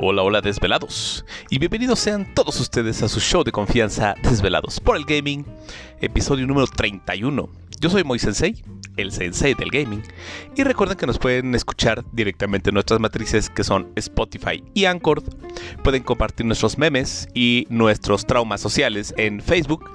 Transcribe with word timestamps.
Hola, 0.00 0.22
hola 0.22 0.40
desvelados. 0.40 1.24
Y 1.50 1.58
bienvenidos 1.58 1.98
sean 1.98 2.32
todos 2.32 2.60
ustedes 2.60 3.02
a 3.02 3.08
su 3.08 3.18
show 3.18 3.42
de 3.42 3.50
confianza 3.50 4.14
Desvelados 4.22 4.78
por 4.78 4.96
el 4.96 5.04
Gaming, 5.04 5.44
episodio 6.00 6.46
número 6.46 6.68
31. 6.68 7.48
Yo 7.80 7.90
soy 7.90 8.04
Moy 8.04 8.20
Sensei, 8.20 8.62
el 8.96 9.10
sensei 9.10 9.54
del 9.54 9.70
gaming. 9.70 10.04
Y 10.54 10.62
recuerden 10.62 10.96
que 10.96 11.06
nos 11.08 11.18
pueden 11.18 11.52
escuchar 11.56 12.04
directamente 12.12 12.70
en 12.70 12.74
nuestras 12.74 13.00
matrices 13.00 13.50
que 13.50 13.64
son 13.64 13.90
Spotify 13.96 14.62
y 14.72 14.84
Anchor. 14.84 15.20
Pueden 15.82 16.04
compartir 16.04 16.46
nuestros 16.46 16.78
memes 16.78 17.28
y 17.34 17.66
nuestros 17.68 18.24
traumas 18.24 18.60
sociales 18.60 19.12
en 19.16 19.40
Facebook. 19.40 19.90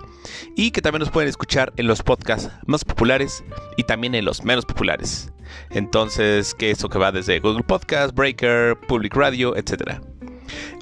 Y 0.55 0.71
que 0.71 0.81
también 0.81 0.99
nos 0.99 1.11
pueden 1.11 1.29
escuchar 1.29 1.73
en 1.77 1.87
los 1.87 2.01
podcasts 2.01 2.49
más 2.65 2.85
populares 2.85 3.43
y 3.77 3.83
también 3.83 4.15
en 4.15 4.25
los 4.25 4.43
menos 4.43 4.65
populares. 4.65 5.31
Entonces, 5.69 6.53
que 6.53 6.71
eso 6.71 6.89
que 6.89 6.97
va 6.97 7.11
desde 7.11 7.39
Google 7.39 7.63
Podcast, 7.63 8.15
Breaker, 8.15 8.77
Public 8.87 9.15
Radio, 9.15 9.55
etc. 9.55 9.99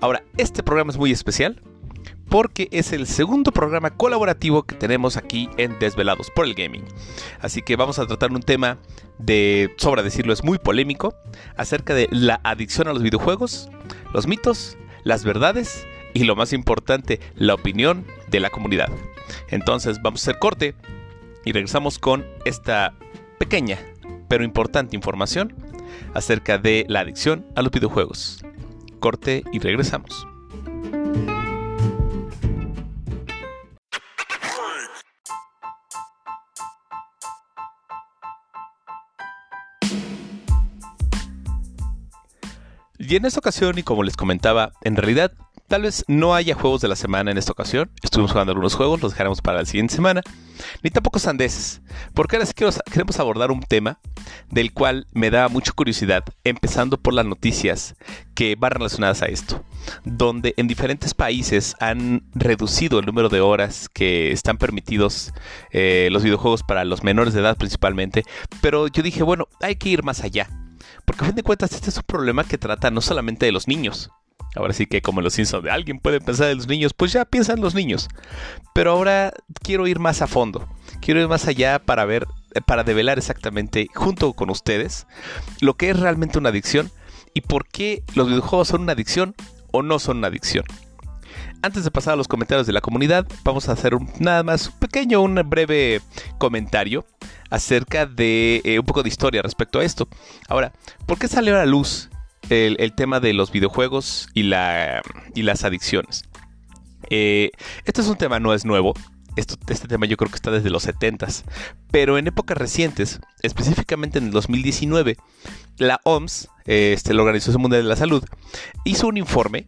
Ahora, 0.01 0.23
este 0.37 0.63
programa 0.63 0.91
es 0.91 0.97
muy 0.97 1.11
especial 1.11 1.61
porque 2.31 2.69
es 2.71 2.93
el 2.93 3.07
segundo 3.07 3.51
programa 3.51 3.89
colaborativo 3.89 4.63
que 4.63 4.75
tenemos 4.75 5.17
aquí 5.17 5.49
en 5.57 5.77
Desvelados 5.79 6.31
por 6.31 6.45
el 6.45 6.55
Gaming. 6.55 6.85
Así 7.41 7.61
que 7.61 7.75
vamos 7.75 7.99
a 7.99 8.07
tratar 8.07 8.31
un 8.31 8.41
tema 8.41 8.77
de, 9.19 9.73
sobra 9.77 10.01
decirlo, 10.01 10.31
es 10.31 10.41
muy 10.41 10.57
polémico, 10.57 11.13
acerca 11.57 11.93
de 11.93 12.07
la 12.09 12.39
adicción 12.45 12.87
a 12.87 12.93
los 12.93 13.03
videojuegos, 13.03 13.69
los 14.13 14.27
mitos, 14.27 14.77
las 15.03 15.25
verdades 15.25 15.85
y 16.13 16.23
lo 16.23 16.37
más 16.37 16.53
importante, 16.53 17.19
la 17.35 17.53
opinión 17.53 18.05
de 18.29 18.39
la 18.39 18.49
comunidad. 18.49 18.89
Entonces 19.49 20.01
vamos 20.01 20.21
a 20.21 20.23
hacer 20.31 20.39
corte 20.39 20.75
y 21.45 21.51
regresamos 21.51 21.99
con 21.99 22.25
esta 22.45 22.93
pequeña 23.39 23.79
pero 24.31 24.45
importante 24.45 24.95
información 24.95 25.53
acerca 26.13 26.57
de 26.57 26.85
la 26.87 27.01
adicción 27.01 27.45
a 27.57 27.61
los 27.61 27.69
videojuegos. 27.69 28.45
Corte 29.01 29.43
y 29.51 29.59
regresamos. 29.59 30.25
Y 42.97 43.17
en 43.17 43.25
esta 43.25 43.39
ocasión, 43.39 43.77
y 43.77 43.83
como 43.83 44.03
les 44.03 44.15
comentaba, 44.15 44.71
en 44.83 44.95
realidad 44.95 45.33
tal 45.71 45.83
vez 45.83 46.03
no 46.09 46.35
haya 46.35 46.53
juegos 46.53 46.81
de 46.81 46.89
la 46.89 46.97
semana 46.97 47.31
en 47.31 47.37
esta 47.37 47.53
ocasión. 47.53 47.89
Estuvimos 48.03 48.33
jugando 48.33 48.51
algunos 48.51 48.75
juegos, 48.75 49.01
los 49.01 49.13
dejaremos 49.13 49.39
para 49.39 49.59
la 49.59 49.65
siguiente 49.65 49.95
semana. 49.95 50.21
Ni 50.83 50.89
tampoco 50.89 51.17
sandeces, 51.17 51.81
porque 52.13 52.35
ahora 52.35 52.45
sí 52.45 52.53
queremos 52.91 53.17
abordar 53.21 53.51
un 53.51 53.61
tema 53.61 53.97
del 54.49 54.73
cual 54.73 55.07
me 55.13 55.29
da 55.29 55.47
mucha 55.47 55.71
curiosidad, 55.71 56.25
empezando 56.43 56.97
por 56.97 57.13
las 57.13 57.25
noticias 57.25 57.95
que 58.35 58.57
van 58.57 58.71
relacionadas 58.71 59.21
a 59.21 59.27
esto, 59.27 59.63
donde 60.03 60.53
en 60.57 60.67
diferentes 60.67 61.13
países 61.13 61.73
han 61.79 62.29
reducido 62.33 62.99
el 62.99 63.05
número 63.05 63.29
de 63.29 63.39
horas 63.39 63.87
que 63.87 64.33
están 64.33 64.57
permitidos 64.57 65.33
eh, 65.71 66.09
los 66.11 66.23
videojuegos 66.23 66.63
para 66.63 66.83
los 66.83 67.01
menores 67.01 67.33
de 67.33 67.39
edad 67.39 67.55
principalmente, 67.55 68.25
pero 68.59 68.87
yo 68.87 69.01
dije, 69.01 69.23
bueno, 69.23 69.47
hay 69.61 69.77
que 69.77 69.87
ir 69.87 70.03
más 70.03 70.21
allá 70.21 70.49
porque 71.05 71.23
a 71.23 71.27
fin 71.27 71.35
de 71.35 71.43
cuentas 71.43 71.71
este 71.71 71.89
es 71.89 71.97
un 71.97 72.03
problema 72.03 72.43
que 72.43 72.57
trata 72.57 72.91
no 72.91 73.01
solamente 73.01 73.45
de 73.45 73.51
los 73.51 73.67
niños. 73.67 74.11
Ahora 74.55 74.73
sí 74.73 74.85
que 74.85 75.01
como 75.01 75.21
los 75.21 75.33
Simpsons 75.33 75.63
de 75.63 75.71
alguien 75.71 75.99
puede 75.99 76.19
pensar 76.19 76.49
en 76.49 76.57
los 76.57 76.67
niños, 76.67 76.93
pues 76.93 77.13
ya 77.13 77.25
piensan 77.25 77.61
los 77.61 77.73
niños. 77.73 78.09
Pero 78.73 78.91
ahora 78.91 79.33
quiero 79.63 79.87
ir 79.87 79.99
más 79.99 80.21
a 80.21 80.27
fondo. 80.27 80.67
Quiero 80.99 81.21
ir 81.21 81.27
más 81.27 81.47
allá 81.47 81.79
para 81.79 82.05
ver, 82.05 82.27
eh, 82.53 82.61
para 82.61 82.83
develar 82.83 83.17
exactamente 83.17 83.87
junto 83.93 84.33
con 84.33 84.49
ustedes 84.49 85.07
lo 85.61 85.75
que 85.75 85.89
es 85.89 85.99
realmente 85.99 86.37
una 86.37 86.49
adicción 86.49 86.91
y 87.33 87.41
por 87.41 87.67
qué 87.67 88.03
los 88.13 88.27
videojuegos 88.27 88.67
son 88.67 88.81
una 88.81 88.93
adicción 88.93 89.35
o 89.71 89.83
no 89.83 89.99
son 89.99 90.17
una 90.17 90.27
adicción. 90.27 90.65
Antes 91.63 91.83
de 91.83 91.91
pasar 91.91 92.13
a 92.13 92.17
los 92.17 92.27
comentarios 92.27 92.67
de 92.67 92.73
la 92.73 92.81
comunidad, 92.81 93.27
vamos 93.43 93.69
a 93.69 93.73
hacer 93.73 93.93
nada 94.19 94.43
más 94.43 94.67
un 94.67 94.79
pequeño, 94.79 95.21
un 95.21 95.35
breve 95.47 96.01
comentario 96.39 97.05
acerca 97.49 98.05
de 98.05 98.61
eh, 98.63 98.79
un 98.79 98.85
poco 98.85 99.03
de 99.03 99.09
historia 99.09 99.41
respecto 99.41 99.79
a 99.79 99.83
esto. 99.83 100.07
Ahora, 100.49 100.73
¿por 101.05 101.19
qué 101.19 101.27
salió 101.27 101.55
a 101.55 101.59
la 101.59 101.65
luz 101.65 102.09
el, 102.51 102.93
tema 102.93 103.19
de 103.19 103.33
los 103.33 103.51
videojuegos 103.51 104.29
y, 104.33 104.43
la, 104.43 105.01
y 105.33 105.43
las 105.43 105.63
adicciones? 105.63 106.23
Este 107.09 108.01
es 108.01 108.07
un 108.07 108.17
tema, 108.17 108.39
no 108.39 108.53
es 108.53 108.65
nuevo. 108.65 108.93
este 109.35 109.87
tema 109.87 110.05
yo 110.05 110.17
creo 110.17 110.29
que 110.29 110.35
está 110.35 110.51
desde 110.51 110.69
los 110.69 110.87
70s. 110.87 111.43
Pero 111.91 112.17
en 112.17 112.27
épocas 112.27 112.57
recientes, 112.57 113.19
específicamente 113.41 114.19
en 114.19 114.25
el 114.25 114.31
2019, 114.31 115.17
la 115.77 115.99
OMS, 116.03 116.49
este, 116.65 117.13
la 117.13 117.21
Organización 117.21 117.61
Mundial 117.61 117.83
de 117.83 117.89
la 117.89 117.95
Salud, 117.95 118.23
hizo 118.85 119.07
un 119.07 119.17
informe 119.17 119.67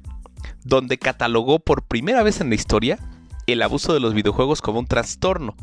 donde 0.64 0.98
catalogó 0.98 1.60
por 1.60 1.84
primera 1.84 2.24
vez 2.24 2.42
en 2.42 2.50
la 2.50 2.56
historia 2.56 3.00
el 3.48 3.62
abuso 3.62 3.94
de 3.94 4.00
los 4.00 4.14
videojuegos 4.14 4.62
como 4.62 4.80
un 4.80 4.88
trastorno. 4.88 5.56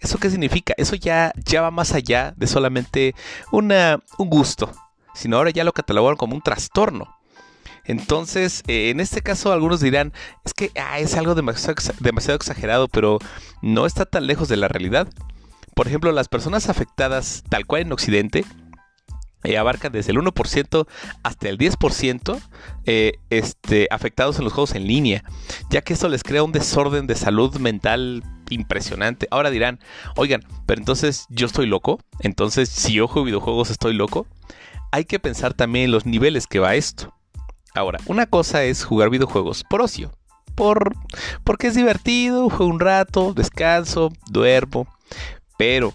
¿Eso 0.00 0.18
qué 0.18 0.30
significa? 0.30 0.74
Eso 0.76 0.94
ya, 0.94 1.32
ya 1.44 1.62
va 1.62 1.70
más 1.70 1.92
allá 1.92 2.34
de 2.36 2.46
solamente 2.46 3.14
una, 3.50 4.02
un 4.18 4.28
gusto, 4.28 4.70
sino 5.16 5.36
ahora 5.36 5.50
ya 5.50 5.64
lo 5.64 5.72
catalogaron 5.72 6.16
como 6.16 6.34
un 6.34 6.42
trastorno. 6.42 7.16
Entonces, 7.84 8.62
eh, 8.66 8.90
en 8.90 9.00
este 9.00 9.22
caso 9.22 9.52
algunos 9.52 9.80
dirán, 9.80 10.12
es 10.44 10.52
que 10.54 10.70
ah, 10.76 10.98
es 10.98 11.14
algo 11.14 11.34
demasiado, 11.34 12.36
exagerado, 12.36 12.88
pero 12.88 13.18
no 13.62 13.86
está 13.86 14.04
tan 14.04 14.26
lejos 14.26 14.48
de 14.48 14.56
la 14.56 14.68
realidad. 14.68 15.08
Por 15.74 15.86
ejemplo, 15.86 16.10
las 16.12 16.28
personas 16.28 16.68
afectadas, 16.68 17.44
tal 17.48 17.66
cual 17.66 17.82
en 17.82 17.92
Occidente, 17.92 18.44
eh, 19.44 19.58
abarcan 19.58 19.92
desde 19.92 20.10
el 20.10 20.18
1% 20.18 20.88
hasta 21.22 21.48
el 21.48 21.58
10% 21.58 22.40
eh, 22.86 23.12
este, 23.30 23.86
afectados 23.90 24.38
en 24.38 24.44
los 24.44 24.52
juegos 24.52 24.74
en 24.74 24.86
línea, 24.88 25.22
ya 25.70 25.82
que 25.82 25.92
esto 25.92 26.08
les 26.08 26.24
crea 26.24 26.42
un 26.42 26.52
desorden 26.52 27.06
de 27.06 27.14
salud 27.14 27.56
mental 27.58 28.24
impresionante. 28.50 29.28
Ahora 29.30 29.50
dirán, 29.50 29.78
oigan, 30.16 30.42
pero 30.66 30.80
entonces 30.80 31.26
yo 31.28 31.46
estoy 31.46 31.66
loco, 31.66 32.00
entonces 32.18 32.68
si 32.68 32.94
yo 32.94 33.06
juego 33.06 33.26
videojuegos 33.26 33.70
estoy 33.70 33.94
loco. 33.94 34.26
Hay 34.92 35.04
que 35.04 35.18
pensar 35.18 35.54
también 35.54 35.86
en 35.86 35.90
los 35.92 36.06
niveles 36.06 36.46
que 36.46 36.58
va 36.58 36.74
esto. 36.74 37.12
Ahora, 37.74 37.98
una 38.06 38.26
cosa 38.26 38.64
es 38.64 38.84
jugar 38.84 39.10
videojuegos 39.10 39.62
por 39.68 39.82
ocio, 39.82 40.10
por, 40.54 40.96
porque 41.44 41.66
es 41.66 41.74
divertido, 41.74 42.48
juego 42.48 42.72
un 42.72 42.80
rato, 42.80 43.34
descanso, 43.34 44.10
duermo, 44.30 44.88
pero 45.58 45.92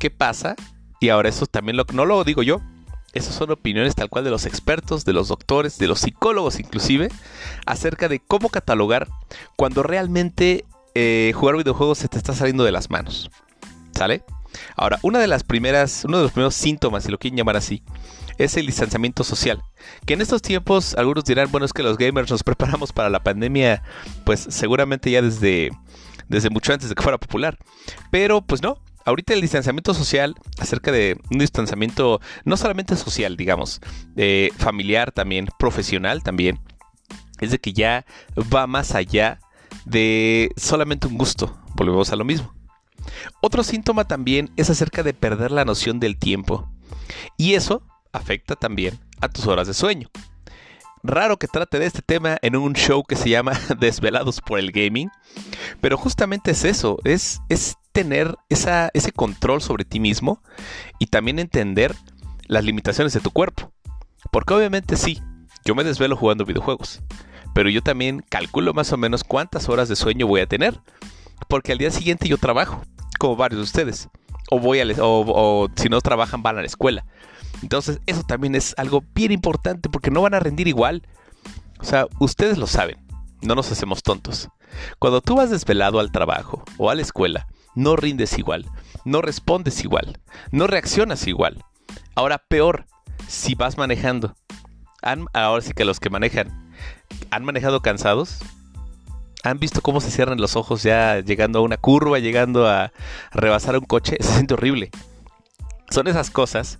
¿qué 0.00 0.10
pasa? 0.10 0.56
Y 1.00 1.10
ahora 1.10 1.28
eso 1.28 1.46
también 1.46 1.76
lo, 1.76 1.84
no 1.92 2.06
lo 2.06 2.24
digo 2.24 2.42
yo, 2.42 2.60
esas 3.12 3.34
son 3.34 3.50
opiniones 3.50 3.94
tal 3.94 4.08
cual 4.08 4.24
de 4.24 4.30
los 4.30 4.46
expertos, 4.46 5.04
de 5.04 5.12
los 5.12 5.28
doctores, 5.28 5.78
de 5.78 5.86
los 5.86 6.00
psicólogos 6.00 6.58
inclusive, 6.58 7.08
acerca 7.66 8.08
de 8.08 8.20
cómo 8.20 8.48
catalogar 8.48 9.08
cuando 9.56 9.82
realmente 9.82 10.64
eh, 10.94 11.32
jugar 11.34 11.56
videojuegos 11.56 11.98
se 11.98 12.08
te 12.08 12.18
está 12.18 12.34
saliendo 12.34 12.64
de 12.64 12.72
las 12.72 12.90
manos. 12.90 13.30
¿Sale? 13.92 14.24
Ahora, 14.76 14.98
una 15.02 15.18
de 15.18 15.28
las 15.28 15.44
primeras, 15.44 16.04
uno 16.04 16.18
de 16.18 16.22
los 16.24 16.32
primeros 16.32 16.54
síntomas, 16.54 17.04
si 17.04 17.10
lo 17.10 17.18
quieren 17.18 17.36
llamar 17.36 17.56
así, 17.56 17.82
es 18.38 18.56
el 18.56 18.66
distanciamiento 18.66 19.24
social. 19.24 19.62
Que 20.06 20.14
en 20.14 20.20
estos 20.20 20.42
tiempos 20.42 20.94
algunos 20.94 21.24
dirán, 21.24 21.50
bueno, 21.50 21.66
es 21.66 21.72
que 21.72 21.82
los 21.82 21.98
gamers 21.98 22.30
nos 22.30 22.42
preparamos 22.44 22.92
para 22.92 23.10
la 23.10 23.22
pandemia, 23.22 23.82
pues 24.24 24.46
seguramente 24.50 25.10
ya 25.10 25.22
desde, 25.22 25.70
desde 26.28 26.50
mucho 26.50 26.72
antes 26.72 26.88
de 26.88 26.94
que 26.94 27.02
fuera 27.02 27.18
popular. 27.18 27.58
Pero 28.10 28.42
pues 28.42 28.62
no, 28.62 28.78
ahorita 29.04 29.34
el 29.34 29.40
distanciamiento 29.40 29.94
social, 29.94 30.34
acerca 30.58 30.92
de 30.92 31.18
un 31.30 31.38
distanciamiento 31.38 32.20
no 32.44 32.56
solamente 32.56 32.96
social, 32.96 33.36
digamos, 33.36 33.80
eh, 34.16 34.50
familiar 34.56 35.12
también, 35.12 35.48
profesional 35.58 36.22
también, 36.22 36.60
es 37.40 37.50
de 37.50 37.58
que 37.58 37.72
ya 37.72 38.06
va 38.52 38.66
más 38.66 38.94
allá 38.94 39.40
de 39.84 40.50
solamente 40.56 41.06
un 41.06 41.18
gusto. 41.18 41.58
Volvemos 41.74 42.12
a 42.12 42.16
lo 42.16 42.24
mismo. 42.24 42.54
Otro 43.40 43.64
síntoma 43.64 44.06
también 44.06 44.50
es 44.56 44.70
acerca 44.70 45.02
de 45.02 45.14
perder 45.14 45.50
la 45.50 45.64
noción 45.64 45.98
del 45.98 46.18
tiempo. 46.18 46.70
Y 47.36 47.54
eso 47.54 47.82
afecta 48.12 48.56
también 48.56 48.98
a 49.20 49.28
tus 49.28 49.46
horas 49.46 49.66
de 49.66 49.74
sueño. 49.74 50.08
Raro 51.04 51.36
que 51.36 51.48
trate 51.48 51.80
de 51.80 51.86
este 51.86 52.00
tema 52.00 52.38
en 52.42 52.54
un 52.54 52.74
show 52.74 53.02
que 53.02 53.16
se 53.16 53.28
llama 53.28 53.58
Desvelados 53.80 54.40
por 54.40 54.60
el 54.60 54.70
Gaming, 54.70 55.10
pero 55.80 55.96
justamente 55.96 56.52
es 56.52 56.64
eso, 56.64 56.98
es, 57.02 57.40
es 57.48 57.76
tener 57.92 58.36
esa, 58.48 58.90
ese 58.94 59.10
control 59.10 59.60
sobre 59.60 59.84
ti 59.84 59.98
mismo 59.98 60.40
y 61.00 61.06
también 61.06 61.40
entender 61.40 61.96
las 62.46 62.64
limitaciones 62.64 63.12
de 63.12 63.20
tu 63.20 63.32
cuerpo. 63.32 63.72
Porque 64.30 64.54
obviamente 64.54 64.96
sí, 64.96 65.20
yo 65.64 65.74
me 65.74 65.82
desvelo 65.82 66.16
jugando 66.16 66.44
videojuegos, 66.44 67.02
pero 67.52 67.68
yo 67.68 67.82
también 67.82 68.24
calculo 68.28 68.72
más 68.72 68.92
o 68.92 68.96
menos 68.96 69.24
cuántas 69.24 69.68
horas 69.68 69.88
de 69.88 69.96
sueño 69.96 70.28
voy 70.28 70.40
a 70.40 70.46
tener, 70.46 70.80
porque 71.48 71.72
al 71.72 71.78
día 71.78 71.90
siguiente 71.90 72.28
yo 72.28 72.38
trabajo, 72.38 72.80
como 73.18 73.34
varios 73.34 73.58
de 73.58 73.64
ustedes, 73.64 74.08
o 74.50 74.60
voy 74.60 74.78
a, 74.78 75.02
o, 75.02 75.24
o 75.26 75.68
si 75.74 75.88
no 75.88 76.00
trabajan 76.00 76.44
van 76.44 76.58
a 76.58 76.60
la 76.60 76.66
escuela. 76.66 77.04
Entonces, 77.62 78.00
eso 78.06 78.22
también 78.22 78.54
es 78.54 78.74
algo 78.78 79.04
bien 79.14 79.32
importante 79.32 79.88
porque 79.88 80.10
no 80.10 80.22
van 80.22 80.34
a 80.34 80.40
rendir 80.40 80.68
igual. 80.68 81.02
O 81.80 81.84
sea, 81.84 82.06
ustedes 82.20 82.58
lo 82.58 82.66
saben, 82.66 82.96
no 83.42 83.54
nos 83.54 83.70
hacemos 83.70 84.02
tontos. 84.02 84.48
Cuando 84.98 85.20
tú 85.20 85.36
vas 85.36 85.50
desvelado 85.50 86.00
al 86.00 86.12
trabajo 86.12 86.64
o 86.78 86.90
a 86.90 86.94
la 86.94 87.02
escuela, 87.02 87.46
no 87.74 87.96
rindes 87.96 88.38
igual, 88.38 88.66
no 89.04 89.20
respondes 89.20 89.82
igual, 89.84 90.18
no 90.50 90.66
reaccionas 90.66 91.26
igual. 91.26 91.62
Ahora, 92.14 92.38
peor, 92.48 92.86
si 93.28 93.54
vas 93.54 93.76
manejando. 93.76 94.34
Ahora 95.32 95.62
sí 95.62 95.72
que 95.72 95.84
los 95.84 95.98
que 95.98 96.10
manejan, 96.10 96.62
¿Han 97.30 97.44
manejado 97.44 97.80
cansados? 97.80 98.38
¿Han 99.42 99.58
visto 99.58 99.80
cómo 99.80 100.00
se 100.00 100.10
cierran 100.10 100.40
los 100.40 100.54
ojos 100.56 100.82
ya 100.82 101.20
llegando 101.20 101.58
a 101.58 101.62
una 101.62 101.76
curva, 101.76 102.18
llegando 102.18 102.68
a 102.68 102.92
rebasar 103.32 103.76
un 103.76 103.84
coche? 103.84 104.16
Se 104.20 104.34
siente 104.34 104.54
horrible. 104.54 104.90
Son 105.92 106.08
esas 106.08 106.30
cosas 106.30 106.78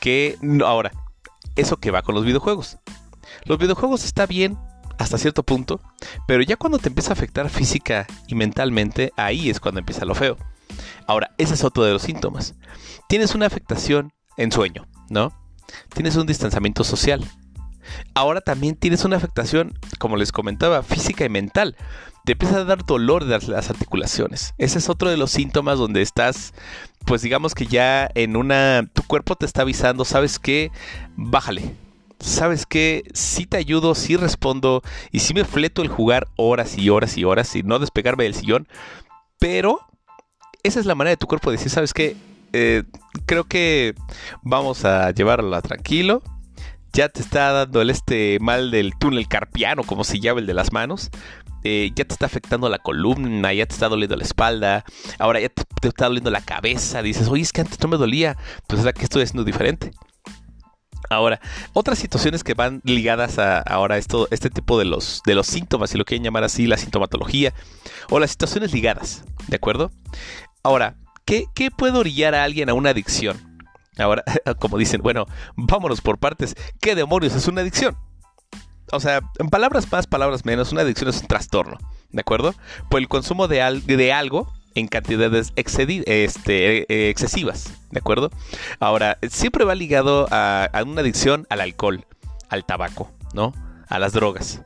que... 0.00 0.38
Ahora, 0.64 0.92
eso 1.56 1.76
que 1.76 1.90
va 1.90 2.02
con 2.02 2.14
los 2.14 2.24
videojuegos. 2.24 2.78
Los 3.44 3.58
videojuegos 3.58 4.04
está 4.04 4.26
bien 4.26 4.58
hasta 4.98 5.18
cierto 5.18 5.42
punto, 5.42 5.80
pero 6.26 6.42
ya 6.42 6.56
cuando 6.56 6.78
te 6.78 6.88
empieza 6.88 7.10
a 7.10 7.14
afectar 7.14 7.50
física 7.50 8.06
y 8.28 8.34
mentalmente, 8.34 9.12
ahí 9.16 9.50
es 9.50 9.60
cuando 9.60 9.80
empieza 9.80 10.04
lo 10.04 10.14
feo. 10.14 10.36
Ahora, 11.06 11.30
ese 11.36 11.54
es 11.54 11.64
otro 11.64 11.84
de 11.84 11.92
los 11.92 12.02
síntomas. 12.02 12.54
Tienes 13.08 13.34
una 13.34 13.46
afectación 13.46 14.12
en 14.36 14.50
sueño, 14.50 14.86
¿no? 15.10 15.32
Tienes 15.94 16.16
un 16.16 16.26
distanciamiento 16.26 16.84
social. 16.84 17.24
Ahora 18.14 18.40
también 18.40 18.76
tienes 18.76 19.04
una 19.04 19.16
afectación, 19.16 19.78
como 19.98 20.16
les 20.16 20.32
comentaba, 20.32 20.82
física 20.82 21.24
y 21.24 21.28
mental. 21.28 21.76
Te 22.24 22.32
empieza 22.32 22.58
a 22.58 22.64
dar 22.64 22.86
dolor 22.86 23.26
de 23.26 23.38
las 23.38 23.70
articulaciones. 23.70 24.54
Ese 24.56 24.78
es 24.78 24.88
otro 24.88 25.10
de 25.10 25.18
los 25.18 25.30
síntomas 25.30 25.78
donde 25.78 26.00
estás, 26.00 26.54
pues 27.04 27.22
digamos 27.22 27.54
que 27.54 27.66
ya 27.66 28.08
en 28.14 28.36
una... 28.36 28.88
Tu 28.92 29.02
cuerpo 29.02 29.36
te 29.36 29.46
está 29.46 29.62
avisando, 29.62 30.04
¿sabes 30.04 30.38
qué? 30.38 30.70
Bájale, 31.16 31.74
¿sabes 32.20 32.66
qué? 32.66 33.04
Sí 33.12 33.46
te 33.46 33.56
ayudo, 33.56 33.94
sí 33.94 34.16
respondo 34.16 34.82
y 35.12 35.20
sí 35.20 35.34
me 35.34 35.44
fleto 35.44 35.82
el 35.82 35.88
jugar 35.88 36.28
horas 36.36 36.78
y 36.78 36.90
horas 36.90 37.16
y 37.16 37.24
horas 37.24 37.54
y 37.56 37.62
no 37.62 37.78
despegarme 37.78 38.24
del 38.24 38.34
sillón, 38.34 38.68
pero 39.38 39.80
esa 40.62 40.80
es 40.80 40.86
la 40.86 40.94
manera 40.94 41.10
de 41.10 41.18
tu 41.18 41.26
cuerpo 41.26 41.50
de 41.50 41.58
decir, 41.58 41.70
¿sabes 41.70 41.92
qué? 41.92 42.16
Eh, 42.52 42.84
creo 43.26 43.44
que 43.44 43.94
vamos 44.42 44.84
a 44.84 45.10
llevarla 45.10 45.60
tranquilo. 45.60 46.22
Ya 46.92 47.08
te 47.08 47.20
está 47.20 47.50
dando 47.50 47.82
el 47.82 47.90
este 47.90 48.38
mal 48.40 48.70
del 48.70 48.96
túnel 48.96 49.26
carpiano, 49.26 49.82
como 49.82 50.04
se 50.04 50.20
llama 50.20 50.38
el 50.38 50.46
de 50.46 50.54
las 50.54 50.72
manos. 50.72 51.10
Eh, 51.64 51.92
ya 51.94 52.04
te 52.04 52.12
está 52.12 52.26
afectando 52.26 52.68
la 52.68 52.78
columna, 52.78 53.52
ya 53.54 53.66
te 53.66 53.72
está 53.72 53.88
doliendo 53.88 54.16
la 54.16 54.24
espalda, 54.24 54.84
ahora 55.18 55.40
ya 55.40 55.48
te, 55.48 55.88
está 55.88 56.06
doliendo 56.06 56.30
la 56.30 56.42
cabeza. 56.42 57.02
Dices, 57.02 57.28
oye, 57.28 57.42
es 57.42 57.52
que 57.52 57.62
antes 57.62 57.80
no 57.80 57.88
me 57.88 57.96
dolía, 57.96 58.36
pues 58.66 58.84
es 58.84 58.92
que 58.92 59.02
estoy 59.02 59.22
haciendo 59.22 59.44
diferente. 59.44 59.90
Ahora, 61.10 61.40
otras 61.72 61.98
situaciones 61.98 62.44
que 62.44 62.54
van 62.54 62.80
ligadas 62.84 63.38
a 63.38 63.60
ahora 63.60 63.98
esto, 63.98 64.28
este 64.30 64.50
tipo 64.50 64.78
de 64.78 64.84
los, 64.84 65.22
de 65.26 65.34
los 65.34 65.46
síntomas, 65.46 65.90
si 65.90 65.98
lo 65.98 66.04
quieren 66.04 66.24
llamar 66.24 66.44
así, 66.44 66.66
la 66.66 66.78
sintomatología, 66.78 67.52
o 68.10 68.18
las 68.18 68.30
situaciones 68.30 68.72
ligadas, 68.72 69.24
¿de 69.48 69.56
acuerdo? 69.56 69.90
Ahora, 70.62 70.96
¿qué, 71.24 71.46
qué 71.54 71.70
puede 71.70 71.98
orillar 71.98 72.34
a 72.34 72.44
alguien 72.44 72.68
a 72.70 72.74
una 72.74 72.90
adicción? 72.90 73.54
Ahora, 73.98 74.24
como 74.58 74.78
dicen, 74.78 75.02
bueno, 75.02 75.26
vámonos 75.56 76.00
por 76.00 76.18
partes. 76.18 76.56
¿Qué 76.80 76.94
demonios 76.94 77.34
es 77.34 77.48
una 77.48 77.60
adicción? 77.60 77.96
O 78.92 79.00
sea, 79.00 79.20
en 79.38 79.48
palabras 79.48 79.90
más, 79.90 80.06
palabras 80.06 80.44
menos, 80.44 80.72
una 80.72 80.82
adicción 80.82 81.08
es 81.08 81.20
un 81.20 81.26
trastorno, 81.26 81.78
¿de 82.10 82.20
acuerdo? 82.20 82.54
Por 82.88 83.00
el 83.00 83.08
consumo 83.08 83.48
de, 83.48 83.58
de 83.86 84.12
algo 84.12 84.52
en 84.74 84.88
cantidades 84.88 85.52
este, 85.56 86.92
eh, 86.92 87.08
excesivas, 87.08 87.72
¿de 87.90 87.98
acuerdo? 87.98 88.30
Ahora, 88.80 89.18
siempre 89.30 89.64
va 89.64 89.74
ligado 89.74 90.26
a, 90.30 90.64
a, 90.64 90.82
una 90.82 91.00
adicción 91.00 91.46
al 91.48 91.60
alcohol, 91.60 92.04
al 92.48 92.64
tabaco, 92.64 93.10
¿no? 93.32 93.52
A 93.88 93.98
las 93.98 94.12
drogas. 94.12 94.62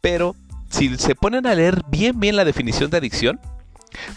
Pero 0.00 0.36
si 0.70 0.96
se 0.96 1.14
ponen 1.14 1.46
a 1.46 1.54
leer 1.54 1.82
bien 1.88 2.18
bien 2.20 2.36
la 2.36 2.44
definición 2.44 2.90
de 2.90 2.98
adicción, 2.98 3.40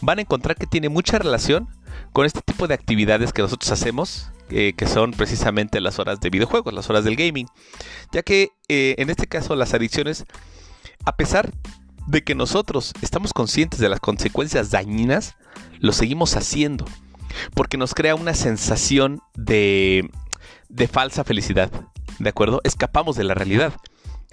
van 0.01 0.19
a 0.19 0.21
encontrar 0.21 0.55
que 0.55 0.67
tiene 0.67 0.89
mucha 0.89 1.17
relación 1.17 1.67
con 2.13 2.25
este 2.25 2.41
tipo 2.41 2.67
de 2.67 2.73
actividades 2.73 3.33
que 3.33 3.41
nosotros 3.41 3.71
hacemos, 3.71 4.31
eh, 4.49 4.73
que 4.77 4.87
son 4.87 5.11
precisamente 5.11 5.81
las 5.81 5.99
horas 5.99 6.19
de 6.19 6.29
videojuegos, 6.29 6.73
las 6.73 6.89
horas 6.89 7.03
del 7.03 7.15
gaming. 7.15 7.47
Ya 8.11 8.21
que 8.21 8.49
eh, 8.67 8.95
en 8.97 9.09
este 9.09 9.27
caso 9.27 9.55
las 9.55 9.73
adicciones, 9.73 10.25
a 11.03 11.15
pesar 11.15 11.51
de 12.07 12.23
que 12.23 12.35
nosotros 12.35 12.93
estamos 13.01 13.33
conscientes 13.33 13.79
de 13.79 13.89
las 13.89 13.99
consecuencias 13.99 14.71
dañinas, 14.71 15.35
lo 15.79 15.91
seguimos 15.93 16.35
haciendo. 16.35 16.85
Porque 17.53 17.77
nos 17.77 17.93
crea 17.93 18.15
una 18.15 18.33
sensación 18.33 19.21
de, 19.35 20.09
de 20.69 20.87
falsa 20.87 21.23
felicidad. 21.23 21.71
¿De 22.19 22.29
acuerdo? 22.29 22.61
Escapamos 22.63 23.15
de 23.15 23.23
la 23.23 23.33
realidad. 23.33 23.73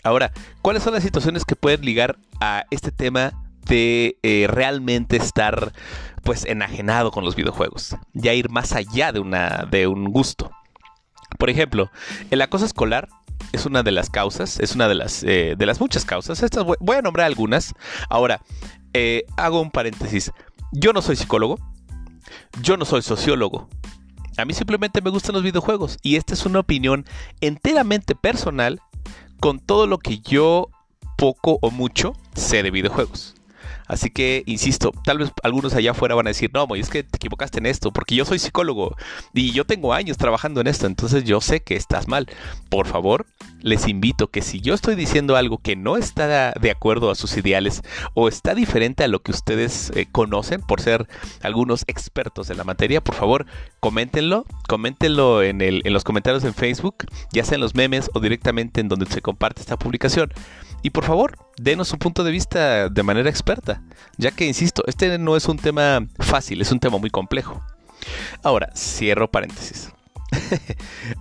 Ahora, 0.05 0.33
¿cuáles 0.63 0.83
son 0.83 0.95
las 0.95 1.03
situaciones 1.03 1.45
que 1.45 1.57
pueden 1.57 1.85
ligar 1.85 2.19
a 2.41 2.65
este 2.71 2.91
tema 2.91 3.33
de 3.67 4.19
eh, 4.23 4.47
realmente 4.49 5.17
estar 5.17 5.73
pues 6.23 6.45
enajenado 6.45 7.11
con 7.11 7.25
los 7.25 7.37
videojuegos? 7.37 7.97
Ya 8.13 8.35
ir 8.35 8.51
más 8.51 8.73
allá 8.73 9.13
de, 9.13 9.21
una, 9.21 9.67
de 9.71 9.87
un 9.87 10.05
gusto. 10.13 10.51
Por 11.39 11.51
ejemplo, 11.51 11.91
el 12.31 12.43
acoso 12.43 12.65
escolar 12.65 13.09
es 13.53 13.67
una 13.67 13.83
de 13.83 13.93
las 13.93 14.11
causas, 14.11 14.61
es 14.61 14.75
una 14.75 14.89
de 14.89 14.95
las, 14.95 15.23
eh, 15.25 15.55
de 15.57 15.67
las 15.67 15.81
muchas 15.81 16.05
causas. 16.05 16.43
Estas 16.43 16.65
voy, 16.65 16.97
a 16.97 17.03
nombrar 17.03 17.27
algunas. 17.27 17.75
Ahora, 18.09 18.41
eh, 18.95 19.25
hago 19.37 19.61
un 19.61 19.71
paréntesis. 19.71 20.33
Yo 20.73 20.93
no 20.93 21.03
soy 21.03 21.17
psicólogo, 21.17 21.59
yo 22.63 22.77
no 22.77 22.85
soy 22.85 23.03
sociólogo. 23.03 23.69
A 24.39 24.45
mí 24.45 24.55
simplemente 24.55 25.03
me 25.03 25.11
gustan 25.11 25.35
los 25.35 25.43
videojuegos 25.43 25.99
y 26.03 26.17
esta 26.17 26.33
es 26.33 26.47
una 26.47 26.61
opinión 26.61 27.05
enteramente 27.41 28.15
personal 28.15 28.81
con 29.41 29.59
todo 29.61 29.87
lo 29.87 29.99
que 29.99 30.21
yo 30.21 30.71
poco 31.19 31.59
o 31.61 31.71
mucho 31.71 32.15
sé 32.35 32.63
de 32.63 32.71
videojuegos. 32.71 33.35
Así 33.93 34.09
que, 34.09 34.43
insisto, 34.47 34.91
tal 35.05 35.19
vez 35.19 35.33
algunos 35.43 35.75
allá 35.75 35.91
afuera 35.91 36.15
van 36.15 36.27
a 36.27 36.31
decir, 36.31 36.51
no, 36.55 36.67
es 36.75 36.89
que 36.89 37.03
te 37.03 37.17
equivocaste 37.17 37.59
en 37.59 37.67
esto, 37.67 37.93
porque 37.93 38.15
yo 38.15 38.25
soy 38.25 38.39
psicólogo 38.39 38.97
y 39.35 39.53
yo 39.53 39.67
tengo 39.67 39.93
años 39.93 40.17
trabajando 40.17 40.63
en 40.63 40.67
esto, 40.67 40.87
entonces 40.87 41.25
yo 41.25 41.43
sé 41.43 41.61
que 41.61 41.77
estás 41.77 42.09
mal. 42.09 42.27
Por 42.71 42.87
favor, 42.87 43.27
les 43.61 43.87
invito 43.89 44.29
que 44.29 44.41
si 44.41 44.63
yo 44.63 44.73
estoy 44.73 44.95
diciendo 44.95 45.37
algo 45.37 45.59
que 45.59 45.77
no 45.77 45.99
está 45.99 46.55
de 46.59 46.71
acuerdo 46.71 47.11
a 47.11 47.15
sus 47.15 47.37
ideales 47.37 47.83
o 48.15 48.29
está 48.29 48.55
diferente 48.55 49.05
a 49.05 49.09
lo 49.09 49.23
que 49.23 49.31
ustedes 49.31 49.93
eh, 49.95 50.09
conocen 50.11 50.63
por 50.63 50.81
ser 50.81 51.07
algunos 51.43 51.85
expertos 51.87 52.49
en 52.49 52.57
la 52.57 52.65
materia, 52.65 53.05
por 53.05 53.15
favor, 53.15 53.45
coméntenlo, 53.79 54.47
coméntenlo 54.69 55.43
en, 55.43 55.61
el, 55.61 55.83
en 55.85 55.93
los 55.93 56.03
comentarios 56.03 56.45
en 56.45 56.55
Facebook, 56.55 57.05
ya 57.31 57.45
sea 57.45 57.57
en 57.57 57.61
los 57.61 57.75
memes 57.75 58.11
o 58.15 58.21
directamente 58.21 58.81
en 58.81 58.89
donde 58.89 59.05
se 59.05 59.21
comparte 59.21 59.61
esta 59.61 59.79
publicación. 59.79 60.33
Y 60.83 60.91
por 60.91 61.05
favor, 61.05 61.37
denos 61.57 61.93
un 61.93 61.99
punto 61.99 62.25
de 62.25 62.33
vista 62.33 62.89
de 62.89 63.03
manera 63.03 63.31
experta, 63.31 63.83
ya 64.17 64.33
que, 64.33 64.47
insisto, 64.47 64.83
este 64.87 65.19
no 65.19 65.37
es 65.37 65.47
un 65.47 65.59
tema 65.59 66.07
fácil, 66.19 66.61
es 66.61 66.73
un 66.73 66.81
tema 66.81 66.99
muy 66.99 67.11
complejo. 67.11 67.63
Ahora, 68.43 68.71
cierro 68.75 69.31
paréntesis. 69.31 69.93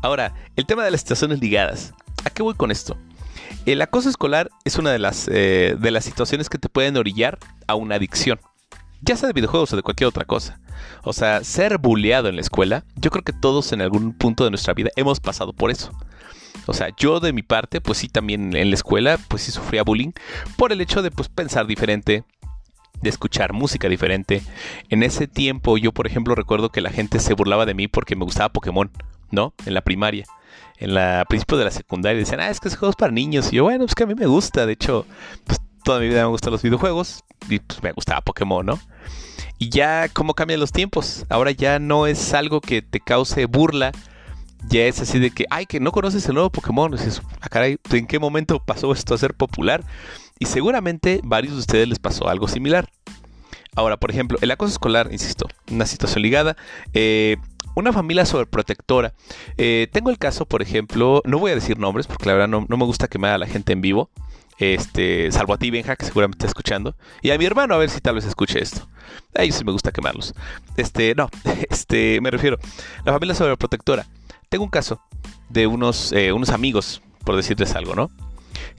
Ahora, 0.01 0.34
el 0.56 0.65
tema 0.65 0.84
de 0.84 0.91
las 0.91 1.01
situaciones 1.01 1.39
ligadas. 1.39 1.94
¿A 2.25 2.30
qué 2.30 2.41
voy 2.44 2.56
con 2.56 2.72
esto? 2.72 2.98
El 3.65 3.82
acoso 3.82 4.10
escolar 4.10 4.50
es 4.65 4.77
una 4.77 4.91
de 4.91 5.00
las, 5.00 5.27
eh, 5.32 5.75
de 5.80 5.91
las 5.91 6.06
situaciones 6.06 6.50
que 6.50 6.58
te 6.58 6.70
pueden 6.70 6.98
orillar 6.98 7.38
a 7.68 7.75
una 7.75 7.96
adicción, 7.96 8.39
ya 9.01 9.15
sea 9.15 9.27
de 9.27 9.34
videojuegos 9.34 9.74
o 9.74 9.75
de 9.75 9.84
cualquier 9.84 10.08
otra 10.08 10.25
cosa. 10.25 10.60
O 11.03 11.13
sea, 11.13 11.44
ser 11.44 11.77
bulleado 11.77 12.27
en 12.30 12.36
la 12.36 12.41
escuela, 12.41 12.84
yo 12.96 13.12
creo 13.12 13.24
que 13.24 13.34
todos 13.34 13.72
en 13.72 13.82
algún 13.82 14.13
punto 14.13 14.44
de 14.44 14.50
nuestra 14.50 14.74
vida 14.74 14.89
hemos 14.96 15.20
pasado 15.20 15.53
por 15.53 15.70
eso. 15.70 15.91
O 16.68 16.74
sea, 16.74 16.89
yo 16.98 17.20
de 17.20 17.34
mi 17.34 17.41
parte, 17.41 17.82
pues 17.82 17.98
sí, 18.00 18.08
también 18.08 18.56
en 18.56 18.70
la 18.70 18.75
escuela, 18.75 19.18
pues 19.27 19.44
sí 19.44 19.51
sufría 19.51 19.84
bullying 19.84 20.12
por 20.58 20.72
el 20.72 20.82
hecho 20.82 21.01
de 21.01 21.12
pues 21.12 21.30
pensar 21.30 21.68
diferente, 21.68 22.24
de 23.01 23.10
escuchar 23.10 23.53
música 23.53 23.89
diferente. 23.89 24.41
En 24.89 25.03
ese 25.03 25.27
tiempo 25.27 25.77
yo, 25.77 25.91
por 25.91 26.08
ejemplo, 26.08 26.36
recuerdo 26.36 26.70
que 26.70 26.82
la 26.82 26.91
gente 26.91 27.20
se 27.20 27.34
burlaba 27.34 27.65
de 27.65 27.74
mí 27.74 27.88
porque 27.88 28.15
me 28.15 28.25
gustaba 28.25 28.50
Pokémon, 28.50 28.91
¿no? 29.32 29.53
En 29.65 29.74
la 29.74 29.82
primaria. 29.82 30.25
En 30.77 30.96
la 30.96 31.25
principio 31.27 31.58
de 31.58 31.65
la 31.65 31.72
secundaria 31.72 32.20
decían, 32.20 32.39
ah, 32.39 32.50
es 32.50 32.60
que 32.60 32.68
es 32.68 32.75
juegos 32.75 32.96
para 32.96 33.12
niños. 33.12 33.51
Y 33.51 33.58
yo, 33.58 33.63
bueno, 33.63 33.86
pues 33.86 33.96
que 33.96 34.03
a 34.03 34.08
mí 34.08 34.15
me 34.15 34.25
gusta. 34.25 34.65
De 34.65 34.74
hecho, 34.74 35.06
pues 35.46 35.60
toda 35.84 36.00
mi 36.00 36.08
vida 36.08 36.24
me 36.24 36.30
gustan 36.30 36.51
los 36.51 36.62
videojuegos 36.62 37.24
y 37.50 37.60
pues 37.60 37.82
me 37.84 37.91
gustaba 37.91 38.22
Pokémon, 38.22 38.65
¿no? 38.65 38.80
Y 39.58 39.70
ya 39.70 40.10
cómo 40.10 40.34
cambian 40.34 40.60
los 40.60 40.72
tiempos. 40.72 41.25
Ahora 41.30 41.51
ya 41.51 41.80
no 41.80 42.08
es 42.08 42.34
algo 42.34 42.62
que 42.62 42.82
te 42.82 43.00
cause 43.00 43.46
burla, 43.46 43.91
ya 44.70 44.86
es 44.86 45.00
así 45.01 45.20
de 45.20 45.32
que, 45.32 45.46
ay, 45.50 45.65
que 45.65 45.80
no 45.80 45.91
conoces 45.91 46.27
el 46.27 46.36
nuevo 46.36 46.50
Pokémon. 46.50 46.91
dices, 46.91 47.22
ah, 47.41 47.50
caray, 47.50 47.77
¿en 47.91 48.08
qué 48.08 48.20
momento 48.20 48.63
pasó 48.63 48.91
esto 48.94 49.13
a 49.13 49.18
ser 49.18 49.34
popular? 49.34 49.84
Y 50.39 50.46
seguramente 50.46 51.22
varios 51.24 51.53
de 51.53 51.60
ustedes 51.60 51.88
les 51.88 52.00
pasó 52.00 52.27
algo 52.27 52.48
similar. 52.48 52.89
Ahora, 53.75 53.98
por 53.98 54.12
ejemplo, 54.12 54.38
el 54.41 54.51
acoso 54.51 54.72
escolar, 54.72 55.10
insisto, 55.12 55.48
una 55.70 55.86
situación 55.86 56.24
ligada. 56.24 56.58
Eh, 56.94 57.38
una 57.75 57.94
familia 57.94 58.25
sobreprotectora. 58.25 59.13
Eh, 59.58 59.88
tengo 59.91 60.10
el 60.10 60.18
caso, 60.18 60.46
por 60.46 60.62
ejemplo, 60.62 61.22
no 61.25 61.39
voy 61.39 61.51
a 61.51 61.56
decir 61.56 61.80
nombres 61.80 62.08
porque 62.08 62.25
la 62.27 62.34
verdad 62.34 62.48
no, 62.48 62.65
me 62.68 62.86
gusta 62.86 63.08
quemar 63.08 63.32
a 63.32 63.38
la 63.38 63.48
gente 63.48 63.74
en 63.74 63.82
vivo. 63.82 64.10
Este, 64.58 65.32
salvo 65.32 65.53
a 65.53 65.58
ti, 65.58 65.72
Benja, 65.72 65.96
que 65.96 66.06
seguramente 66.06 66.38
está 66.38 66.48
escuchando. 66.48 66.96
Y 67.22 67.32
a 67.32 67.38
mi 67.38 67.46
hermano, 67.46 67.74
a 67.74 67.77
ver 67.77 67.89
si 67.89 68.00
tal 68.00 68.15
vez 68.15 68.25
escuche 68.25 68.62
esto. 68.62 68.88
A 69.36 69.44
ellos 69.44 69.56
sí 69.56 69.63
me 69.63 69.72
gusta 69.72 69.91
quemarlos. 69.91 70.36
Este, 70.77 71.15
no, 71.15 71.30
este, 71.70 72.20
me 72.22 72.30
refiero. 72.30 72.58
La 73.06 73.13
familia 73.13 73.34
sobreprotectora. 73.34 74.06
Tengo 74.51 74.65
un 74.65 74.70
caso 74.70 75.00
de 75.48 75.65
unos, 75.65 76.12
eh, 76.12 76.34
unos 76.34 76.50
amigos, 76.50 77.01
por 77.24 77.38
decirles 77.38 77.74
algo, 77.74 77.96
¿no? 77.96 78.12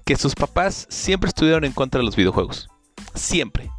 Que 0.05 0.17
sus 0.17 0.35
papás 0.35 0.87
siempre 0.91 1.29
estuvieron 1.29 1.65
en 1.65 1.73
contra 1.73 1.99
de 1.99 2.05
los 2.05 2.15
videojuegos. 2.15 2.69
Siempre. 3.15 3.71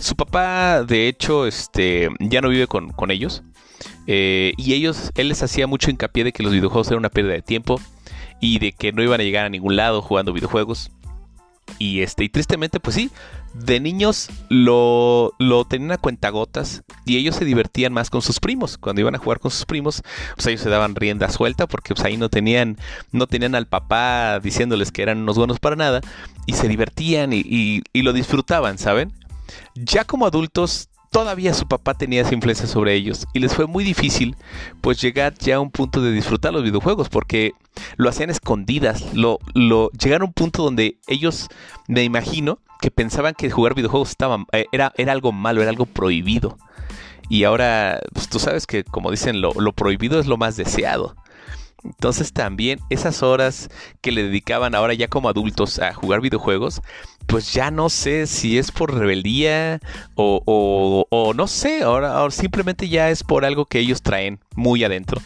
Su 0.00 0.16
papá, 0.16 0.82
de 0.82 1.06
hecho, 1.06 1.46
este, 1.46 2.08
ya 2.18 2.40
no 2.40 2.48
vive 2.48 2.66
con, 2.66 2.92
ellos. 3.12 3.44
Eh, 4.08 4.52
y 4.56 4.74
ellos, 4.74 5.12
él 5.14 5.28
les 5.28 5.40
hacía 5.44 5.68
mucho 5.68 5.92
hincapié 5.92 6.24
de 6.24 6.32
que 6.32 6.42
los 6.42 6.50
videojuegos 6.50 6.88
eran 6.88 6.98
una 6.98 7.08
pérdida 7.08 7.34
de 7.34 7.42
tiempo 7.42 7.80
y 8.40 8.58
de 8.58 8.72
que 8.72 8.90
no 8.90 9.00
iban 9.00 9.20
a 9.20 9.24
llegar 9.24 9.46
a 9.46 9.48
ningún 9.48 9.76
lado 9.76 10.02
jugando 10.02 10.32
videojuegos. 10.32 10.90
Y 11.78 12.00
este, 12.00 12.24
y 12.24 12.30
tristemente, 12.30 12.80
pues 12.80 12.96
sí, 12.96 13.12
de 13.54 13.80
niños 13.80 14.28
lo, 14.48 15.34
lo 15.38 15.64
tenían 15.64 15.92
a 15.92 15.98
cuentagotas 15.98 16.82
y 17.04 17.16
ellos 17.16 17.36
se 17.36 17.44
divertían 17.44 17.92
más 17.92 18.10
con 18.10 18.22
sus 18.22 18.40
primos. 18.40 18.78
Cuando 18.78 19.00
iban 19.00 19.14
a 19.14 19.18
jugar 19.18 19.40
con 19.40 19.50
sus 19.50 19.64
primos, 19.64 20.02
pues 20.34 20.46
ellos 20.46 20.60
se 20.60 20.70
daban 20.70 20.94
rienda 20.94 21.28
suelta 21.30 21.66
porque 21.66 21.94
pues 21.94 22.04
ahí 22.04 22.16
no 22.16 22.28
tenían, 22.28 22.76
no 23.12 23.26
tenían 23.26 23.54
al 23.54 23.66
papá 23.66 24.40
diciéndoles 24.40 24.92
que 24.92 25.02
eran 25.02 25.18
unos 25.18 25.36
buenos 25.36 25.58
para 25.58 25.76
nada 25.76 26.00
y 26.46 26.54
se 26.54 26.68
divertían 26.68 27.32
y, 27.32 27.82
y 27.92 28.02
lo 28.02 28.12
disfrutaban, 28.12 28.78
¿saben? 28.78 29.12
Ya 29.74 30.04
como 30.04 30.26
adultos 30.26 30.88
todavía 31.10 31.54
su 31.54 31.66
papá 31.66 31.94
tenía 31.94 32.22
esa 32.22 32.34
influencia 32.34 32.66
sobre 32.66 32.94
ellos 32.94 33.26
y 33.32 33.38
les 33.38 33.54
fue 33.54 33.66
muy 33.66 33.84
difícil 33.84 34.36
pues 34.80 35.00
llegar 35.00 35.34
ya 35.38 35.56
a 35.56 35.60
un 35.60 35.70
punto 35.70 36.02
de 36.02 36.12
disfrutar 36.12 36.52
los 36.52 36.62
videojuegos 36.62 37.08
porque 37.08 37.52
lo 37.96 38.08
hacían 38.08 38.30
escondidas, 38.30 39.14
lo, 39.14 39.38
lo 39.54 39.90
llegaron 39.92 40.22
a 40.22 40.26
un 40.26 40.32
punto 40.32 40.62
donde 40.62 40.98
ellos, 41.06 41.48
me 41.86 42.02
imagino, 42.02 42.58
que 42.80 42.90
pensaban 42.90 43.34
que 43.34 43.50
jugar 43.50 43.74
videojuegos 43.74 44.10
estaba, 44.10 44.44
eh, 44.52 44.66
era, 44.72 44.92
era 44.96 45.12
algo 45.12 45.32
malo, 45.32 45.60
era 45.60 45.70
algo 45.70 45.86
prohibido. 45.86 46.56
Y 47.28 47.44
ahora, 47.44 48.00
pues 48.14 48.28
tú 48.28 48.38
sabes 48.38 48.66
que 48.66 48.84
como 48.84 49.10
dicen, 49.10 49.40
lo, 49.40 49.52
lo 49.54 49.72
prohibido 49.72 50.18
es 50.18 50.26
lo 50.26 50.36
más 50.36 50.56
deseado. 50.56 51.14
Entonces 51.84 52.32
también 52.32 52.80
esas 52.90 53.22
horas 53.22 53.70
que 54.00 54.10
le 54.10 54.24
dedicaban 54.24 54.74
ahora 54.74 54.94
ya 54.94 55.08
como 55.08 55.28
adultos 55.28 55.78
a 55.78 55.94
jugar 55.94 56.20
videojuegos, 56.20 56.82
pues 57.26 57.52
ya 57.52 57.70
no 57.70 57.88
sé 57.88 58.26
si 58.26 58.58
es 58.58 58.72
por 58.72 58.94
rebeldía 58.94 59.80
o, 60.16 61.06
o, 61.10 61.34
no 61.34 61.46
sé, 61.46 61.82
ahora, 61.82 62.16
ahora, 62.16 62.30
simplemente 62.32 62.88
ya 62.88 63.10
es 63.10 63.22
por 63.22 63.44
algo 63.44 63.66
que 63.66 63.78
ellos 63.78 64.02
traen 64.02 64.40
muy 64.56 64.82
adentro. 64.82 65.20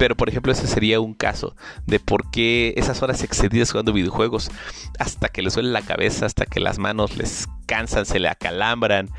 Pero 0.00 0.16
por 0.16 0.30
ejemplo 0.30 0.50
ese 0.50 0.66
sería 0.66 0.98
un 0.98 1.12
caso 1.12 1.54
de 1.86 2.00
por 2.00 2.30
qué 2.30 2.72
esas 2.78 3.02
horas 3.02 3.22
excedidas 3.22 3.70
jugando 3.70 3.92
videojuegos, 3.92 4.50
hasta 4.98 5.28
que 5.28 5.42
les 5.42 5.52
duele 5.52 5.68
la 5.68 5.82
cabeza, 5.82 6.24
hasta 6.24 6.46
que 6.46 6.58
las 6.58 6.78
manos 6.78 7.18
les 7.18 7.46
cansan, 7.66 8.06
se 8.06 8.18
le 8.18 8.28
acalambran, 8.30 9.10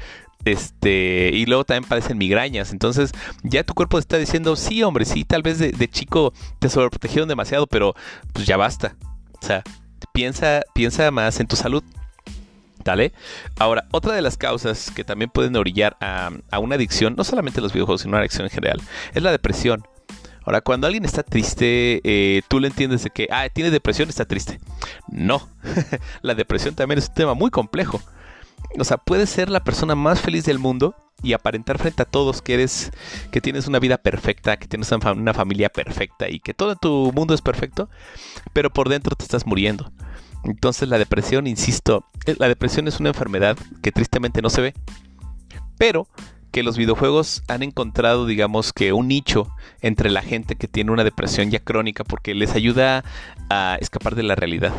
este, 0.44 1.30
y 1.36 1.46
luego 1.46 1.66
también 1.66 1.88
padecen 1.88 2.18
migrañas. 2.18 2.72
Entonces, 2.72 3.12
ya 3.44 3.64
tu 3.64 3.76
cuerpo 3.76 4.00
está 4.00 4.18
diciendo, 4.18 4.56
sí, 4.56 4.82
hombre, 4.82 5.06
sí, 5.06 5.24
tal 5.24 5.44
vez 5.44 5.60
de, 5.60 5.88
chico 5.88 6.34
te 6.58 6.68
sobreprotegieron 6.68 7.30
demasiado, 7.30 7.68
pero 7.68 7.94
pues 8.34 8.48
ya 8.48 8.58
basta. 8.58 8.96
O 9.40 9.46
sea, 9.46 9.62
piensa, 10.14 10.62
piensa 10.74 11.12
más 11.12 11.40
en 11.40 11.46
tu 11.46 11.58
salud. 11.58 11.84
¿Dale? 12.84 13.14
Ahora, 13.60 13.86
otra 13.92 14.16
de 14.16 14.24
las 14.24 14.38
causas 14.38 14.90
que 14.90 15.04
también 15.04 15.30
pueden 15.30 15.56
orillar 15.56 15.96
a, 16.02 16.32
una 16.60 16.74
adicción, 16.74 17.14
no 17.16 17.24
solamente 17.24 17.62
los 17.62 17.72
videojuegos, 17.72 18.02
sino 18.02 18.14
una 18.14 18.22
adicción 18.22 18.46
en 18.46 18.50
general, 18.50 18.82
es 19.14 19.22
la 19.22 19.30
depresión. 19.30 19.84
Ahora, 20.44 20.62
cuando 20.62 20.88
alguien 20.88 21.06
está 21.06 21.24
triste, 21.24 22.02
eh, 22.04 22.42
tú 22.48 22.60
le 22.60 22.68
entiendes 22.68 23.04
de 23.04 23.10
que, 23.12 23.28
ah, 23.32 23.48
tiene 23.50 23.70
depresión, 23.70 24.10
está 24.10 24.26
triste. 24.26 24.60
No, 25.08 25.48
la 26.22 26.36
depresión 26.36 26.76
también 26.76 27.00
es 27.00 27.10
un 27.10 27.14
tema 27.14 27.34
muy 27.34 27.52
complejo. 27.52 28.02
O 28.80 28.84
sea, 28.84 28.98
puedes 28.98 29.30
ser 29.30 29.50
la 29.50 29.64
persona 29.64 29.96
más 29.96 30.22
feliz 30.22 30.46
del 30.46 30.60
mundo 30.60 30.96
y 31.24 31.34
aparentar 31.34 31.78
frente 31.78 32.02
a 32.02 32.06
todos 32.06 32.42
que 32.42 32.56
eres, 32.56 32.92
que 33.32 33.42
tienes 33.42 33.68
una 33.68 33.80
vida 33.80 33.98
perfecta, 33.98 34.58
que 34.58 34.68
tienes 34.68 34.92
una 34.92 35.34
familia 35.34 35.70
perfecta 35.70 36.30
y 36.30 36.40
que 36.40 36.54
todo 36.54 36.76
tu 36.76 37.12
mundo 37.14 37.34
es 37.34 37.42
perfecto, 37.42 37.90
pero 38.54 38.72
por 38.72 38.90
dentro 38.90 39.16
te 39.16 39.24
estás 39.24 39.46
muriendo. 39.46 39.92
Entonces 40.44 40.90
la 40.90 40.98
depresión, 40.98 41.46
insisto, 41.46 42.06
eh, 42.26 42.36
la 42.40 42.48
depresión 42.48 42.88
es 42.88 43.00
una 43.00 43.10
enfermedad 43.10 43.58
que 43.84 43.92
tristemente 43.92 44.42
no 44.42 44.50
se 44.50 44.62
ve, 44.62 44.74
pero 45.78 46.08
que 46.52 46.64
los 46.64 46.78
videojuegos 46.78 47.44
han 47.48 47.64
encontrado, 47.64 48.26
digamos 48.26 48.74
que 48.74 48.94
un 48.94 49.08
nicho 49.08 49.48
entre 49.82 50.12
la 50.12 50.22
gente 50.22 50.56
que 50.56 50.68
tiene 50.68 50.92
una 50.92 51.04
depresión 51.04 51.50
ya 51.50 51.60
crónica 51.60 52.04
porque 52.04 52.36
les 52.36 52.54
ayuda 52.56 53.04
a 53.50 53.78
escapar 53.80 54.16
de 54.16 54.24
la 54.24 54.36
realidad 54.36 54.74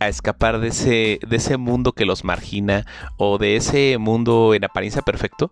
a 0.00 0.08
escapar 0.08 0.60
de 0.60 0.68
ese, 0.68 1.20
de 1.26 1.36
ese 1.36 1.56
mundo 1.56 1.92
que 1.92 2.04
los 2.04 2.24
margina 2.24 2.84
o 3.16 3.38
de 3.38 3.56
ese 3.56 3.96
mundo 3.98 4.54
en 4.54 4.64
apariencia 4.64 5.02
perfecto. 5.02 5.50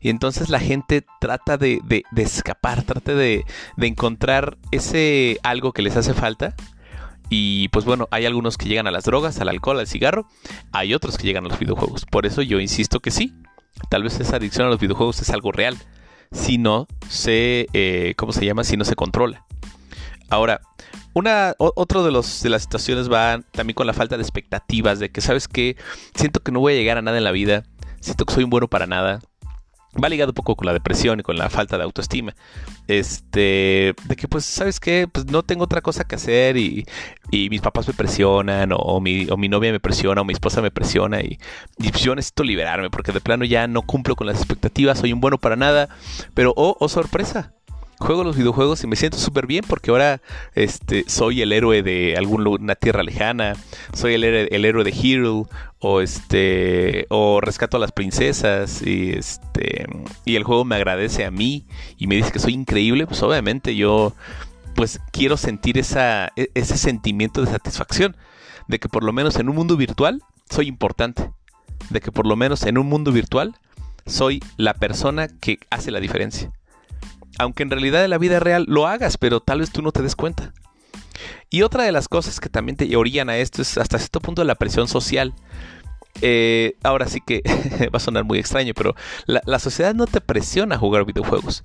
Y 0.00 0.10
entonces 0.10 0.48
la 0.48 0.60
gente 0.60 1.04
trata 1.20 1.56
de, 1.56 1.80
de, 1.84 2.04
escapar, 2.22 2.82
trata 2.84 3.14
de, 3.14 3.44
de, 3.76 3.86
encontrar 3.86 4.58
ese 4.70 5.38
algo 5.42 5.72
que 5.72 5.82
les 5.82 5.96
hace 5.96 6.14
falta. 6.14 6.54
Y 7.30 7.68
pues 7.68 7.84
bueno, 7.84 8.06
hay 8.10 8.26
algunos 8.26 8.56
que 8.56 8.68
llegan 8.68 8.86
a 8.86 8.90
las 8.90 9.04
drogas, 9.04 9.40
al 9.40 9.48
alcohol, 9.48 9.80
al 9.80 9.86
cigarro. 9.86 10.26
Hay 10.72 10.94
otros 10.94 11.18
que 11.18 11.26
llegan 11.26 11.46
a 11.46 11.48
los 11.48 11.58
videojuegos. 11.58 12.06
Por 12.06 12.26
eso 12.26 12.42
yo 12.42 12.60
insisto 12.60 13.00
que 13.00 13.10
sí. 13.10 13.34
Tal 13.88 14.02
vez 14.02 14.18
esa 14.20 14.36
adicción 14.36 14.66
a 14.66 14.70
los 14.70 14.80
videojuegos 14.80 15.20
es 15.20 15.30
algo 15.30 15.52
real. 15.52 15.76
Si 16.32 16.58
no 16.58 16.86
se, 17.08 17.68
eh, 17.72 18.14
¿cómo 18.16 18.32
se 18.32 18.44
llama? 18.44 18.64
Si 18.64 18.76
no 18.76 18.84
se 18.84 18.96
controla. 18.96 19.44
Ahora, 20.30 20.60
una, 21.12 21.54
otro 21.58 22.02
de, 22.02 22.10
los, 22.10 22.42
de 22.42 22.48
las 22.48 22.62
situaciones 22.62 23.10
va 23.10 23.40
también 23.52 23.74
con 23.74 23.86
la 23.86 23.92
falta 23.92 24.16
de 24.16 24.22
expectativas, 24.22 24.98
de 24.98 25.10
que, 25.10 25.20
¿sabes 25.20 25.46
que 25.46 25.76
Siento 26.14 26.40
que 26.40 26.50
no 26.50 26.60
voy 26.60 26.72
a 26.72 26.76
llegar 26.76 26.98
a 26.98 27.02
nada 27.02 27.18
en 27.18 27.24
la 27.24 27.30
vida, 27.30 27.64
siento 28.00 28.24
que 28.24 28.34
soy 28.34 28.44
un 28.44 28.50
bueno 28.50 28.68
para 28.68 28.86
nada. 28.86 29.20
Va 30.02 30.08
ligado 30.08 30.30
un 30.30 30.34
poco 30.34 30.56
con 30.56 30.66
la 30.66 30.72
depresión 30.72 31.20
y 31.20 31.22
con 31.22 31.36
la 31.36 31.48
falta 31.50 31.78
de 31.78 31.84
autoestima. 31.84 32.34
Este, 32.88 33.94
de 34.04 34.16
que 34.16 34.28
pues, 34.28 34.44
¿sabes 34.44 34.80
qué? 34.80 35.08
Pues 35.10 35.26
no 35.26 35.42
tengo 35.42 35.64
otra 35.64 35.80
cosa 35.80 36.04
que 36.04 36.16
hacer 36.16 36.56
y, 36.56 36.84
y 37.30 37.48
mis 37.50 37.60
papás 37.60 37.86
me 37.86 37.94
presionan 37.94 38.70
o, 38.72 39.00
mi, 39.00 39.28
o 39.30 39.36
mi 39.36 39.48
novia 39.48 39.72
me 39.72 39.80
presiona 39.80 40.20
o 40.20 40.24
mi 40.24 40.32
esposa 40.32 40.60
me 40.62 40.70
presiona 40.70 41.20
y, 41.20 41.38
pues, 41.78 42.02
yo 42.02 42.14
necesito 42.14 42.42
liberarme 42.42 42.90
porque 42.90 43.12
de 43.12 43.20
plano 43.20 43.44
ya 43.44 43.66
no 43.66 43.82
cumplo 43.82 44.16
con 44.16 44.26
las 44.26 44.36
expectativas, 44.38 44.98
soy 44.98 45.12
un 45.12 45.20
bueno 45.20 45.38
para 45.38 45.56
nada. 45.56 45.88
Pero, 46.34 46.52
oh, 46.56 46.76
oh 46.78 46.88
sorpresa, 46.88 47.54
juego 47.98 48.24
los 48.24 48.36
videojuegos 48.36 48.82
y 48.82 48.86
me 48.86 48.96
siento 48.96 49.18
súper 49.18 49.46
bien 49.46 49.64
porque 49.66 49.90
ahora 49.90 50.20
este, 50.54 51.04
soy 51.06 51.42
el 51.42 51.52
héroe 51.52 51.82
de 51.82 52.16
alguna 52.16 52.74
tierra 52.74 53.02
lejana, 53.02 53.54
soy 53.92 54.14
el, 54.14 54.24
héroe 54.24 54.84
de 54.84 54.90
Hero 54.90 55.48
o 55.78 56.00
este 56.00 57.06
o 57.10 57.40
rescato 57.40 57.76
a 57.76 57.80
las 57.80 57.92
princesas 57.92 58.82
y 58.82 59.10
este 59.10 59.86
y 60.24 60.36
el 60.36 60.44
juego 60.44 60.64
me 60.64 60.76
agradece 60.76 61.24
a 61.24 61.30
mí 61.30 61.66
y 61.98 62.06
me 62.06 62.16
dice 62.16 62.32
que 62.32 62.38
soy 62.38 62.54
increíble, 62.54 63.06
pues 63.06 63.22
obviamente 63.22 63.76
yo 63.76 64.14
pues 64.74 65.00
quiero 65.12 65.36
sentir 65.36 65.78
esa, 65.78 66.32
e, 66.36 66.50
ese 66.54 66.76
sentimiento 66.76 67.40
de 67.40 67.50
satisfacción 67.50 68.16
de 68.66 68.78
que 68.80 68.88
por 68.88 69.04
lo 69.04 69.12
menos 69.12 69.36
en 69.36 69.48
un 69.48 69.54
mundo 69.54 69.76
virtual 69.76 70.22
soy 70.50 70.66
importante, 70.66 71.30
de 71.90 72.00
que 72.00 72.10
por 72.10 72.26
lo 72.26 72.34
menos 72.36 72.64
en 72.64 72.78
un 72.78 72.88
mundo 72.88 73.12
virtual 73.12 73.54
soy 74.06 74.42
la 74.56 74.74
persona 74.74 75.28
que 75.28 75.58
hace 75.70 75.90
la 75.90 76.00
diferencia 76.00 76.52
aunque 77.38 77.62
en 77.62 77.70
realidad 77.70 78.04
en 78.04 78.10
la 78.10 78.18
vida 78.18 78.40
real 78.40 78.64
lo 78.68 78.86
hagas, 78.86 79.18
pero 79.18 79.40
tal 79.40 79.60
vez 79.60 79.70
tú 79.70 79.82
no 79.82 79.92
te 79.92 80.02
des 80.02 80.16
cuenta. 80.16 80.52
Y 81.50 81.62
otra 81.62 81.84
de 81.84 81.92
las 81.92 82.08
cosas 82.08 82.40
que 82.40 82.48
también 82.48 82.76
te 82.76 82.96
orillan 82.96 83.28
a 83.30 83.36
esto 83.36 83.62
es 83.62 83.78
hasta 83.78 83.98
cierto 83.98 84.20
punto 84.20 84.42
la 84.44 84.56
presión 84.56 84.88
social. 84.88 85.34
Eh, 86.20 86.76
ahora 86.82 87.06
sí 87.06 87.20
que 87.24 87.42
va 87.94 87.96
a 87.96 88.00
sonar 88.00 88.24
muy 88.24 88.38
extraño, 88.38 88.72
pero 88.74 88.94
la, 89.26 89.58
sociedad 89.58 89.94
no 89.94 90.06
te 90.06 90.20
presiona 90.20 90.76
a 90.76 90.78
jugar 90.78 91.04
videojuegos, 91.04 91.64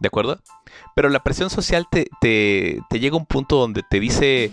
¿de 0.00 0.08
acuerdo? 0.08 0.40
Pero 0.94 1.08
la 1.08 1.22
presión 1.22 1.50
social 1.50 1.86
te, 1.90 2.08
te, 2.20 2.80
te 2.88 3.00
llega 3.00 3.14
a 3.14 3.18
un 3.18 3.26
punto 3.26 3.56
donde 3.56 3.82
te 3.88 4.00
dice, 4.00 4.50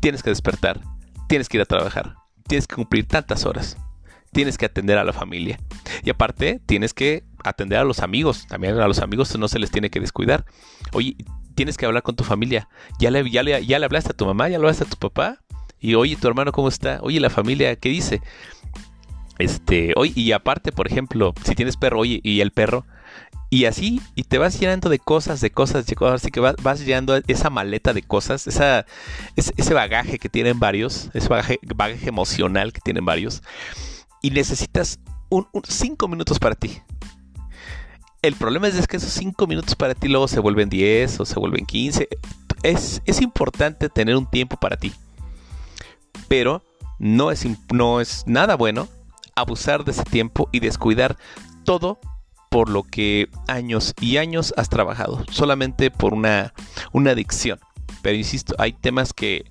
tienes 0.00 0.22
que 0.22 0.30
despertar, 0.30 0.80
tienes 1.28 1.48
que 1.48 1.56
ir 1.56 1.62
a 1.62 1.66
trabajar, 1.66 2.16
tienes 2.48 2.66
que 2.66 2.74
cumplir 2.74 3.06
tantas 3.06 3.46
horas, 3.46 3.76
tienes 4.32 4.58
que 4.58 4.66
atender 4.66 4.98
a 4.98 5.04
la 5.04 5.12
familia. 5.12 5.58
Y 6.02 6.10
aparte, 6.10 6.60
tienes 6.66 6.94
que 6.94 7.24
atender 7.44 7.78
a 7.78 7.84
los 7.84 8.00
amigos. 8.00 8.46
También 8.48 8.78
a 8.78 8.88
los 8.88 8.98
amigos 9.00 9.36
no 9.38 9.48
se 9.48 9.58
les 9.58 9.70
tiene 9.70 9.90
que 9.90 10.00
descuidar. 10.00 10.44
Oye, 10.92 11.16
tienes 11.54 11.76
que 11.76 11.86
hablar 11.86 12.02
con 12.02 12.16
tu 12.16 12.24
familia. 12.24 12.68
¿Ya 12.98 13.10
le, 13.10 13.28
ya 13.30 13.42
le, 13.42 13.64
ya 13.64 13.78
le 13.78 13.84
hablaste 13.84 14.10
a 14.10 14.16
tu 14.16 14.26
mamá? 14.26 14.48
¿Ya 14.48 14.58
le 14.58 14.64
hablaste 14.64 14.84
a 14.84 14.88
tu 14.88 14.96
papá? 14.96 15.38
Y 15.80 15.94
oye, 15.94 16.16
tu 16.16 16.26
hermano, 16.28 16.50
¿cómo 16.52 16.68
está? 16.68 16.98
Oye, 17.02 17.20
la 17.20 17.30
familia, 17.30 17.76
¿qué 17.76 17.90
dice? 17.90 18.22
Este, 19.38 19.92
oye, 19.96 20.12
y 20.14 20.32
aparte, 20.32 20.72
por 20.72 20.86
ejemplo, 20.86 21.34
si 21.44 21.54
tienes 21.54 21.76
perro, 21.76 22.00
oye, 22.00 22.20
y 22.22 22.40
el 22.40 22.52
perro, 22.52 22.86
y 23.50 23.66
así, 23.66 24.00
y 24.14 24.24
te 24.24 24.38
vas 24.38 24.58
llenando 24.58 24.88
de 24.88 24.98
cosas, 24.98 25.40
de 25.40 25.50
cosas, 25.50 25.86
de 25.86 25.94
cosas, 25.94 26.22
así 26.22 26.30
que 26.30 26.40
vas, 26.40 26.80
llenando 26.80 27.20
esa 27.28 27.50
maleta 27.50 27.92
de 27.92 28.02
cosas, 28.02 28.46
esa, 28.46 28.86
ese, 29.36 29.74
bagaje 29.74 30.18
que 30.18 30.28
tienen 30.28 30.58
varios, 30.58 31.10
ese 31.14 31.28
bagaje, 31.28 31.60
bagaje, 31.62 32.08
emocional 32.08 32.72
que 32.72 32.80
tienen 32.80 33.04
varios, 33.04 33.42
y 34.22 34.30
necesitas 34.30 34.98
un, 35.28 35.46
cinco 35.68 36.08
minutos 36.08 36.38
para 36.38 36.54
ti. 36.54 36.80
El 38.24 38.36
problema 38.36 38.68
es 38.68 38.86
que 38.86 38.96
esos 38.96 39.12
5 39.12 39.46
minutos 39.46 39.74
para 39.74 39.94
ti 39.94 40.08
luego 40.08 40.28
se 40.28 40.40
vuelven 40.40 40.70
10 40.70 41.20
o 41.20 41.26
se 41.26 41.38
vuelven 41.38 41.66
15. 41.66 42.08
Es, 42.62 43.02
es 43.04 43.20
importante 43.20 43.90
tener 43.90 44.16
un 44.16 44.24
tiempo 44.24 44.56
para 44.56 44.78
ti. 44.78 44.94
Pero 46.26 46.62
no 46.98 47.30
es, 47.30 47.46
no 47.70 48.00
es 48.00 48.24
nada 48.26 48.56
bueno 48.56 48.88
abusar 49.36 49.84
de 49.84 49.90
ese 49.90 50.04
tiempo 50.04 50.48
y 50.52 50.60
descuidar 50.60 51.18
todo 51.64 51.98
por 52.48 52.70
lo 52.70 52.82
que 52.84 53.28
años 53.46 53.92
y 54.00 54.16
años 54.16 54.54
has 54.56 54.70
trabajado. 54.70 55.22
Solamente 55.30 55.90
por 55.90 56.14
una, 56.14 56.54
una 56.92 57.10
adicción. 57.10 57.58
Pero 58.00 58.16
insisto, 58.16 58.54
hay 58.56 58.72
temas 58.72 59.12
que 59.12 59.44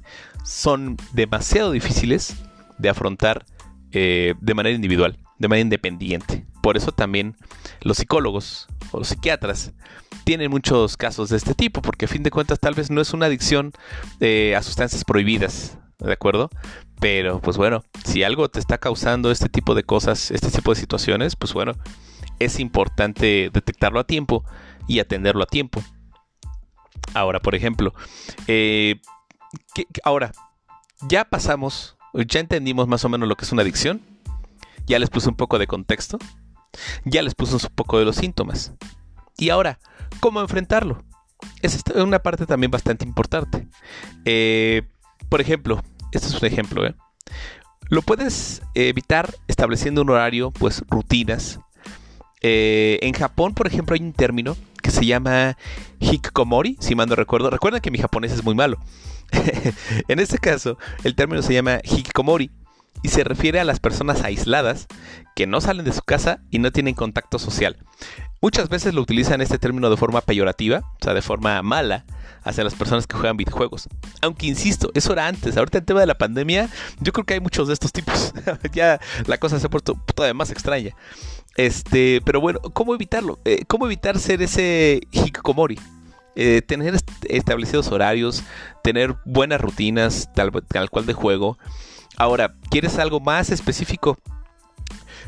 son 0.44 0.98
demasiado 1.12 1.70
difíciles 1.74 2.38
de 2.80 2.90
afrontar 2.90 3.46
eh, 3.92 4.34
de 4.42 4.54
manera 4.56 4.76
individual, 4.76 5.20
de 5.38 5.48
manera 5.48 5.62
independiente. 5.62 6.48
Por 6.64 6.78
eso 6.78 6.94
también 6.94 7.36
los 7.82 7.98
psicólogos 7.98 8.70
o 8.94 9.00
los 9.00 9.10
psiquiatras 9.10 9.74
tienen 10.24 10.50
muchos 10.50 10.96
casos 10.96 11.28
de 11.28 11.36
este 11.36 11.56
tipo, 11.56 11.82
porque 11.82 12.06
a 12.06 12.08
fin 12.08 12.24
de 12.24 12.32
cuentas 12.32 12.58
tal 12.58 12.74
vez 12.74 12.90
no 12.90 13.02
es 13.02 13.14
una 13.14 13.26
adicción 13.26 13.74
eh, 14.22 14.56
a 14.56 14.64
sustancias 14.64 15.04
prohibidas, 15.04 15.78
¿de 16.00 16.14
acuerdo? 16.14 16.50
Pero 17.02 17.42
pues 17.42 17.58
bueno, 17.58 17.84
si 18.06 18.24
algo 18.24 18.48
te 18.48 18.62
está 18.62 18.78
causando 18.78 19.30
este 19.30 19.50
tipo 19.50 19.76
de 19.76 19.84
cosas, 19.84 20.32
este 20.32 20.52
tipo 20.52 20.74
de 20.74 20.80
situaciones, 20.80 21.36
pues 21.36 21.52
bueno, 21.52 21.74
es 22.40 22.62
importante 22.62 23.50
detectarlo 23.54 24.00
a 24.00 24.06
tiempo 24.06 24.46
y 24.88 25.00
atenderlo 25.00 25.44
a 25.44 25.48
tiempo. 25.48 25.84
Ahora, 27.14 27.42
por 27.42 27.56
ejemplo, 27.56 27.94
eh, 28.48 29.02
ahora, 30.06 30.32
ya 31.10 31.26
pasamos, 31.26 31.98
ya 32.14 32.40
entendimos 32.40 32.88
más 32.88 33.04
o 33.04 33.10
menos 33.10 33.28
lo 33.28 33.36
que 33.36 33.44
es 33.44 33.52
una 33.52 33.64
adicción, 33.64 34.00
ya 34.86 34.98
les 34.98 35.10
puse 35.10 35.28
un 35.28 35.36
poco 35.36 35.60
de 35.60 35.68
contexto, 35.68 36.20
ya 37.06 37.22
les 37.22 37.36
puse 37.36 37.56
un 37.56 37.62
poco 37.76 38.00
de 38.00 38.06
los 38.06 38.16
síntomas. 38.16 38.74
Y 39.38 39.50
ahora, 39.50 39.80
¿cómo 40.20 40.42
enfrentarlo? 40.42 41.04
Es 41.62 41.84
una 41.96 42.20
parte 42.20 42.46
también 42.46 42.72
bastante 42.72 43.06
importante. 43.06 43.68
Eh, 44.26 44.84
por 45.30 45.42
ejemplo, 45.42 45.82
este 46.12 46.28
es 46.28 46.42
un 46.42 46.48
ejemplo. 46.48 46.86
¿eh? 46.86 46.96
Lo 47.90 48.02
puedes 48.02 48.62
evitar 48.76 49.34
estableciendo 49.48 50.02
un 50.02 50.10
horario, 50.10 50.52
pues 50.52 50.84
rutinas. 50.90 51.60
Eh, 52.42 53.00
en 53.02 53.14
Japón, 53.14 53.54
por 53.54 53.68
ejemplo, 53.68 53.96
hay 53.96 54.02
un 54.02 54.14
término 54.14 54.56
que 54.82 54.92
se 54.92 55.06
llama 55.06 55.58
hikikomori, 56.00 56.78
si 56.80 56.96
mal 56.96 57.08
no 57.08 57.16
recuerdo. 57.16 57.50
Recuerden 57.50 57.82
que 57.82 57.92
mi 57.92 57.98
japonés 57.98 58.32
es 58.32 58.44
muy 58.44 58.56
malo. 58.56 58.78
en 60.08 60.20
este 60.20 60.38
caso, 60.38 60.78
el 61.04 61.16
término 61.16 61.42
se 61.42 61.54
llama 61.54 61.80
hikikomori 61.84 62.52
y 63.02 63.10
se 63.10 63.24
refiere 63.24 63.60
a 63.60 63.66
las 63.66 63.80
personas 63.80 64.24
aisladas 64.24 64.88
que 65.36 65.48
no 65.48 65.62
salen 65.62 65.86
de 65.86 65.94
su 65.94 66.02
casa 66.02 66.40
y 66.52 66.60
no 66.60 66.72
tienen 66.72 66.96
contacto 66.96 67.40
social. 67.40 67.78
Muchas 68.42 68.70
veces 68.70 68.94
lo 68.94 69.02
utilizan 69.02 69.42
este 69.42 69.58
término 69.58 69.90
de 69.90 69.98
forma 69.98 70.22
peyorativa, 70.22 70.80
o 70.80 71.04
sea, 71.04 71.14
de 71.14 71.22
forma 71.22 71.62
mala, 71.64 72.06
hacia 72.44 72.64
las 72.64 72.76
personas 72.76 73.08
que 73.08 73.16
juegan 73.16 73.38
videojuegos. 73.38 73.88
Aunque 74.22 74.48
insisto, 74.48 74.92
eso 74.94 75.14
era 75.14 75.28
antes. 75.28 75.56
Ahorita 75.56 75.78
el 75.78 75.86
tema 75.86 76.02
de 76.02 76.08
la 76.08 76.18
pandemia, 76.18 76.70
yo 77.00 77.14
creo 77.14 77.26
que 77.26 77.36
hay 77.36 77.40
muchos 77.40 77.68
de 77.68 77.74
estos 77.74 77.94
tipos. 77.94 78.34
ya 78.74 79.00
la 79.28 79.38
cosa 79.38 79.60
se 79.60 79.68
ha 79.68 79.70
puesto 79.70 79.98
todavía 80.14 80.34
más 80.34 80.52
extraña. 80.52 80.94
Este, 81.56 82.22
pero 82.26 82.42
bueno, 82.42 82.60
¿cómo 82.60 82.94
evitarlo? 82.96 83.40
Eh, 83.46 83.64
¿Cómo 83.68 83.86
evitar 83.86 84.20
ser 84.20 84.42
ese 84.42 85.02
hikikomori? 85.12 85.80
Eh, 86.36 86.64
tener 86.66 86.96
establecidos 87.30 87.90
horarios, 87.90 88.44
tener 88.84 89.16
buenas 89.24 89.62
rutinas, 89.62 90.30
tal, 90.34 90.52
tal 90.68 90.90
cual 90.90 91.06
de 91.06 91.14
juego. 91.14 91.58
Ahora, 92.18 92.56
¿quieres 92.70 92.98
algo 93.00 93.20
más 93.20 93.50
específico? 93.50 94.18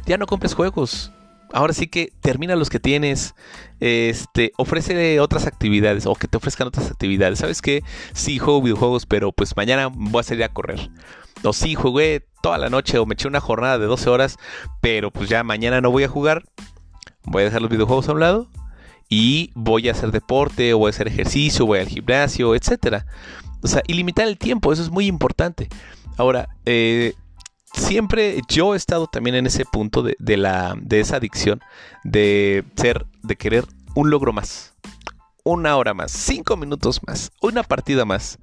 Ya 0.05 0.17
no 0.17 0.27
compres 0.27 0.53
juegos 0.53 1.11
ahora 1.55 1.73
sí 1.73 1.87
que 1.87 2.11
termina 2.21 2.55
los 2.55 2.69
que 2.69 2.79
tienes, 2.79 3.33
este, 3.79 4.51
ofrece 4.57 5.19
otras 5.21 5.47
actividades 5.47 6.05
o 6.05 6.13
que 6.13 6.27
te 6.27 6.37
ofrezcan 6.37 6.67
otras 6.67 6.91
actividades. 6.91 7.39
¿Sabes 7.39 7.61
qué? 7.61 7.83
Sí, 8.13 8.39
juego 8.39 8.61
videojuegos, 8.61 9.05
pero 9.05 9.31
pues 9.31 9.55
mañana 9.55 9.89
voy 9.91 10.19
a 10.19 10.23
salir 10.23 10.43
a 10.43 10.49
correr. 10.49 10.91
O 11.43 11.53
sí, 11.53 11.73
jugué 11.75 12.27
toda 12.41 12.57
la 12.57 12.69
noche 12.69 12.97
o 12.99 13.05
me 13.05 13.13
eché 13.13 13.27
una 13.27 13.39
jornada 13.39 13.77
de 13.77 13.85
12 13.85 14.09
horas, 14.09 14.37
pero 14.81 15.11
pues 15.11 15.29
ya 15.29 15.43
mañana 15.43 15.81
no 15.81 15.91
voy 15.91 16.03
a 16.03 16.09
jugar. 16.09 16.43
Voy 17.23 17.41
a 17.41 17.45
dejar 17.45 17.61
los 17.61 17.71
videojuegos 17.71 18.09
a 18.09 18.13
un 18.13 18.19
lado 18.19 18.47
y 19.09 19.51
voy 19.55 19.87
a 19.87 19.93
hacer 19.93 20.11
deporte 20.11 20.73
o 20.73 20.79
voy 20.79 20.89
a 20.89 20.91
hacer 20.91 21.07
ejercicio, 21.07 21.65
voy 21.65 21.79
al 21.79 21.87
gimnasio, 21.87 22.53
etcétera. 22.53 23.05
O 23.63 23.67
sea, 23.67 23.81
y 23.87 23.93
limitar 23.93 24.27
el 24.27 24.37
tiempo, 24.37 24.73
eso 24.73 24.83
es 24.83 24.91
muy 24.91 25.07
importante. 25.07 25.69
Ahora, 26.17 26.49
eh, 26.65 27.13
siempre 27.73 28.41
yo 28.47 28.73
he 28.73 28.77
estado 28.77 29.07
también 29.07 29.35
en 29.35 29.47
ese 29.47 29.65
punto 29.65 30.03
de, 30.03 30.37
la, 30.37 30.75
de 30.79 30.99
esa 30.99 31.17
adicción, 31.17 31.61
de 32.03 32.63
ser, 32.75 33.05
de 33.23 33.35
querer 33.35 33.65
un 33.95 34.09
logro 34.09 34.33
más. 34.33 34.73
Una 35.43 35.77
hora 35.77 35.93
más, 35.93 36.11
cinco 36.11 36.57
minutos 36.57 37.01
más, 37.05 37.31
una 37.39 37.61
partida 37.61 38.03
más. 38.03 38.39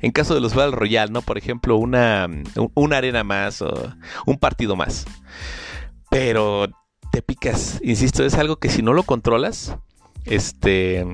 En 0.00 0.12
caso 0.12 0.34
de 0.34 0.40
los 0.40 0.54
Battle 0.54 0.76
Royale, 0.76 1.10
¿no? 1.10 1.20
Por 1.20 1.36
ejemplo, 1.36 1.76
una, 1.76 2.28
una 2.74 2.96
arena 2.96 3.24
más 3.24 3.60
o 3.60 3.92
un 4.24 4.38
partido 4.38 4.76
más. 4.76 5.04
Pero 6.10 6.68
te 7.10 7.22
picas, 7.22 7.80
insisto, 7.82 8.24
es 8.24 8.34
algo 8.34 8.56
que 8.56 8.68
si 8.68 8.82
no 8.82 8.92
lo 8.92 9.02
controlas, 9.02 9.76
este, 10.26 11.04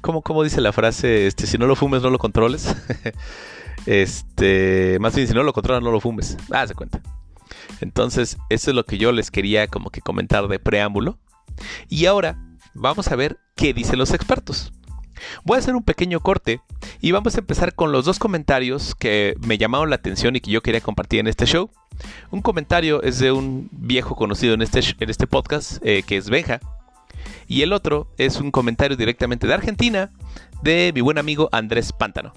¿cómo, 0.00 0.22
cómo 0.22 0.42
dice 0.42 0.60
la 0.60 0.72
frase? 0.72 1.28
Este, 1.28 1.46
si 1.46 1.58
no 1.58 1.66
lo 1.66 1.76
fumes, 1.76 2.02
no 2.02 2.10
lo 2.10 2.18
controles. 2.18 2.74
Este, 3.86 4.98
más 5.00 5.14
bien, 5.14 5.28
si 5.28 5.34
no 5.34 5.42
lo 5.42 5.52
controlas, 5.52 5.82
no 5.82 5.90
lo 5.90 6.00
fumes. 6.00 6.36
Ah, 6.50 6.66
se 6.66 6.74
cuenta. 6.74 7.02
Entonces, 7.80 8.36
eso 8.48 8.70
es 8.70 8.76
lo 8.76 8.84
que 8.84 8.98
yo 8.98 9.12
les 9.12 9.30
quería 9.30 9.66
como 9.66 9.90
que 9.90 10.00
comentar 10.00 10.46
de 10.48 10.58
preámbulo. 10.58 11.18
Y 11.88 12.06
ahora 12.06 12.38
vamos 12.74 13.08
a 13.08 13.16
ver 13.16 13.38
qué 13.56 13.74
dicen 13.74 13.98
los 13.98 14.12
expertos. 14.12 14.72
Voy 15.44 15.56
a 15.56 15.58
hacer 15.58 15.74
un 15.74 15.84
pequeño 15.84 16.20
corte 16.20 16.60
y 17.00 17.12
vamos 17.12 17.36
a 17.36 17.40
empezar 17.40 17.74
con 17.74 17.92
los 17.92 18.04
dos 18.04 18.18
comentarios 18.18 18.94
que 18.94 19.34
me 19.40 19.58
llamaron 19.58 19.90
la 19.90 19.96
atención 19.96 20.34
y 20.34 20.40
que 20.40 20.50
yo 20.50 20.62
quería 20.62 20.80
compartir 20.80 21.20
en 21.20 21.28
este 21.28 21.46
show. 21.46 21.70
Un 22.30 22.42
comentario 22.42 23.02
es 23.02 23.18
de 23.18 23.32
un 23.32 23.68
viejo 23.72 24.16
conocido 24.16 24.54
en 24.54 24.62
este, 24.62 24.80
en 24.98 25.10
este 25.10 25.26
podcast, 25.26 25.78
eh, 25.84 26.02
que 26.04 26.16
es 26.16 26.30
Benja. 26.30 26.60
Y 27.46 27.62
el 27.62 27.72
otro 27.72 28.08
es 28.18 28.40
un 28.40 28.50
comentario 28.50 28.96
directamente 28.96 29.46
de 29.46 29.54
Argentina, 29.54 30.10
de 30.62 30.92
mi 30.94 31.00
buen 31.00 31.18
amigo 31.18 31.48
Andrés 31.52 31.92
Pántano. 31.92 32.32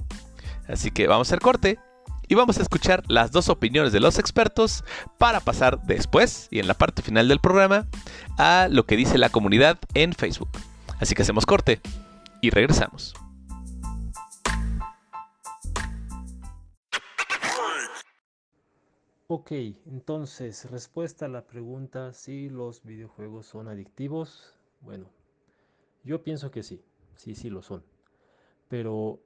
Así 0.67 0.91
que 0.91 1.08
vamos 1.08 1.28
a 1.28 1.30
hacer 1.30 1.39
corte 1.39 1.80
y 2.28 2.36
vamos 2.36 2.58
a 2.58 2.62
escuchar 2.62 3.04
las 3.08 3.32
dos 3.32 3.49
opiniones 3.49 3.93
de 3.93 3.99
los 3.99 4.17
expertos 4.19 4.84
para 5.17 5.39
pasar 5.39 5.82
después 5.84 6.47
y 6.51 6.60
en 6.60 6.67
la 6.67 6.73
parte 6.73 7.01
final 7.01 7.28
del 7.28 7.39
programa 7.39 7.88
a 8.38 8.67
lo 8.69 8.86
que 8.86 8.95
dice 8.95 9.17
la 9.17 9.30
comunidad 9.30 9.78
en 9.93 10.13
Facebook. 10.13 10.49
Así 10.99 11.13
que 11.13 11.21
hacemos 11.21 11.45
corte 11.45 11.82
y 12.41 12.49
regresamos. 12.49 13.13
Ok, 19.28 19.51
entonces, 19.88 20.69
respuesta 20.69 21.25
a 21.25 21.30
la 21.30 21.47
pregunta 21.47 22.13
si 22.13 22.47
los 22.47 22.84
videojuegos 22.84 23.47
son 23.47 23.67
adictivos. 23.67 24.54
Bueno, 24.82 25.10
yo 26.04 26.23
pienso 26.23 26.51
que 26.51 26.62
sí, 26.62 26.84
sí, 27.15 27.34
sí 27.34 27.49
lo 27.49 27.63
son. 27.63 27.84
Pero 28.69 29.19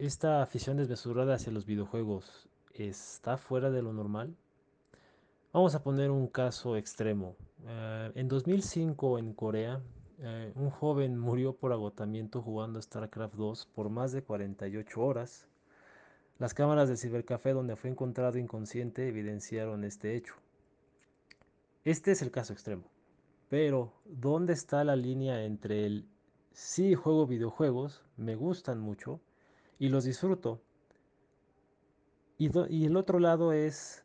esta 0.00 0.40
afición 0.40 0.78
desmesurada 0.78 1.34
hacia 1.34 1.52
los 1.52 1.66
videojuegos 1.66 2.48
está 2.72 3.36
fuera 3.36 3.70
de 3.70 3.82
lo 3.82 3.92
normal? 3.92 4.34
Vamos 5.52 5.74
a 5.74 5.82
poner 5.82 6.10
un 6.10 6.26
caso 6.26 6.78
extremo. 6.78 7.36
Eh, 7.66 8.10
en 8.14 8.26
2005 8.26 9.18
en 9.18 9.34
Corea, 9.34 9.82
eh, 10.20 10.52
un 10.54 10.70
joven 10.70 11.18
murió 11.18 11.52
por 11.52 11.72
agotamiento 11.72 12.40
jugando 12.40 12.80
StarCraft 12.80 13.34
2 13.34 13.66
por 13.74 13.90
más 13.90 14.12
de 14.12 14.22
48 14.22 15.02
horas. 15.02 15.46
Las 16.38 16.54
cámaras 16.54 16.88
del 16.88 16.96
cibercafé 16.96 17.52
donde 17.52 17.76
fue 17.76 17.90
encontrado 17.90 18.38
inconsciente 18.38 19.06
evidenciaron 19.06 19.84
este 19.84 20.16
hecho. 20.16 20.32
Este 21.84 22.12
es 22.12 22.22
el 22.22 22.30
caso 22.30 22.54
extremo. 22.54 22.84
Pero, 23.50 23.92
¿dónde 24.06 24.54
está 24.54 24.82
la 24.82 24.96
línea 24.96 25.44
entre 25.44 25.84
el 25.84 26.08
sí 26.52 26.94
juego 26.94 27.26
videojuegos, 27.26 28.02
me 28.16 28.34
gustan 28.34 28.80
mucho, 28.80 29.20
y 29.80 29.88
los 29.88 30.04
disfruto. 30.04 30.60
Y, 32.38 32.84
el 32.84 32.96
otro 32.96 33.18
lado 33.18 33.52
es, 33.52 34.04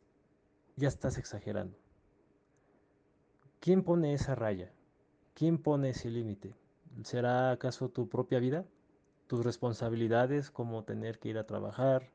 ya 0.76 0.88
estás 0.88 1.18
exagerando. 1.18 1.78
¿Quién 3.60 3.82
pone 3.82 4.14
esa 4.14 4.34
raya? 4.34 4.72
¿Quién 5.34 5.58
pone 5.58 5.90
ese 5.90 6.10
límite? 6.10 6.54
¿Será 7.04 7.50
acaso 7.50 7.90
tu 7.90 8.08
propia 8.08 8.38
vida? 8.38 8.64
¿Tus 9.26 9.44
responsabilidades 9.44 10.50
como 10.50 10.84
tener 10.84 11.18
que 11.18 11.28
ir 11.28 11.38
a 11.38 11.46
trabajar, 11.46 12.10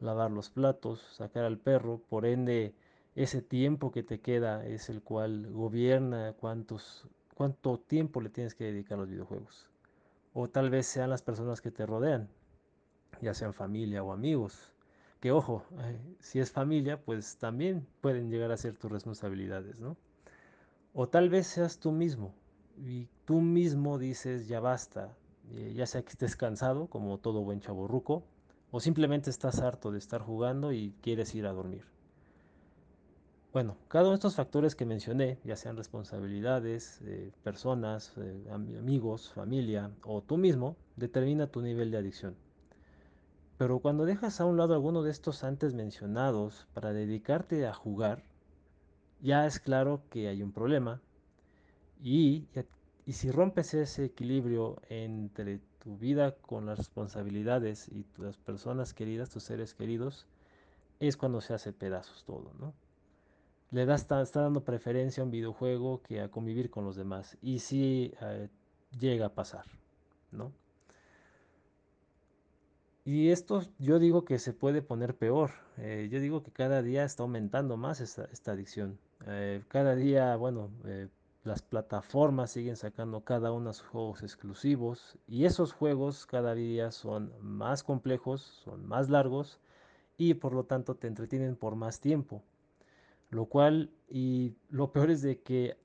lavar 0.00 0.30
los 0.30 0.48
platos, 0.48 1.00
sacar 1.00 1.44
al 1.44 1.58
perro? 1.58 2.00
Por 2.08 2.24
ende, 2.24 2.74
ese 3.14 3.42
tiempo 3.42 3.92
que 3.92 4.02
te 4.02 4.20
queda 4.20 4.64
es 4.64 4.88
el 4.88 5.02
cual 5.02 5.50
gobierna 5.52 6.34
cuántos, 6.38 7.06
cuánto 7.34 7.78
tiempo 7.78 8.22
le 8.22 8.30
tienes 8.30 8.54
que 8.54 8.64
dedicar 8.64 8.96
a 8.96 9.02
los 9.02 9.10
videojuegos. 9.10 9.68
O 10.32 10.48
tal 10.48 10.70
vez 10.70 10.86
sean 10.86 11.10
las 11.10 11.22
personas 11.22 11.60
que 11.60 11.70
te 11.70 11.84
rodean 11.84 12.30
ya 13.20 13.34
sean 13.34 13.52
familia 13.54 14.02
o 14.02 14.12
amigos. 14.12 14.72
Que 15.20 15.32
ojo, 15.32 15.64
eh, 15.80 15.98
si 16.20 16.40
es 16.40 16.52
familia, 16.52 17.00
pues 17.00 17.36
también 17.38 17.86
pueden 18.00 18.30
llegar 18.30 18.52
a 18.52 18.56
ser 18.56 18.76
tus 18.76 18.90
responsabilidades, 18.90 19.78
¿no? 19.78 19.96
O 20.94 21.08
tal 21.08 21.28
vez 21.28 21.46
seas 21.46 21.78
tú 21.78 21.92
mismo 21.92 22.34
y 22.78 23.08
tú 23.24 23.40
mismo 23.40 23.98
dices 23.98 24.48
ya 24.48 24.60
basta, 24.60 25.16
eh, 25.50 25.72
ya 25.74 25.86
sea 25.86 26.02
que 26.02 26.10
estés 26.10 26.36
cansado, 26.36 26.86
como 26.88 27.18
todo 27.18 27.42
buen 27.42 27.60
chaborruco, 27.60 28.24
o 28.70 28.80
simplemente 28.80 29.30
estás 29.30 29.60
harto 29.60 29.90
de 29.90 29.98
estar 29.98 30.20
jugando 30.20 30.72
y 30.72 30.94
quieres 31.02 31.34
ir 31.34 31.46
a 31.46 31.52
dormir. 31.52 31.84
Bueno, 33.52 33.76
cada 33.88 34.04
uno 34.04 34.10
de 34.10 34.16
estos 34.16 34.36
factores 34.36 34.74
que 34.74 34.84
mencioné, 34.84 35.38
ya 35.44 35.56
sean 35.56 35.78
responsabilidades, 35.78 37.00
eh, 37.06 37.32
personas, 37.42 38.12
amigos, 38.52 39.32
familia 39.32 39.90
o 40.04 40.20
tú 40.20 40.36
mismo, 40.36 40.76
determina 40.96 41.46
tu 41.46 41.62
nivel 41.62 41.90
de 41.90 41.96
adicción. 41.96 42.36
Pero 43.58 43.78
cuando 43.78 44.04
dejas 44.04 44.40
a 44.40 44.44
un 44.44 44.56
lado 44.56 44.74
alguno 44.74 45.02
de 45.02 45.10
estos 45.10 45.42
antes 45.42 45.72
mencionados 45.72 46.66
para 46.74 46.92
dedicarte 46.92 47.66
a 47.66 47.72
jugar, 47.72 48.22
ya 49.20 49.46
es 49.46 49.58
claro 49.58 50.02
que 50.10 50.28
hay 50.28 50.42
un 50.42 50.52
problema. 50.52 51.00
Y, 52.02 52.46
y 53.06 53.12
si 53.12 53.30
rompes 53.30 53.72
ese 53.72 54.04
equilibrio 54.04 54.76
entre 54.90 55.60
tu 55.78 55.96
vida 55.96 56.32
con 56.32 56.66
las 56.66 56.76
responsabilidades 56.76 57.88
y 57.88 58.04
las 58.18 58.36
personas 58.36 58.92
queridas, 58.92 59.30
tus 59.30 59.44
seres 59.44 59.72
queridos, 59.72 60.26
es 61.00 61.16
cuando 61.16 61.40
se 61.40 61.54
hace 61.54 61.72
pedazos 61.72 62.24
todo, 62.24 62.52
¿no? 62.58 62.74
Le 63.70 63.84
da, 63.86 63.94
está, 63.94 64.20
está 64.22 64.42
dando 64.42 64.64
preferencia 64.64 65.22
a 65.22 65.24
un 65.24 65.30
videojuego 65.30 66.02
que 66.02 66.20
a 66.20 66.30
convivir 66.30 66.70
con 66.70 66.84
los 66.84 66.96
demás. 66.96 67.36
Y 67.42 67.58
sí 67.58 68.12
eh, 68.20 68.48
llega 68.98 69.26
a 69.26 69.34
pasar, 69.34 69.64
¿no? 70.30 70.52
Y 73.06 73.30
esto 73.30 73.62
yo 73.78 74.00
digo 74.00 74.24
que 74.24 74.40
se 74.40 74.52
puede 74.52 74.82
poner 74.82 75.16
peor. 75.16 75.52
Eh, 75.76 76.08
yo 76.10 76.18
digo 76.18 76.42
que 76.42 76.50
cada 76.50 76.82
día 76.82 77.04
está 77.04 77.22
aumentando 77.22 77.76
más 77.76 78.00
esta, 78.00 78.28
adicción. 78.50 78.98
Eh, 79.28 79.62
cada 79.68 79.94
día, 79.94 80.34
bueno, 80.34 80.70
eh, 80.84 81.06
las 81.44 81.62
plataformas 81.62 82.50
siguen 82.50 82.74
sacando 82.74 83.20
cada 83.20 83.52
uno 83.52 83.72
sus 83.72 83.86
juegos 83.86 84.24
exclusivos 84.24 85.16
y 85.28 85.44
esos 85.44 85.72
juegos 85.72 86.26
cada 86.26 86.56
día 86.56 86.90
son 86.90 87.32
más 87.40 87.84
complejos, 87.84 88.42
son 88.64 88.84
más 88.84 89.08
largos 89.08 89.60
y 90.18 90.34
por 90.34 90.52
lo 90.52 90.64
tanto 90.64 90.96
te 90.96 91.06
entretienen 91.06 91.54
por 91.54 91.76
más 91.76 92.00
tiempo. 92.00 92.42
Lo 93.30 93.44
cual, 93.46 93.88
y 94.08 94.56
lo 94.68 94.90
peor 94.90 95.10
es 95.10 95.22
de 95.22 95.40
que 95.42 95.78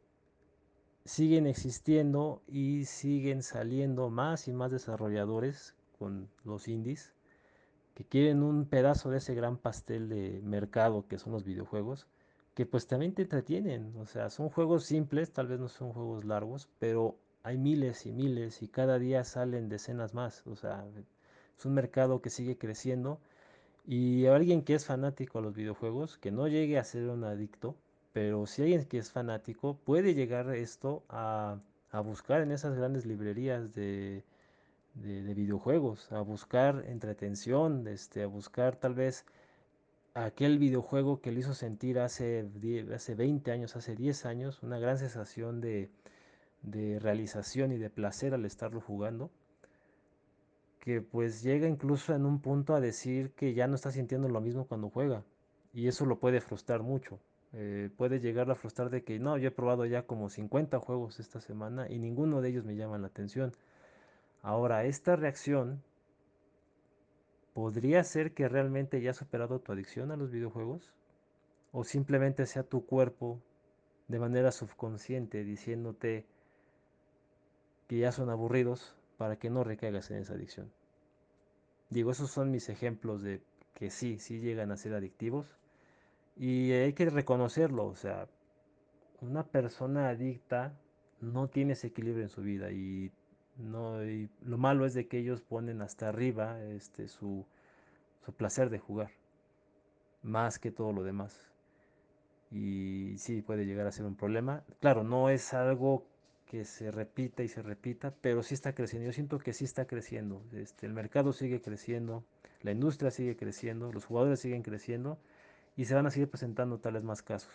siguen 1.05 1.45
existiendo 1.45 2.41
y 2.47 2.85
siguen 2.85 3.43
saliendo 3.43 4.09
más 4.09 4.47
y 4.47 4.53
más 4.53 4.71
desarrolladores 4.71 5.75
con 6.01 6.27
los 6.45 6.67
indies 6.67 7.13
que 7.93 8.05
quieren 8.05 8.41
un 8.41 8.65
pedazo 8.65 9.11
de 9.11 9.19
ese 9.19 9.35
gran 9.35 9.55
pastel 9.55 10.09
de 10.09 10.41
mercado 10.43 11.05
que 11.07 11.19
son 11.19 11.31
los 11.31 11.43
videojuegos, 11.43 12.07
que 12.55 12.65
pues 12.65 12.87
también 12.87 13.13
te 13.13 13.21
entretienen, 13.21 13.93
o 13.97 14.07
sea, 14.07 14.31
son 14.31 14.49
juegos 14.49 14.85
simples, 14.85 15.31
tal 15.31 15.45
vez 15.45 15.59
no 15.59 15.69
son 15.69 15.93
juegos 15.93 16.25
largos, 16.25 16.67
pero 16.79 17.17
hay 17.43 17.59
miles 17.59 18.07
y 18.07 18.11
miles 18.11 18.63
y 18.63 18.67
cada 18.67 18.97
día 18.97 19.23
salen 19.23 19.69
decenas 19.69 20.15
más, 20.15 20.41
o 20.47 20.55
sea, 20.55 20.83
es 21.55 21.65
un 21.67 21.75
mercado 21.75 22.19
que 22.19 22.31
sigue 22.31 22.57
creciendo. 22.57 23.19
Y 23.85 24.25
alguien 24.25 24.63
que 24.63 24.73
es 24.73 24.85
fanático 24.85 25.37
a 25.37 25.41
los 25.43 25.53
videojuegos, 25.55 26.17
que 26.17 26.31
no 26.31 26.47
llegue 26.47 26.79
a 26.79 26.83
ser 26.83 27.09
un 27.09 27.23
adicto, 27.23 27.75
pero 28.11 28.47
si 28.47 28.63
alguien 28.63 28.85
que 28.85 28.97
es 28.97 29.11
fanático 29.11 29.77
puede 29.85 30.15
llegar 30.15 30.49
esto 30.55 31.03
a, 31.09 31.59
a 31.91 31.99
buscar 31.99 32.41
en 32.41 32.51
esas 32.51 32.75
grandes 32.75 33.05
librerías 33.05 33.73
de, 33.75 34.23
de, 34.93 35.23
de 35.23 35.33
videojuegos, 35.33 36.11
a 36.11 36.21
buscar 36.21 36.85
entretención, 36.87 37.87
este, 37.87 38.23
a 38.23 38.27
buscar 38.27 38.75
tal 38.75 38.93
vez 38.93 39.25
aquel 40.13 40.59
videojuego 40.59 41.21
que 41.21 41.31
le 41.31 41.39
hizo 41.39 41.53
sentir 41.53 41.99
hace, 41.99 42.49
hace 42.93 43.15
20 43.15 43.51
años, 43.51 43.75
hace 43.75 43.95
10 43.95 44.25
años, 44.25 44.63
una 44.63 44.79
gran 44.79 44.97
sensación 44.97 45.61
de, 45.61 45.89
de 46.63 46.99
realización 46.99 47.71
y 47.71 47.77
de 47.77 47.89
placer 47.89 48.33
al 48.33 48.45
estarlo 48.45 48.81
jugando, 48.81 49.31
que 50.79 51.01
pues 51.01 51.43
llega 51.43 51.67
incluso 51.67 52.13
en 52.13 52.25
un 52.25 52.39
punto 52.41 52.75
a 52.75 52.81
decir 52.81 53.31
que 53.31 53.53
ya 53.53 53.67
no 53.67 53.75
está 53.75 53.91
sintiendo 53.91 54.27
lo 54.27 54.41
mismo 54.41 54.65
cuando 54.65 54.89
juega, 54.89 55.23
y 55.73 55.87
eso 55.87 56.05
lo 56.05 56.19
puede 56.19 56.41
frustrar 56.41 56.81
mucho. 56.81 57.19
Eh, 57.53 57.89
puede 57.97 58.21
llegar 58.21 58.49
a 58.49 58.55
frustrar 58.55 58.89
de 58.89 59.03
que 59.03 59.19
no, 59.19 59.37
yo 59.37 59.49
he 59.49 59.51
probado 59.51 59.85
ya 59.85 60.03
como 60.03 60.29
50 60.29 60.79
juegos 60.79 61.19
esta 61.19 61.41
semana 61.41 61.89
y 61.89 61.99
ninguno 61.99 62.41
de 62.41 62.49
ellos 62.49 62.63
me 62.63 62.75
llama 62.75 62.97
la 62.97 63.07
atención. 63.07 63.51
Ahora, 64.41 64.85
esta 64.85 65.15
reacción 65.15 65.83
podría 67.53 68.03
ser 68.03 68.33
que 68.33 68.47
realmente 68.47 69.01
ya 69.01 69.11
has 69.11 69.17
superado 69.17 69.59
tu 69.59 69.71
adicción 69.71 70.11
a 70.11 70.17
los 70.17 70.31
videojuegos 70.31 70.93
o 71.71 71.83
simplemente 71.83 72.45
sea 72.45 72.63
tu 72.63 72.85
cuerpo 72.85 73.41
de 74.07 74.19
manera 74.19 74.51
subconsciente 74.51 75.43
diciéndote 75.43 76.25
que 77.87 77.99
ya 77.99 78.11
son 78.11 78.29
aburridos 78.29 78.95
para 79.17 79.37
que 79.37 79.49
no 79.49 79.63
recaigas 79.63 80.09
en 80.11 80.17
esa 80.17 80.33
adicción. 80.33 80.71
Digo, 81.89 82.11
esos 82.11 82.31
son 82.31 82.51
mis 82.51 82.69
ejemplos 82.69 83.21
de 83.21 83.41
que 83.73 83.89
sí, 83.89 84.17
sí 84.19 84.39
llegan 84.39 84.71
a 84.71 84.77
ser 84.77 84.93
adictivos 84.93 85.45
y 86.37 86.71
hay 86.71 86.93
que 86.93 87.09
reconocerlo, 87.09 87.85
o 87.85 87.95
sea, 87.95 88.27
una 89.19 89.43
persona 89.43 90.09
adicta 90.09 90.73
no 91.19 91.49
tiene 91.49 91.73
ese 91.73 91.87
equilibrio 91.87 92.23
en 92.23 92.29
su 92.29 92.41
vida 92.41 92.71
y 92.71 93.11
no 93.61 94.03
y 94.03 94.29
lo 94.43 94.57
malo 94.57 94.85
es 94.85 94.93
de 94.93 95.07
que 95.07 95.19
ellos 95.19 95.41
ponen 95.41 95.81
hasta 95.81 96.09
arriba 96.09 96.61
este 96.63 97.07
su, 97.07 97.45
su 98.25 98.33
placer 98.33 98.69
de 98.69 98.79
jugar 98.79 99.11
más 100.23 100.59
que 100.59 100.71
todo 100.71 100.91
lo 100.93 101.03
demás. 101.03 101.35
Y 102.51 103.15
sí 103.17 103.41
puede 103.41 103.65
llegar 103.65 103.87
a 103.87 103.91
ser 103.91 104.05
un 104.05 104.15
problema. 104.15 104.63
Claro 104.79 105.03
no 105.03 105.29
es 105.29 105.53
algo 105.53 106.05
que 106.45 106.65
se 106.65 106.91
repita 106.91 107.43
y 107.43 107.47
se 107.47 107.61
repita 107.61 108.13
pero 108.21 108.43
sí 108.43 108.53
está 108.53 108.73
creciendo. 108.73 109.07
Yo 109.07 109.13
siento 109.13 109.39
que 109.39 109.53
sí 109.53 109.65
está 109.65 109.85
creciendo. 109.85 110.41
Este 110.53 110.85
el 110.85 110.93
mercado 110.93 111.33
sigue 111.33 111.61
creciendo 111.61 112.23
la 112.61 112.71
industria 112.71 113.11
sigue 113.11 113.35
creciendo 113.35 113.91
los 113.91 114.05
jugadores 114.05 114.39
siguen 114.39 114.61
creciendo 114.61 115.17
y 115.75 115.85
se 115.85 115.95
van 115.95 116.05
a 116.05 116.11
seguir 116.11 116.29
presentando 116.29 116.79
tal 116.79 116.93
vez 116.93 117.03
más 117.03 117.21
casos. 117.21 117.53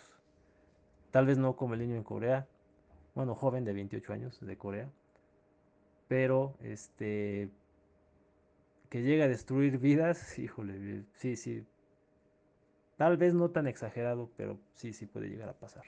Tal 1.11 1.25
vez 1.25 1.37
no 1.37 1.55
como 1.55 1.73
el 1.75 1.79
niño 1.79 1.95
en 1.95 2.03
Corea 2.03 2.47
bueno 3.15 3.35
joven 3.35 3.63
de 3.63 3.73
28 3.73 4.13
años 4.13 4.39
de 4.41 4.57
Corea 4.57 4.89
pero 6.07 6.55
este 6.63 7.49
que 8.89 9.01
llega 9.01 9.25
a 9.25 9.27
destruir 9.27 9.77
vidas, 9.79 10.39
híjole, 10.39 11.03
sí, 11.19 11.35
sí. 11.35 11.63
Tal 12.97 13.17
vez 13.17 13.33
no 13.33 13.51
tan 13.51 13.67
exagerado, 13.67 14.31
pero 14.37 14.57
sí, 14.75 14.93
sí 14.93 15.05
puede 15.05 15.29
llegar 15.29 15.49
a 15.49 15.53
pasar. 15.53 15.83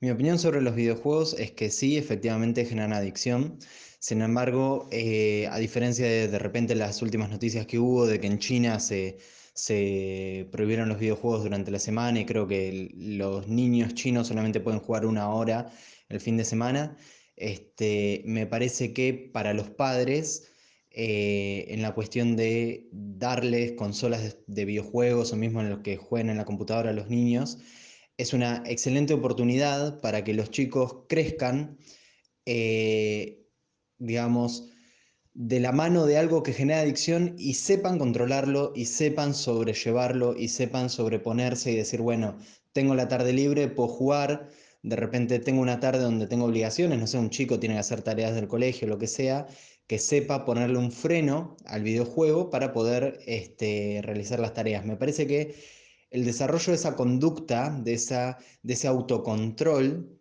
Mi 0.00 0.10
opinión 0.10 0.38
sobre 0.38 0.60
los 0.60 0.74
videojuegos 0.74 1.34
es 1.38 1.52
que 1.52 1.70
sí, 1.70 1.96
efectivamente 1.96 2.64
generan 2.64 2.92
adicción. 2.92 3.58
Sin 4.00 4.20
embargo, 4.20 4.88
eh, 4.90 5.46
a 5.46 5.58
diferencia 5.58 6.04
de 6.06 6.26
de 6.26 6.38
repente 6.40 6.74
las 6.74 7.00
últimas 7.02 7.30
noticias 7.30 7.66
que 7.66 7.78
hubo 7.78 8.06
de 8.06 8.18
que 8.18 8.26
en 8.26 8.40
China 8.40 8.80
se, 8.80 9.18
se 9.54 10.48
prohibieron 10.50 10.88
los 10.88 10.98
videojuegos 10.98 11.44
durante 11.44 11.70
la 11.70 11.78
semana 11.78 12.20
y 12.20 12.26
creo 12.26 12.48
que 12.48 12.90
los 12.96 13.46
niños 13.46 13.94
chinos 13.94 14.26
solamente 14.26 14.60
pueden 14.60 14.80
jugar 14.80 15.06
una 15.06 15.28
hora 15.30 15.70
el 16.08 16.20
fin 16.20 16.36
de 16.36 16.44
semana, 16.44 16.96
este, 17.36 18.22
me 18.26 18.46
parece 18.46 18.92
que 18.92 19.14
para 19.32 19.54
los 19.54 19.70
padres, 19.70 20.52
eh, 20.90 21.66
en 21.68 21.82
la 21.82 21.94
cuestión 21.94 22.36
de 22.36 22.88
darles 22.92 23.72
consolas 23.72 24.22
de, 24.22 24.44
de 24.46 24.64
videojuegos 24.64 25.32
o 25.32 25.36
mismo 25.36 25.60
en 25.60 25.70
los 25.70 25.80
que 25.80 25.96
jueguen 25.96 26.30
en 26.30 26.38
la 26.38 26.44
computadora 26.44 26.90
a 26.90 26.92
los 26.94 27.08
niños, 27.08 27.58
es 28.16 28.32
una 28.32 28.62
excelente 28.66 29.14
oportunidad 29.14 30.00
para 30.00 30.24
que 30.24 30.34
los 30.34 30.50
chicos 30.50 31.04
crezcan, 31.08 31.78
eh, 32.46 33.46
digamos, 33.98 34.70
de 35.34 35.60
la 35.60 35.72
mano 35.72 36.06
de 36.06 36.18
algo 36.18 36.42
que 36.42 36.52
genera 36.52 36.80
adicción 36.80 37.34
y 37.38 37.54
sepan 37.54 37.98
controlarlo 37.98 38.72
y 38.74 38.84
sepan 38.86 39.34
sobrellevarlo 39.34 40.36
y 40.36 40.48
sepan 40.48 40.90
sobreponerse 40.90 41.72
y 41.72 41.76
decir, 41.76 42.00
bueno, 42.02 42.38
tengo 42.72 42.94
la 42.94 43.08
tarde 43.08 43.32
libre, 43.32 43.68
puedo 43.68 43.88
jugar, 43.88 44.50
de 44.82 44.96
repente 44.96 45.38
tengo 45.38 45.62
una 45.62 45.80
tarde 45.80 46.02
donde 46.02 46.26
tengo 46.26 46.46
obligaciones, 46.46 46.98
no 46.98 47.06
sé, 47.06 47.18
un 47.18 47.30
chico 47.30 47.60
tiene 47.60 47.76
que 47.76 47.80
hacer 47.80 48.02
tareas 48.02 48.34
del 48.34 48.48
colegio, 48.48 48.88
lo 48.88 48.98
que 48.98 49.06
sea, 49.06 49.46
que 49.86 49.98
sepa 49.98 50.44
ponerle 50.44 50.78
un 50.78 50.92
freno 50.92 51.56
al 51.66 51.82
videojuego 51.82 52.50
para 52.50 52.72
poder 52.72 53.20
este, 53.26 54.00
realizar 54.02 54.40
las 54.40 54.54
tareas. 54.54 54.84
Me 54.84 54.96
parece 54.96 55.26
que 55.26 55.54
el 56.10 56.24
desarrollo 56.24 56.72
de 56.72 56.76
esa 56.76 56.96
conducta, 56.96 57.70
de, 57.82 57.94
esa, 57.94 58.38
de 58.62 58.74
ese 58.74 58.88
autocontrol, 58.88 60.18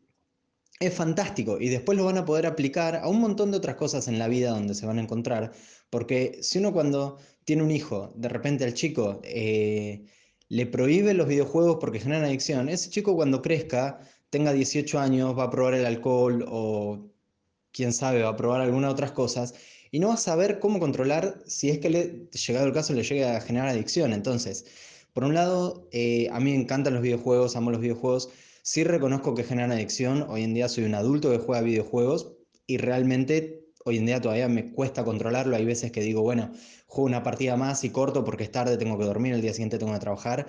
es 0.80 0.94
fantástico 0.94 1.58
y 1.60 1.70
después 1.70 1.98
lo 1.98 2.06
van 2.06 2.18
a 2.18 2.26
poder 2.26 2.48
aplicar 2.48 2.96
a 2.96 3.08
un 3.08 3.20
montón 3.22 3.52
de 3.52 3.58
otras 3.58 3.76
cosas 3.76 4.08
en 4.08 4.18
la 4.18 4.28
vida 4.28 4.50
donde 4.50 4.74
se 4.74 4.86
van 4.86 4.98
a 4.98 5.02
encontrar, 5.02 5.52
porque 5.90 6.40
si 6.42 6.58
uno 6.58 6.74
cuando 6.74 7.20
tiene 7.44 7.64
un 7.64 7.72
hijo, 7.72 8.14
de 8.16 8.30
repente 8.30 8.64
al 8.64 8.74
chico 8.74 9.22
eh, 9.24 10.06
le 10.50 10.66
prohíbe 10.66 11.14
los 11.14 11.28
videojuegos 11.28 11.78
porque 11.80 12.00
generan 12.00 12.26
adicción, 12.26 12.68
ese 12.68 12.90
chico 12.90 13.16
cuando 13.16 13.42
crezca, 13.42 14.00
tenga 14.32 14.54
18 14.54 15.00
años, 15.00 15.38
va 15.38 15.44
a 15.44 15.50
probar 15.52 15.76
el 15.76 15.86
alcohol 15.86 16.46
o 16.50 17.12
quién 17.72 17.94
sabe, 17.94 18.24
va 18.24 18.30
a 18.30 18.36
probar 18.38 18.62
algunas 18.62 18.92
otras 18.92 19.12
cosas 19.12 19.54
y 19.92 20.00
no 20.00 20.08
va 20.08 20.16
a 20.16 20.18
saber 20.18 20.60
cómo 20.60 20.80
controlar 20.80 21.44
si 21.46 21.70
es 21.70 21.80
que 21.80 21.90
le, 21.90 22.30
llegado 22.48 22.66
el 22.66 22.74
caso 22.74 22.94
le 22.94 23.04
llega 23.04 23.38
a 23.38 23.42
generar 23.42 23.68
adicción. 23.68 24.14
Entonces, 24.14 24.66
por 25.14 25.26
un 25.26 25.34
lado, 25.34 25.88
eh, 25.92 26.30
a 26.32 26.40
mí 26.40 26.52
me 26.52 26.62
encantan 26.62 26.94
los 26.94 27.04
videojuegos, 27.04 27.56
amo 27.58 27.72
los 27.72 27.82
videojuegos, 27.82 28.30
sí 28.64 28.84
reconozco 28.86 29.36
que 29.36 29.44
generan 29.44 29.74
adicción, 29.74 30.26
hoy 30.30 30.44
en 30.44 30.54
día 30.54 30.70
soy 30.70 30.86
un 30.86 30.96
adulto 30.96 31.30
que 31.32 31.38
juega 31.38 31.62
videojuegos 31.62 32.34
y 32.68 32.78
realmente 32.78 33.66
hoy 33.84 33.98
en 33.98 34.06
día 34.06 34.22
todavía 34.22 34.48
me 34.48 34.72
cuesta 34.72 35.04
controlarlo, 35.04 35.58
hay 35.58 35.66
veces 35.66 35.92
que 35.92 36.02
digo, 36.02 36.22
bueno, 36.22 36.52
juego 36.86 37.08
una 37.08 37.24
partida 37.24 37.58
más 37.58 37.84
y 37.84 37.90
corto 37.90 38.24
porque 38.24 38.46
es 38.46 38.52
tarde, 38.52 38.78
tengo 38.78 38.98
que 38.98 39.06
dormir, 39.06 39.34
el 39.34 39.42
día 39.42 39.52
siguiente 39.52 39.78
tengo 39.78 39.94
que 39.94 40.00
trabajar 40.00 40.48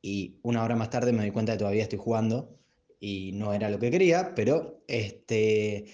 y 0.00 0.38
una 0.42 0.64
hora 0.64 0.76
más 0.76 0.88
tarde 0.88 1.12
me 1.12 1.18
doy 1.20 1.30
cuenta 1.30 1.52
de 1.52 1.58
que 1.58 1.60
todavía 1.60 1.82
estoy 1.82 1.98
jugando 1.98 2.61
y 3.02 3.32
no 3.32 3.52
era 3.52 3.68
lo 3.68 3.80
que 3.80 3.90
quería, 3.90 4.32
pero 4.36 4.84
este, 4.86 5.86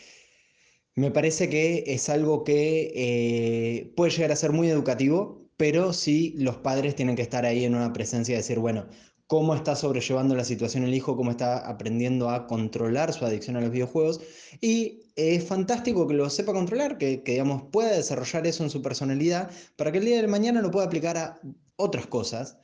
me 0.95 1.11
parece 1.11 1.49
que 1.49 1.85
es 1.87 2.11
algo 2.11 2.45
que 2.45 2.93
eh, 2.95 3.93
puede 3.97 4.11
llegar 4.11 4.31
a 4.33 4.37
ser 4.37 4.53
muy 4.53 4.69
educativo, 4.69 5.51
pero 5.57 5.95
sí 5.95 6.35
los 6.37 6.59
padres 6.59 6.97
tienen 6.97 7.17
que 7.17 7.23
estar 7.23 7.47
ahí 7.47 7.65
en 7.65 7.75
una 7.75 7.95
presencia 7.95 8.35
de 8.35 8.43
decir, 8.43 8.59
bueno, 8.59 8.89
cómo 9.27 9.55
está 9.55 9.75
sobrellevando 9.75 10.35
la 10.35 10.45
situación 10.45 10.85
el 10.85 10.95
hijo, 10.95 11.17
cómo 11.17 11.31
está 11.31 11.67
aprendiendo 11.67 12.29
a 12.29 12.47
controlar 12.47 13.15
su 13.15 13.25
adicción 13.25 13.57
a 13.57 13.63
los 13.63 13.71
videojuegos. 13.71 14.21
Y 14.61 15.01
es 15.17 15.45
fantástico 15.45 16.07
que 16.09 16.15
lo 16.15 16.29
sepa 16.29 16.53
controlar, 16.53 16.99
que, 16.99 17.23
que, 17.23 17.33
digamos, 17.33 17.63
pueda 17.73 17.91
desarrollar 17.93 18.47
eso 18.47 18.65
en 18.65 18.71
su 18.71 18.83
personalidad 18.83 19.51
para 19.77 19.93
que 19.93 19.99
el 19.99 20.05
día 20.05 20.21
de 20.21 20.29
mañana 20.29 20.61
lo 20.61 20.71
pueda 20.71 20.87
aplicar 20.87 21.17
a 21.17 21.41
otras 21.77 22.07
cosas. 22.07 22.59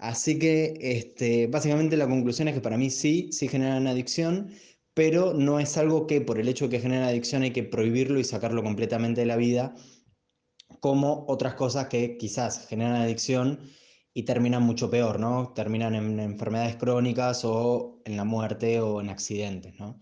Así 0.00 0.38
que 0.38 0.78
este, 0.80 1.46
básicamente 1.46 1.96
la 1.96 2.08
conclusión 2.08 2.48
es 2.48 2.54
que 2.54 2.60
para 2.62 2.78
mí 2.78 2.90
sí, 2.90 3.28
sí 3.32 3.48
generan 3.48 3.86
adicción, 3.86 4.50
pero 4.94 5.34
no 5.34 5.60
es 5.60 5.76
algo 5.76 6.06
que 6.06 6.22
por 6.22 6.38
el 6.38 6.48
hecho 6.48 6.66
de 6.66 6.70
que 6.70 6.80
generan 6.82 7.08
adicción 7.08 7.42
hay 7.42 7.52
que 7.52 7.64
prohibirlo 7.64 8.18
y 8.18 8.24
sacarlo 8.24 8.62
completamente 8.62 9.20
de 9.20 9.26
la 9.26 9.36
vida, 9.36 9.74
como 10.80 11.26
otras 11.28 11.54
cosas 11.54 11.88
que 11.88 12.16
quizás 12.16 12.66
generan 12.68 12.96
adicción 12.96 13.60
y 14.14 14.24
terminan 14.24 14.62
mucho 14.62 14.90
peor, 14.90 15.20
¿no? 15.20 15.52
Terminan 15.54 15.94
en 15.94 16.18
enfermedades 16.18 16.76
crónicas 16.76 17.44
o 17.44 18.00
en 18.04 18.16
la 18.16 18.24
muerte 18.24 18.80
o 18.80 19.00
en 19.00 19.10
accidentes, 19.10 19.74
¿no? 19.78 19.98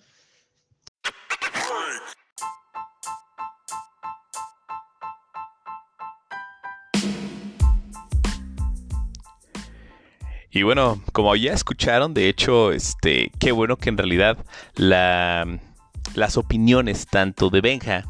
Y 10.51 10.63
bueno, 10.63 11.01
como 11.13 11.35
ya 11.37 11.53
escucharon, 11.53 12.15
de 12.15 12.29
hecho, 12.29 12.73
este, 12.73 13.31
qué 13.39 13.53
bueno 13.53 13.77
que 13.77 13.91
en 13.91 13.99
realidad 13.99 14.39
las 14.77 16.37
opiniones 16.37 17.07
tanto 17.07 17.51
de 17.51 17.61
Benja 17.61 18.05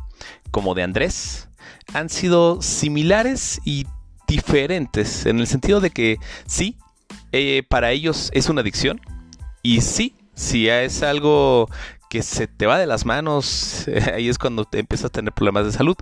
como 0.50 0.74
de 0.74 0.82
Andrés 0.82 1.48
han 1.92 2.08
sido 2.08 2.62
similares 2.62 3.60
y 3.64 3.86
diferentes 4.26 5.26
en 5.26 5.40
el 5.40 5.46
sentido 5.46 5.80
de 5.80 5.90
que 5.90 6.18
sí, 6.46 6.76
eh, 7.32 7.62
para 7.68 7.90
ellos 7.90 8.30
es 8.34 8.48
una 8.48 8.60
adicción 8.60 9.00
y 9.62 9.80
sí, 9.80 10.14
si 10.34 10.68
es 10.68 11.02
algo 11.02 11.68
que 12.08 12.22
se 12.22 12.46
te 12.46 12.66
va 12.66 12.78
de 12.78 12.86
las 12.86 13.04
manos, 13.04 13.86
ahí 14.14 14.28
es 14.28 14.38
cuando 14.38 14.64
te 14.64 14.78
empiezas 14.78 15.06
a 15.06 15.10
tener 15.10 15.32
problemas 15.32 15.66
de 15.66 15.72
salud. 15.72 15.96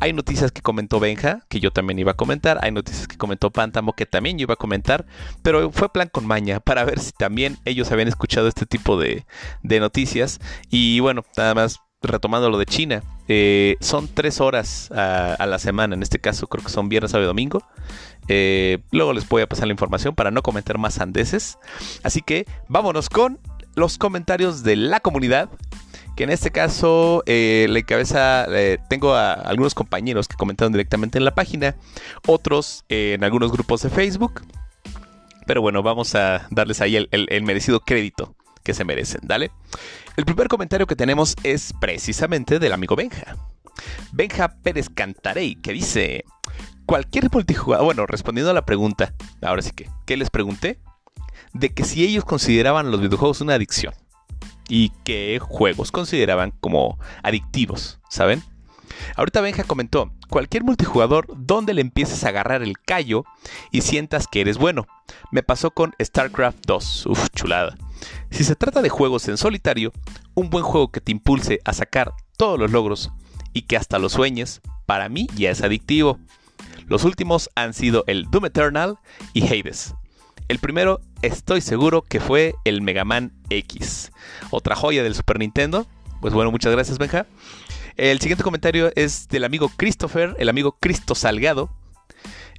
Hay 0.00 0.12
noticias 0.12 0.52
que 0.52 0.62
comentó 0.62 1.00
Benja, 1.00 1.40
que 1.48 1.60
yo 1.60 1.70
también 1.70 1.98
iba 1.98 2.12
a 2.12 2.16
comentar, 2.16 2.58
hay 2.62 2.70
noticias 2.70 3.08
que 3.08 3.16
comentó 3.16 3.50
Pántamo, 3.50 3.94
que 3.94 4.06
también 4.06 4.38
yo 4.38 4.42
iba 4.42 4.54
a 4.54 4.56
comentar, 4.56 5.06
pero 5.42 5.70
fue 5.72 5.92
plan 5.92 6.08
con 6.12 6.26
maña 6.26 6.60
para 6.60 6.84
ver 6.84 7.00
si 7.00 7.12
también 7.12 7.58
ellos 7.64 7.90
habían 7.90 8.08
escuchado 8.08 8.48
este 8.48 8.66
tipo 8.66 8.98
de, 8.98 9.24
noticias. 9.62 10.40
Y 10.70 11.00
bueno, 11.00 11.24
nada 11.36 11.54
más 11.54 11.80
retomando 12.02 12.48
lo 12.50 12.58
de 12.58 12.66
China, 12.66 13.02
eh, 13.26 13.76
son 13.80 14.08
tres 14.08 14.40
horas 14.40 14.90
a, 14.92 15.44
la 15.46 15.58
semana, 15.58 15.94
en 15.94 16.02
este 16.02 16.20
caso 16.20 16.46
creo 16.46 16.64
que 16.64 16.70
son 16.70 16.88
viernes, 16.88 17.10
sábado 17.10 17.26
y 17.26 17.28
domingo. 17.28 17.62
Eh, 18.28 18.78
luego 18.90 19.12
les 19.12 19.28
voy 19.28 19.42
a 19.42 19.48
pasar 19.48 19.66
la 19.66 19.72
información 19.72 20.14
para 20.14 20.30
no 20.30 20.42
comentar 20.42 20.78
más 20.78 21.00
andeses. 21.00 21.58
Así 22.02 22.22
que 22.22 22.46
vámonos 22.68 23.08
con 23.08 23.40
los 23.78 23.98
comentarios 23.98 24.62
de 24.62 24.76
la 24.76 25.00
comunidad. 25.00 25.48
Que 26.16 26.24
en 26.24 26.30
este 26.30 26.50
caso 26.50 27.22
eh, 27.26 27.84
cabeza, 27.86 28.46
tengo 28.88 29.14
a 29.14 29.34
algunos 29.34 29.74
compañeros 29.74 30.26
que 30.26 30.34
comentaron 30.34 30.72
directamente 30.72 31.16
en 31.16 31.24
la 31.24 31.32
página, 31.32 31.76
otros 32.26 32.84
en 32.88 33.22
algunos 33.22 33.52
grupos 33.52 33.82
de 33.82 33.90
Facebook. 33.90 34.42
Pero 35.46 35.62
bueno, 35.62 35.82
vamos 35.82 36.14
a 36.14 36.46
darles 36.50 36.80
ahí 36.82 36.96
el, 36.96 37.42
merecido 37.42 37.80
crédito 37.80 38.34
que 38.64 38.74
se 38.74 38.84
merecen. 38.84 39.20
Dale. 39.22 39.50
El 40.16 40.26
primer 40.26 40.48
comentario 40.48 40.86
que 40.86 40.96
tenemos 40.96 41.36
es 41.44 41.72
precisamente 41.80 42.58
del 42.58 42.72
amigo 42.72 42.96
Benja. 42.96 43.36
Benja 44.12 44.48
Pérez 44.48 44.90
Cantarey, 44.90 45.54
que 45.54 45.72
dice: 45.72 46.24
Cualquier 46.84 47.30
multijugador. 47.32 47.84
Bueno, 47.86 48.06
respondiendo 48.06 48.50
a 48.50 48.54
la 48.54 48.66
pregunta, 48.66 49.14
ahora 49.40 49.62
sí 49.62 49.70
que, 49.70 49.88
¿qué 50.04 50.16
les 50.16 50.28
pregunté? 50.28 50.80
De 51.52 51.70
que 51.70 51.84
si 51.84 52.04
ellos 52.04 52.24
consideraban 52.24 52.90
los 52.90 53.00
videojuegos 53.00 53.40
una 53.40 53.54
adicción 53.54 53.94
y 54.68 54.90
qué 55.04 55.38
juegos 55.40 55.92
consideraban 55.92 56.52
como 56.60 56.98
adictivos, 57.22 58.00
¿saben? 58.08 58.42
Ahorita 59.16 59.40
Benja 59.40 59.64
comentó, 59.64 60.12
cualquier 60.28 60.64
multijugador 60.64 61.26
donde 61.36 61.74
le 61.74 61.80
empieces 61.80 62.24
a 62.24 62.28
agarrar 62.28 62.62
el 62.62 62.78
callo 62.78 63.24
y 63.70 63.82
sientas 63.82 64.26
que 64.26 64.40
eres 64.40 64.58
bueno. 64.58 64.86
Me 65.30 65.42
pasó 65.42 65.70
con 65.70 65.94
StarCraft 66.02 66.58
2, 66.66 67.06
uff, 67.06 67.28
chulada. 67.34 67.76
Si 68.30 68.44
se 68.44 68.56
trata 68.56 68.82
de 68.82 68.88
juegos 68.88 69.28
en 69.28 69.36
solitario, 69.36 69.92
un 70.34 70.50
buen 70.50 70.64
juego 70.64 70.90
que 70.90 71.00
te 71.00 71.12
impulse 71.12 71.60
a 71.64 71.72
sacar 71.72 72.12
todos 72.36 72.58
los 72.58 72.70
logros 72.70 73.10
y 73.52 73.62
que 73.62 73.76
hasta 73.76 73.98
los 73.98 74.12
sueñes, 74.12 74.60
para 74.86 75.08
mí 75.08 75.26
ya 75.34 75.50
es 75.50 75.62
adictivo. 75.62 76.18
Los 76.86 77.04
últimos 77.04 77.50
han 77.54 77.74
sido 77.74 78.04
el 78.06 78.30
Doom 78.30 78.46
Eternal 78.46 78.98
y 79.32 79.46
Hades. 79.46 79.94
El 80.48 80.60
primero 80.60 81.02
estoy 81.20 81.60
seguro 81.60 82.00
que 82.00 82.20
fue 82.20 82.54
el 82.64 82.80
Mega 82.80 83.04
Man 83.04 83.32
X, 83.50 84.10
otra 84.50 84.74
joya 84.74 85.02
del 85.02 85.14
Super 85.14 85.38
Nintendo. 85.38 85.86
Pues 86.22 86.32
bueno, 86.32 86.50
muchas 86.50 86.72
gracias 86.72 86.96
Benja. 86.96 87.26
El 87.98 88.18
siguiente 88.18 88.42
comentario 88.42 88.90
es 88.96 89.28
del 89.28 89.44
amigo 89.44 89.70
Christopher, 89.76 90.34
el 90.38 90.48
amigo 90.48 90.78
Cristo 90.80 91.14
Salgado. 91.14 91.70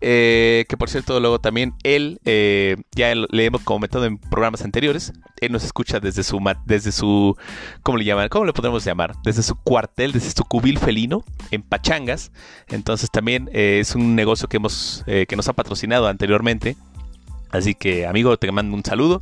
Eh, 0.01 0.65
que 0.69 0.77
por 0.77 0.89
cierto, 0.89 1.19
luego 1.19 1.39
también 1.39 1.73
él, 1.83 2.21
eh, 2.25 2.77
ya 2.95 3.13
le 3.15 3.45
hemos 3.45 3.61
comentado 3.63 4.05
en 4.05 4.17
programas 4.17 4.61
anteriores, 4.61 5.11
él 5.41 5.51
nos 5.51 5.65
escucha 5.65 5.99
desde 5.99 6.23
su, 6.23 6.39
desde 6.65 6.93
su, 6.93 7.35
¿cómo 7.81 7.97
le 7.97 8.05
llaman? 8.05 8.29
¿Cómo 8.29 8.45
le 8.45 8.53
podemos 8.53 8.85
llamar? 8.85 9.15
Desde 9.23 9.41
su 9.43 9.55
cuartel, 9.55 10.13
desde 10.13 10.31
su 10.31 10.45
cubil 10.45 10.77
felino 10.77 11.25
en 11.51 11.63
Pachangas. 11.63 12.31
Entonces 12.67 13.09
también 13.11 13.49
eh, 13.51 13.79
es 13.81 13.95
un 13.95 14.15
negocio 14.15 14.47
que, 14.47 14.57
hemos, 14.57 15.03
que 15.05 15.35
nos 15.35 15.49
ha 15.49 15.53
patrocinado 15.53 16.07
anteriormente 16.07 16.77
Así 17.51 17.75
que, 17.75 18.05
amigo, 18.05 18.37
te 18.37 18.51
mando 18.51 18.75
un 18.75 18.83
saludo. 18.83 19.19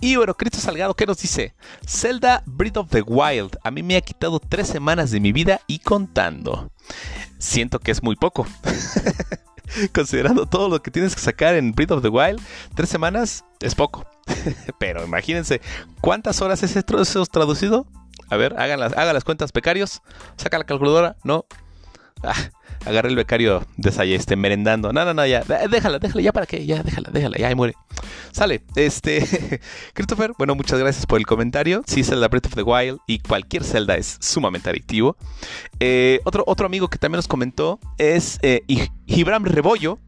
Y 0.00 0.16
bueno, 0.16 0.34
Cristo 0.34 0.58
Salgado, 0.58 0.94
¿qué 0.94 1.04
nos 1.04 1.18
dice? 1.18 1.54
Zelda 1.86 2.42
Breath 2.46 2.78
of 2.78 2.88
the 2.88 3.02
Wild. 3.02 3.58
A 3.62 3.70
mí 3.70 3.82
me 3.82 3.96
ha 3.96 4.00
quitado 4.00 4.40
tres 4.40 4.68
semanas 4.68 5.10
de 5.10 5.20
mi 5.20 5.32
vida 5.32 5.60
y 5.66 5.80
contando. 5.80 6.70
Siento 7.38 7.78
que 7.80 7.90
es 7.90 8.02
muy 8.02 8.16
poco. 8.16 8.46
Considerando 9.92 10.46
todo 10.46 10.68
lo 10.68 10.82
que 10.82 10.90
tienes 10.90 11.14
que 11.14 11.20
sacar 11.20 11.54
en 11.54 11.72
Breath 11.72 11.90
of 11.92 12.02
the 12.02 12.08
Wild, 12.08 12.40
tres 12.74 12.88
semanas 12.88 13.44
es 13.60 13.74
poco. 13.74 14.06
Pero 14.78 15.04
imagínense, 15.04 15.60
¿cuántas 16.00 16.40
horas 16.40 16.62
es 16.62 16.76
eso 16.76 17.26
traducido? 17.26 17.86
A 18.30 18.36
ver, 18.36 18.58
hagan 18.58 18.80
las, 18.80 18.92
hagan 18.96 19.14
las 19.14 19.24
cuentas, 19.24 19.52
becarios. 19.52 20.02
Saca 20.36 20.58
la 20.58 20.64
calculadora. 20.64 21.16
No. 21.24 21.44
Ah, 22.22 22.34
agarré 22.84 23.08
el 23.08 23.16
becario 23.16 23.64
de 23.76 24.14
este, 24.14 24.36
merendando. 24.36 24.92
No, 24.92 25.04
no, 25.04 25.14
no, 25.14 25.26
ya, 25.26 25.42
déjala, 25.70 25.98
déjala, 25.98 26.22
ya 26.22 26.32
para 26.32 26.46
qué, 26.46 26.64
ya, 26.66 26.82
déjala, 26.82 27.10
déjala, 27.12 27.38
ya, 27.38 27.48
ahí 27.48 27.54
muere. 27.54 27.74
Sale, 28.32 28.62
este, 28.76 29.60
Christopher, 29.94 30.32
bueno, 30.38 30.54
muchas 30.54 30.78
gracias 30.78 31.06
por 31.06 31.18
el 31.18 31.26
comentario. 31.26 31.82
Sí, 31.86 32.04
Zelda 32.04 32.28
Breath 32.28 32.46
of 32.46 32.54
the 32.54 32.62
Wild 32.62 32.98
y 33.06 33.18
cualquier 33.18 33.64
Zelda 33.64 33.96
es 33.96 34.16
sumamente 34.20 34.70
adictivo. 34.70 35.16
Eh, 35.78 36.20
otro, 36.24 36.44
otro 36.46 36.66
amigo 36.66 36.88
que 36.88 36.98
también 36.98 37.18
nos 37.18 37.28
comentó 37.28 37.78
es 37.98 38.38
eh, 38.42 38.62
Rebollo. 39.06 39.98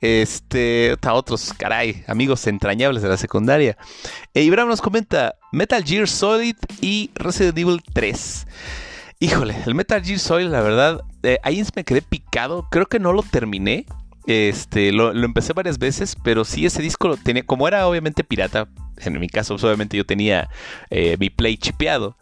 Este, 0.00 0.96
otros, 1.12 1.52
caray, 1.52 2.04
amigos 2.06 2.46
entrañables 2.46 3.02
de 3.02 3.08
la 3.08 3.18
secundaria. 3.18 3.76
E 4.32 4.42
Ibram 4.42 4.68
nos 4.68 4.80
comenta 4.80 5.34
Metal 5.52 5.84
Gear 5.84 6.08
Solid 6.08 6.56
y 6.80 7.10
Resident 7.14 7.58
Evil 7.58 7.82
3. 7.92 8.46
Híjole, 9.22 9.54
el 9.66 9.74
Metal 9.74 10.02
Gear 10.02 10.18
Solid, 10.18 10.46
la 10.46 10.62
verdad, 10.62 11.02
eh, 11.22 11.38
ahí 11.42 11.62
me 11.76 11.84
quedé 11.84 12.00
picado. 12.00 12.66
Creo 12.70 12.86
que 12.86 12.98
no 12.98 13.12
lo 13.12 13.22
terminé. 13.22 13.84
Este, 14.26 14.92
lo, 14.92 15.12
empecé 15.12 15.52
varias 15.52 15.78
veces, 15.78 16.16
pero 16.24 16.46
sí 16.46 16.64
ese 16.64 16.80
disco 16.80 17.06
lo 17.06 17.18
tenía, 17.18 17.42
como 17.42 17.68
era 17.68 17.86
obviamente 17.86 18.24
pirata, 18.24 18.68
en 18.98 19.18
mi 19.18 19.28
caso 19.28 19.56
obviamente 19.56 19.96
yo 19.96 20.06
tenía 20.06 20.48
eh, 20.88 21.18
mi 21.20 21.28
play 21.28 21.58
chipeado. 21.58 22.16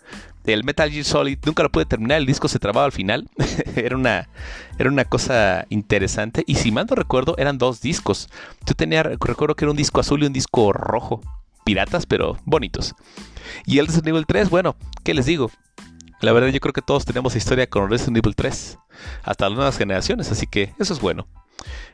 El 0.44 0.64
Metal 0.64 0.90
Gear 0.90 1.04
Solid 1.04 1.38
nunca 1.44 1.62
lo 1.62 1.70
pude 1.70 1.84
terminar, 1.84 2.18
el 2.18 2.26
disco 2.26 2.48
se 2.48 2.58
trababa 2.58 2.86
al 2.86 2.92
final. 2.92 3.28
era, 3.76 3.96
una, 3.96 4.28
era 4.76 4.90
una 4.90 5.04
cosa 5.04 5.66
interesante. 5.68 6.42
Y 6.48 6.56
si 6.56 6.72
mal 6.72 6.86
no 6.90 6.96
recuerdo, 6.96 7.36
eran 7.38 7.58
dos 7.58 7.80
discos. 7.80 8.28
Yo 8.66 8.74
tenía, 8.74 9.04
recuerdo 9.04 9.54
que 9.54 9.66
era 9.66 9.70
un 9.70 9.76
disco 9.76 10.00
azul 10.00 10.24
y 10.24 10.26
un 10.26 10.32
disco 10.32 10.72
rojo. 10.72 11.20
Piratas, 11.64 12.06
pero 12.06 12.38
bonitos. 12.44 12.96
Y 13.66 13.78
el 13.78 13.86
Resident 13.86 14.08
Evil 14.08 14.26
3, 14.26 14.50
bueno, 14.50 14.74
¿qué 15.04 15.14
les 15.14 15.26
digo? 15.26 15.52
La 16.20 16.32
verdad 16.32 16.48
yo 16.48 16.60
creo 16.60 16.72
que 16.72 16.82
todos 16.82 17.04
tenemos 17.04 17.36
historia 17.36 17.68
con 17.68 17.90
Resident 17.90 18.18
Evil 18.18 18.34
3, 18.34 18.78
hasta 19.22 19.48
las 19.48 19.56
nuevas 19.56 19.78
generaciones, 19.78 20.32
así 20.32 20.46
que 20.46 20.74
eso 20.78 20.92
es 20.92 21.00
bueno. 21.00 21.26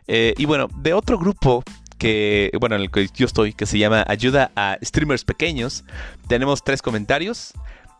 Eh, 0.06 0.34
y 0.38 0.46
bueno, 0.46 0.68
de 0.76 0.94
otro 0.94 1.18
grupo 1.18 1.62
que, 1.98 2.50
bueno, 2.58 2.76
en 2.76 2.82
el 2.82 2.90
que 2.90 3.08
yo 3.14 3.26
estoy, 3.26 3.52
que 3.52 3.66
se 3.66 3.78
llama 3.78 4.04
Ayuda 4.08 4.50
a 4.56 4.78
Streamers 4.82 5.24
Pequeños, 5.24 5.84
tenemos 6.26 6.64
tres 6.64 6.82
comentarios. 6.82 7.52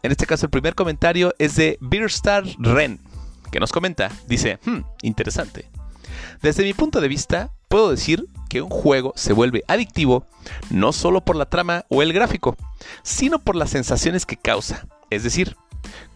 En 0.03 0.13
este 0.13 0.27
caso 0.27 0.47
el 0.47 0.51
primer 0.51 0.75
comentario 0.75 1.35
es 1.39 1.57
de 1.57 1.79
Beerstar 1.81 2.45
Ren, 2.59 3.01
que 3.51 3.61
nos 3.61 3.73
comenta, 3.73 4.11
dice, 4.27 4.59
hmm, 4.65 4.81
interesante. 5.03 5.71
Desde 6.43 6.65
mi 6.65 6.75
punto 6.75 7.01
de 7.01 7.09
vista, 7.09 7.51
puedo 7.69 7.91
decir 7.91 8.27
que 8.49 8.63
un 8.63 8.71
juego 8.71 9.13
se 9.17 9.33
vuelve 9.33 9.65
adictivo 9.69 10.27
no 10.71 10.93
solo 10.93 11.25
por 11.25 11.37
la 11.37 11.47
trama 11.47 11.85
o 11.89 12.03
el 12.03 12.13
gráfico, 12.13 12.57
sino 13.03 13.39
por 13.39 13.57
las 13.57 13.71
sensaciones 13.71 14.27
que 14.27 14.37
causa. 14.37 14.87
Es 15.11 15.23
decir, 15.23 15.57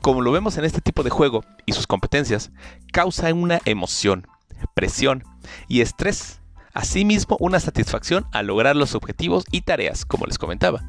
como 0.00 0.22
lo 0.22 0.32
vemos 0.32 0.56
en 0.56 0.64
este 0.64 0.80
tipo 0.80 1.02
de 1.02 1.10
juego 1.10 1.44
y 1.66 1.72
sus 1.72 1.86
competencias, 1.86 2.50
causa 2.92 3.32
una 3.34 3.60
emoción, 3.64 4.26
presión 4.74 5.24
y 5.68 5.80
estrés. 5.80 6.40
Asimismo, 6.74 7.36
una 7.40 7.58
satisfacción 7.58 8.26
al 8.32 8.46
lograr 8.46 8.76
los 8.76 8.94
objetivos 8.94 9.44
y 9.50 9.62
tareas, 9.62 10.04
como 10.04 10.26
les 10.26 10.38
comentaba. 10.38 10.84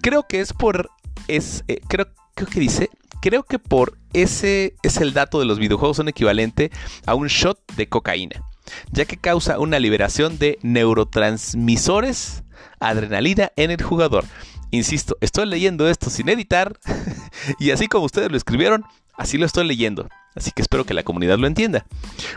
Creo 0.00 0.26
que 0.26 0.40
es 0.40 0.52
por. 0.52 0.90
Es, 1.28 1.64
eh, 1.68 1.80
creo, 1.88 2.08
que 2.34 2.60
dice. 2.60 2.90
Creo 3.20 3.44
que 3.44 3.60
por 3.60 3.96
ese 4.12 4.74
es 4.82 4.96
el 4.96 5.12
dato 5.12 5.38
de 5.38 5.46
los 5.46 5.60
videojuegos 5.60 5.98
son 5.98 6.08
equivalente 6.08 6.72
a 7.06 7.14
un 7.14 7.28
shot 7.28 7.60
de 7.76 7.88
cocaína. 7.88 8.42
ya 8.90 9.04
que 9.04 9.16
causa 9.16 9.58
una 9.58 9.78
liberación 9.78 10.38
de 10.38 10.58
neurotransmisores, 10.62 12.42
adrenalina 12.80 13.52
en 13.56 13.70
el 13.70 13.82
jugador. 13.82 14.24
Insisto, 14.72 15.18
estoy 15.20 15.46
leyendo 15.46 15.86
esto 15.86 16.08
sin 16.08 16.30
editar 16.30 16.78
y 17.58 17.70
así 17.72 17.88
como 17.88 18.06
ustedes 18.06 18.30
lo 18.30 18.38
escribieron, 18.38 18.84
así 19.16 19.36
lo 19.36 19.44
estoy 19.44 19.66
leyendo. 19.66 20.08
Así 20.34 20.50
que 20.50 20.62
espero 20.62 20.86
que 20.86 20.94
la 20.94 21.02
comunidad 21.02 21.38
lo 21.38 21.46
entienda. 21.46 21.84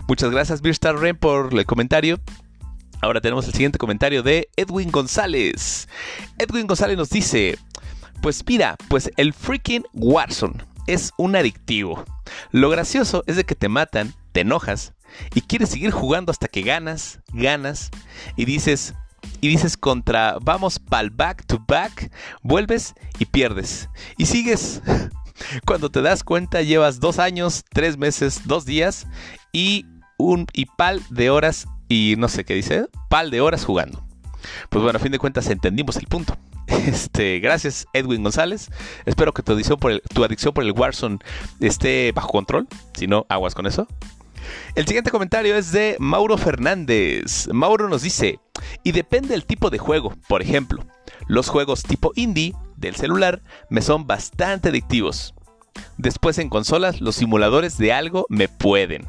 Muchas 0.05 0.31
gracias, 0.31 0.61
Beerstar 0.61 0.97
Ren, 0.97 1.15
por 1.15 1.57
el 1.57 1.65
comentario. 1.65 2.19
Ahora 3.01 3.21
tenemos 3.21 3.47
el 3.47 3.53
siguiente 3.53 3.77
comentario 3.77 4.21
de 4.21 4.49
Edwin 4.57 4.91
González. 4.91 5.87
Edwin 6.37 6.67
González 6.67 6.97
nos 6.97 7.09
dice: 7.09 7.57
Pues 8.21 8.43
mira, 8.45 8.75
pues 8.89 9.09
el 9.15 9.31
freaking 9.31 9.85
Warzone 9.93 10.57
es 10.87 11.13
un 11.17 11.37
adictivo. 11.37 12.03
Lo 12.51 12.69
gracioso 12.69 13.23
es 13.27 13.37
de 13.37 13.45
que 13.45 13.55
te 13.55 13.69
matan, 13.69 14.13
te 14.33 14.41
enojas 14.41 14.93
y 15.33 15.39
quieres 15.41 15.69
seguir 15.69 15.91
jugando 15.91 16.31
hasta 16.31 16.49
que 16.49 16.63
ganas, 16.63 17.19
ganas 17.31 17.91
y 18.35 18.43
dices, 18.43 18.93
y 19.41 19.49
dices 19.49 19.77
contra 19.77 20.37
vamos 20.41 20.79
pal 20.79 21.09
back 21.09 21.45
to 21.45 21.63
back, 21.67 22.11
vuelves 22.41 22.93
y 23.19 23.25
pierdes. 23.25 23.89
Y 24.17 24.25
sigues. 24.25 24.81
Cuando 25.65 25.91
te 25.91 26.01
das 26.01 26.23
cuenta 26.23 26.61
llevas 26.61 26.99
dos 26.99 27.19
años, 27.19 27.65
tres 27.73 27.97
meses, 27.97 28.41
dos 28.45 28.65
días 28.65 29.05
y 29.51 29.85
un 30.17 30.47
y 30.53 30.65
pal 30.65 31.01
de 31.09 31.29
horas 31.29 31.67
y 31.89 32.15
no 32.17 32.29
sé 32.29 32.45
qué 32.45 32.53
dice, 32.53 32.87
pal 33.09 33.31
de 33.31 33.41
horas 33.41 33.65
jugando. 33.65 34.03
Pues 34.69 34.83
bueno, 34.83 34.97
a 34.97 35.01
fin 35.01 35.11
de 35.11 35.19
cuentas 35.19 35.49
entendimos 35.49 35.97
el 35.97 36.07
punto. 36.07 36.37
Este, 36.67 37.39
gracias 37.39 37.85
Edwin 37.93 38.23
González. 38.23 38.69
Espero 39.05 39.33
que 39.33 39.43
tu 39.43 39.53
adicción 39.53 39.79
por 39.79 39.91
el, 39.91 40.01
tu 40.13 40.23
adicción 40.23 40.53
por 40.53 40.63
el 40.63 40.71
Warzone 40.71 41.19
esté 41.59 42.11
bajo 42.11 42.29
control. 42.29 42.67
Si 42.93 43.07
no, 43.07 43.25
aguas 43.29 43.55
con 43.55 43.65
eso. 43.65 43.87
El 44.75 44.85
siguiente 44.85 45.11
comentario 45.11 45.55
es 45.55 45.71
de 45.71 45.95
Mauro 45.99 46.37
Fernández. 46.37 47.47
Mauro 47.51 47.89
nos 47.89 48.01
dice, 48.01 48.39
y 48.83 48.91
depende 48.91 49.29
del 49.29 49.45
tipo 49.45 49.69
de 49.69 49.77
juego. 49.77 50.13
Por 50.27 50.41
ejemplo, 50.41 50.85
los 51.27 51.49
juegos 51.49 51.83
tipo 51.83 52.11
indie 52.15 52.53
del 52.77 52.95
celular 52.95 53.41
me 53.69 53.81
son 53.81 54.07
bastante 54.07 54.69
adictivos. 54.69 55.33
Después 55.97 56.37
en 56.37 56.49
consolas, 56.49 57.01
los 57.01 57.15
simuladores 57.15 57.77
de 57.77 57.93
algo 57.93 58.25
me 58.29 58.47
pueden. 58.47 59.07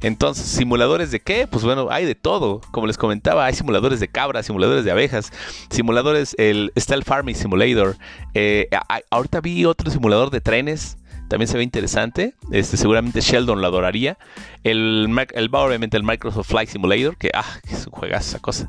Entonces, 0.00 0.46
¿simuladores 0.46 1.10
de 1.10 1.20
qué? 1.20 1.46
Pues 1.46 1.64
bueno, 1.64 1.88
hay 1.90 2.04
de 2.04 2.14
todo. 2.14 2.60
Como 2.70 2.86
les 2.86 2.96
comentaba, 2.96 3.46
hay 3.46 3.54
simuladores 3.54 4.00
de 4.00 4.08
cabras, 4.08 4.46
simuladores 4.46 4.84
de 4.84 4.90
abejas, 4.90 5.32
simuladores, 5.70 6.34
el 6.38 6.72
Stealth 6.78 7.04
Farming 7.04 7.34
Simulator. 7.34 7.96
Eh, 8.34 8.68
ahorita 9.10 9.40
vi 9.40 9.64
otro 9.64 9.90
simulador 9.90 10.30
de 10.30 10.40
trenes 10.40 10.96
también 11.30 11.48
se 11.48 11.56
ve 11.56 11.62
interesante. 11.62 12.34
Este, 12.50 12.76
seguramente 12.76 13.20
Sheldon 13.20 13.60
lo 13.60 13.66
adoraría. 13.66 14.18
El, 14.64 15.08
el 15.32 15.54
obviamente 15.54 15.96
el 15.96 16.02
Microsoft 16.02 16.48
Flight 16.48 16.68
Simulator, 16.68 17.16
que 17.16 17.30
ah, 17.32 17.46
es 17.70 17.86
un 17.86 17.92
juegazo 17.92 18.30
esa 18.30 18.38
cosa. 18.40 18.68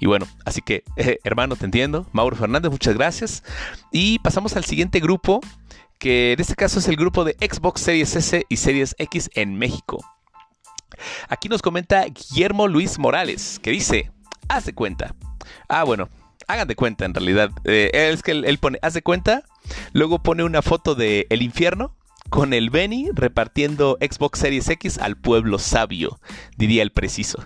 Y 0.00 0.06
bueno, 0.06 0.26
así 0.46 0.62
que, 0.62 0.84
eh, 0.96 1.18
hermano, 1.22 1.54
te 1.54 1.66
entiendo. 1.66 2.06
Mauro 2.12 2.34
Fernández, 2.34 2.72
muchas 2.72 2.94
gracias. 2.94 3.44
Y 3.92 4.18
pasamos 4.20 4.56
al 4.56 4.64
siguiente 4.64 5.00
grupo, 5.00 5.40
que 5.98 6.32
en 6.32 6.40
este 6.40 6.56
caso 6.56 6.78
es 6.78 6.88
el 6.88 6.96
grupo 6.96 7.24
de 7.24 7.36
Xbox 7.38 7.82
Series 7.82 8.16
S 8.16 8.46
y 8.48 8.56
Series 8.56 8.96
X 8.98 9.30
en 9.34 9.56
México. 9.56 10.02
Aquí 11.28 11.50
nos 11.50 11.60
comenta 11.60 12.04
Guillermo 12.06 12.68
Luis 12.68 12.98
Morales, 12.98 13.60
que 13.62 13.70
dice, 13.70 14.10
haz 14.48 14.64
de 14.64 14.72
cuenta. 14.72 15.14
Ah, 15.68 15.84
bueno, 15.84 16.08
hagan 16.48 16.68
de 16.68 16.74
cuenta 16.74 17.04
en 17.04 17.12
realidad. 17.12 17.50
Eh, 17.64 17.90
es 17.92 18.22
que 18.22 18.32
él, 18.32 18.58
pone, 18.58 18.78
haz 18.80 18.94
de 18.94 19.02
cuenta, 19.02 19.44
luego 19.92 20.22
pone 20.22 20.44
una 20.44 20.62
foto 20.62 20.94
de 20.94 21.26
El 21.30 21.42
Infierno 21.42 21.94
con 22.30 22.54
el 22.54 22.70
Benny 22.70 23.10
repartiendo 23.12 23.98
Xbox 24.00 24.38
Series 24.38 24.68
X 24.68 24.98
al 24.98 25.16
pueblo 25.16 25.58
sabio, 25.58 26.18
diría 26.56 26.82
el 26.82 26.90
preciso. 26.90 27.44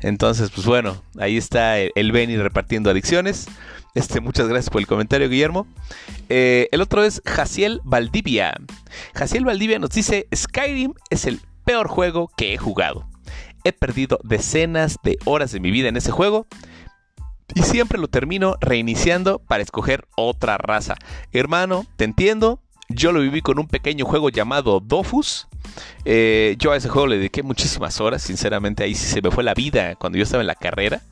Entonces, 0.00 0.50
pues 0.50 0.66
bueno, 0.66 1.02
ahí 1.18 1.36
está 1.36 1.78
el, 1.78 2.12
Benny 2.12 2.36
repartiendo 2.36 2.90
adicciones. 2.90 3.46
Este, 3.94 4.20
muchas 4.20 4.46
gracias 4.46 4.70
por 4.70 4.80
el 4.80 4.86
comentario, 4.86 5.28
Guillermo. 5.28 5.66
Eh, 6.28 6.68
el 6.72 6.82
otro 6.82 7.04
es 7.04 7.22
Jaciel 7.24 7.80
Valdivia. 7.84 8.54
Jaciel 9.14 9.44
Valdivia 9.44 9.78
nos 9.78 9.90
dice: 9.90 10.28
Skyrim 10.34 10.92
es 11.10 11.26
el 11.26 11.40
peor 11.64 11.88
juego 11.88 12.30
que 12.36 12.54
he 12.54 12.58
jugado. 12.58 13.08
He 13.64 13.72
perdido 13.72 14.20
decenas 14.22 14.96
de 15.02 15.18
horas 15.24 15.50
de 15.52 15.60
mi 15.60 15.70
vida 15.70 15.88
en 15.88 15.96
ese 15.96 16.12
juego 16.12 16.46
y 17.54 17.62
siempre 17.62 17.98
lo 17.98 18.08
termino 18.08 18.56
reiniciando 18.60 19.38
para 19.38 19.62
escoger 19.62 20.06
otra 20.16 20.58
raza. 20.58 20.96
Hermano, 21.32 21.86
te 21.96 22.04
entiendo. 22.04 22.60
Yo 22.90 23.12
lo 23.12 23.20
viví 23.20 23.42
con 23.42 23.58
un 23.58 23.68
pequeño 23.68 24.06
juego 24.06 24.30
llamado 24.30 24.80
Dofus. 24.80 25.46
Eh, 26.04 26.56
yo 26.58 26.72
a 26.72 26.76
ese 26.76 26.88
juego 26.88 27.06
le 27.06 27.16
dediqué 27.16 27.42
muchísimas 27.42 28.00
horas. 28.00 28.22
Sinceramente, 28.22 28.84
ahí 28.84 28.94
sí 28.94 29.06
se 29.06 29.20
me 29.20 29.30
fue 29.30 29.44
la 29.44 29.54
vida 29.54 29.94
cuando 29.96 30.16
yo 30.16 30.24
estaba 30.24 30.42
en 30.42 30.46
la 30.46 30.54
carrera. 30.54 31.02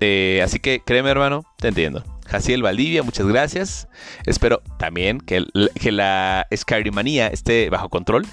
Eh, 0.00 0.40
así 0.42 0.58
que 0.58 0.80
créeme, 0.84 1.10
hermano, 1.10 1.44
te 1.58 1.68
entiendo. 1.68 2.02
Jaciel 2.26 2.62
Valdivia, 2.62 3.02
muchas 3.02 3.26
gracias. 3.26 3.88
Espero 4.24 4.62
también 4.78 5.20
que, 5.20 5.44
que 5.78 5.92
la 5.92 6.46
Skyrimanía 6.54 7.28
esté 7.28 7.68
bajo 7.68 7.88
control. 7.88 8.26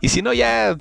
Y 0.00 0.10
si 0.10 0.20
no, 0.20 0.34
ya 0.34 0.76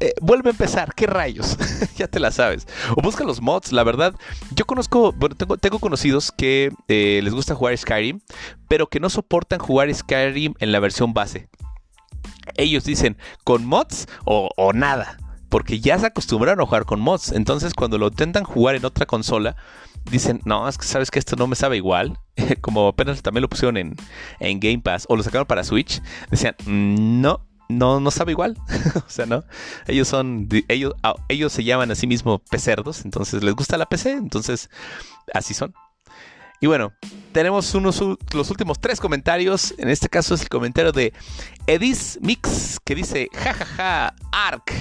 eh, 0.00 0.14
vuelve 0.20 0.50
a 0.50 0.52
empezar, 0.52 0.94
¿qué 0.94 1.06
rayos? 1.06 1.56
ya 1.96 2.08
te 2.08 2.20
la 2.20 2.30
sabes. 2.30 2.66
O 2.96 3.02
busca 3.02 3.24
los 3.24 3.40
mods, 3.40 3.72
la 3.72 3.84
verdad. 3.84 4.14
Yo 4.54 4.66
conozco, 4.66 5.12
bueno, 5.12 5.36
tengo, 5.36 5.78
conocidos 5.78 6.32
que 6.32 6.72
eh, 6.88 7.20
les 7.22 7.34
gusta 7.34 7.54
jugar 7.54 7.76
Skyrim, 7.76 8.20
pero 8.68 8.88
que 8.88 9.00
no 9.00 9.10
soportan 9.10 9.58
jugar 9.58 9.92
Skyrim 9.94 10.54
en 10.58 10.72
la 10.72 10.80
versión 10.80 11.14
base. 11.14 11.48
Ellos 12.56 12.84
dicen, 12.84 13.16
con 13.44 13.64
mods 13.64 14.06
o, 14.24 14.72
nada. 14.74 15.18
Porque 15.48 15.80
ya 15.80 15.98
se 15.98 16.06
acostumbraron 16.06 16.60
a 16.60 16.66
jugar 16.66 16.84
con 16.84 17.00
mods. 17.00 17.32
Entonces, 17.32 17.72
cuando 17.72 17.96
lo 17.96 18.08
intentan 18.08 18.44
jugar 18.44 18.74
en 18.74 18.84
otra 18.84 19.06
consola, 19.06 19.56
dicen, 20.10 20.42
no, 20.44 20.68
es 20.68 20.76
que 20.76 20.84
sabes 20.84 21.10
que 21.10 21.18
esto 21.18 21.36
no 21.36 21.46
me 21.46 21.56
sabe 21.56 21.76
igual. 21.76 22.18
Como 22.60 22.88
apenas 22.88 23.22
también 23.22 23.42
lo 23.42 23.48
pusieron 23.48 23.78
en, 23.78 23.96
en 24.40 24.60
Game 24.60 24.80
Pass 24.80 25.06
o 25.08 25.16
lo 25.16 25.22
sacaron 25.22 25.46
para 25.46 25.64
Switch. 25.64 26.02
Decían, 26.30 26.54
mm, 26.66 27.20
no, 27.22 27.47
no, 27.68 28.00
no 28.00 28.10
sabe 28.10 28.32
igual. 28.32 28.56
o 28.94 29.10
sea, 29.10 29.26
¿no? 29.26 29.44
Ellos 29.86 30.08
son, 30.08 30.48
ellos, 30.68 30.94
ah, 31.02 31.14
ellos 31.28 31.52
se 31.52 31.64
llaman 31.64 31.90
a 31.90 31.94
sí 31.94 32.06
mismos 32.06 32.40
pecerdos, 32.50 33.04
entonces 33.04 33.42
les 33.42 33.54
gusta 33.54 33.76
la 33.76 33.86
PC, 33.86 34.12
entonces 34.12 34.70
así 35.32 35.54
son. 35.54 35.74
Y 36.60 36.66
bueno, 36.66 36.92
tenemos 37.32 37.72
unos, 37.74 38.02
los 38.32 38.50
últimos 38.50 38.80
tres 38.80 38.98
comentarios. 38.98 39.74
En 39.78 39.88
este 39.88 40.08
caso 40.08 40.34
es 40.34 40.42
el 40.42 40.48
comentario 40.48 40.90
de 40.90 41.12
Edis 41.66 42.18
Mix, 42.20 42.80
que 42.84 42.96
dice, 42.96 43.28
jajaja, 43.32 44.14
ARC. 44.32 44.72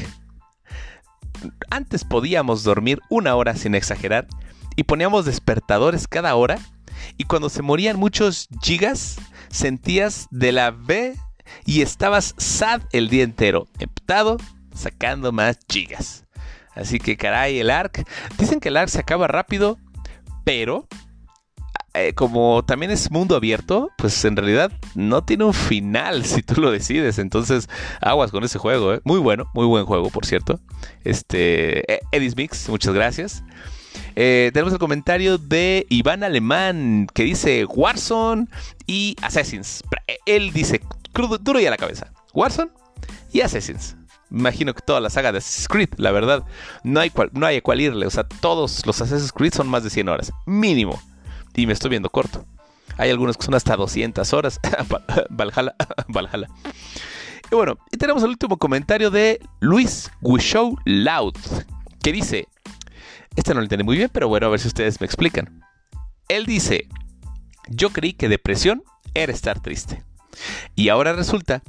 Antes 1.70 2.04
podíamos 2.04 2.64
dormir 2.64 3.00
una 3.10 3.36
hora 3.36 3.56
sin 3.56 3.76
exagerar 3.76 4.28
y 4.76 4.84
poníamos 4.84 5.26
despertadores 5.26 6.08
cada 6.08 6.34
hora 6.34 6.58
y 7.16 7.26
cuando 7.26 7.50
se 7.50 7.62
morían 7.62 8.00
muchos 8.00 8.48
gigas 8.64 9.18
sentías 9.50 10.28
de 10.32 10.52
la 10.52 10.72
B 10.72 11.16
y 11.66 11.82
estabas 11.82 12.36
sad 12.38 12.82
el 12.92 13.10
día 13.10 13.24
entero, 13.24 13.68
emputado, 13.80 14.38
sacando 14.74 15.32
más 15.32 15.58
gigas. 15.70 16.26
Así 16.76 17.00
que 17.00 17.18
caray, 17.18 17.60
el 17.60 17.70
ARC. 17.70 18.08
Dicen 18.38 18.60
que 18.60 18.70
el 18.70 18.78
ARC 18.78 18.90
se 18.90 19.00
acaba 19.00 19.28
rápido, 19.28 19.80
pero 20.44 20.88
eh, 22.00 22.14
como 22.14 22.64
también 22.64 22.92
es 22.92 23.10
mundo 23.10 23.36
abierto, 23.36 23.90
pues 23.98 24.24
en 24.24 24.36
realidad 24.36 24.72
no 24.94 25.24
tiene 25.24 25.46
un 25.46 25.54
final 25.54 26.24
si 26.26 26.44
tú 26.44 26.62
lo 26.62 26.70
decides. 26.70 27.18
Entonces, 27.18 27.68
aguas 28.02 28.30
con 28.30 28.44
ese 28.44 28.60
juego. 28.60 28.94
¿eh? 28.94 29.02
Muy 29.04 29.20
bueno, 29.20 29.50
muy 29.56 29.66
buen 29.66 29.86
juego, 29.86 30.12
por 30.12 30.26
cierto. 30.26 30.60
Este, 31.04 31.92
eh, 31.92 32.00
Edis 32.12 32.36
Mix, 32.36 32.70
muchas 32.70 32.94
gracias. 32.94 33.44
tenemos 34.14 34.74
el 34.74 34.80
comentario 34.80 35.40
de 35.40 35.88
Iván 35.90 36.24
Alemán 36.24 37.08
que 37.16 37.24
dice 37.24 37.66
Warzone 37.66 38.46
y 38.86 39.16
Assassins. 39.24 39.84
Él 40.28 40.54
dice 40.54 40.82
duro 41.18 41.60
y 41.60 41.66
a 41.66 41.70
la 41.70 41.78
cabeza. 41.78 42.12
Warzone 42.34 42.72
y 43.32 43.42
Assassins. 43.42 43.96
Imagino 44.30 44.74
que 44.74 44.82
toda 44.82 45.00
la 45.00 45.10
saga 45.10 45.32
de 45.32 45.38
Assassin's 45.38 45.68
Creed, 45.68 45.90
la 45.98 46.12
verdad, 46.12 46.44
no 46.84 47.00
hay, 47.00 47.10
cual, 47.10 47.30
no 47.34 47.46
hay 47.46 47.58
a 47.58 47.62
cual 47.62 47.82
irle. 47.82 48.06
O 48.06 48.10
sea, 48.10 48.28
todos 48.28 48.86
los 48.86 49.02
Assassin's 49.02 49.32
Creed 49.32 49.54
son 49.54 49.68
más 49.68 49.84
de 49.84 49.90
100 49.90 50.10
horas, 50.10 50.32
mínimo. 50.46 51.02
Y 51.56 51.66
me 51.66 51.74
estoy 51.74 51.90
viendo 51.90 52.10
corto. 52.10 52.46
Hay 52.98 53.10
algunos 53.10 53.38
que 53.38 53.46
son 53.46 53.56
hasta 53.56 53.76
200 53.76 54.32
horas. 54.34 54.60
Valhalla, 55.30 55.76
Valhalla. 56.08 56.48
Y 57.50 57.56
bueno, 57.56 57.78
y 57.92 57.98
tenemos 57.98 58.24
el 58.24 58.30
último 58.30 58.58
comentario 58.58 59.10
de 59.10 59.40
Luis 59.62 60.12
Wishow 60.22 60.78
Loud, 60.86 61.36
que 62.04 62.12
dice, 62.12 62.48
este 63.36 63.54
no 63.54 63.62
lo 63.62 63.64
entendí 63.64 63.86
muy 63.86 63.98
bien, 63.98 64.10
pero 64.12 64.28
bueno, 64.28 64.48
a 64.48 64.50
ver 64.50 64.60
si 64.60 64.68
ustedes 64.68 65.00
me 65.00 65.06
explican. 65.06 65.62
Él 66.28 66.46
dice, 66.46 66.90
yo 67.70 67.92
creí 67.92 68.14
que 68.14 68.28
depresión 68.28 68.84
era 69.14 69.32
estar 69.32 69.62
triste. 69.62 70.04
Y 70.76 70.90
ahora 70.90 71.14
resulta 71.14 71.64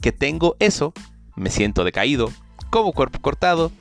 que 0.00 0.12
tengo 0.12 0.56
eso, 0.58 0.92
me 1.36 1.50
siento 1.50 1.84
decaído, 1.84 2.30
como 2.70 2.92
cuerpo 2.92 3.20
cortado, 3.20 3.72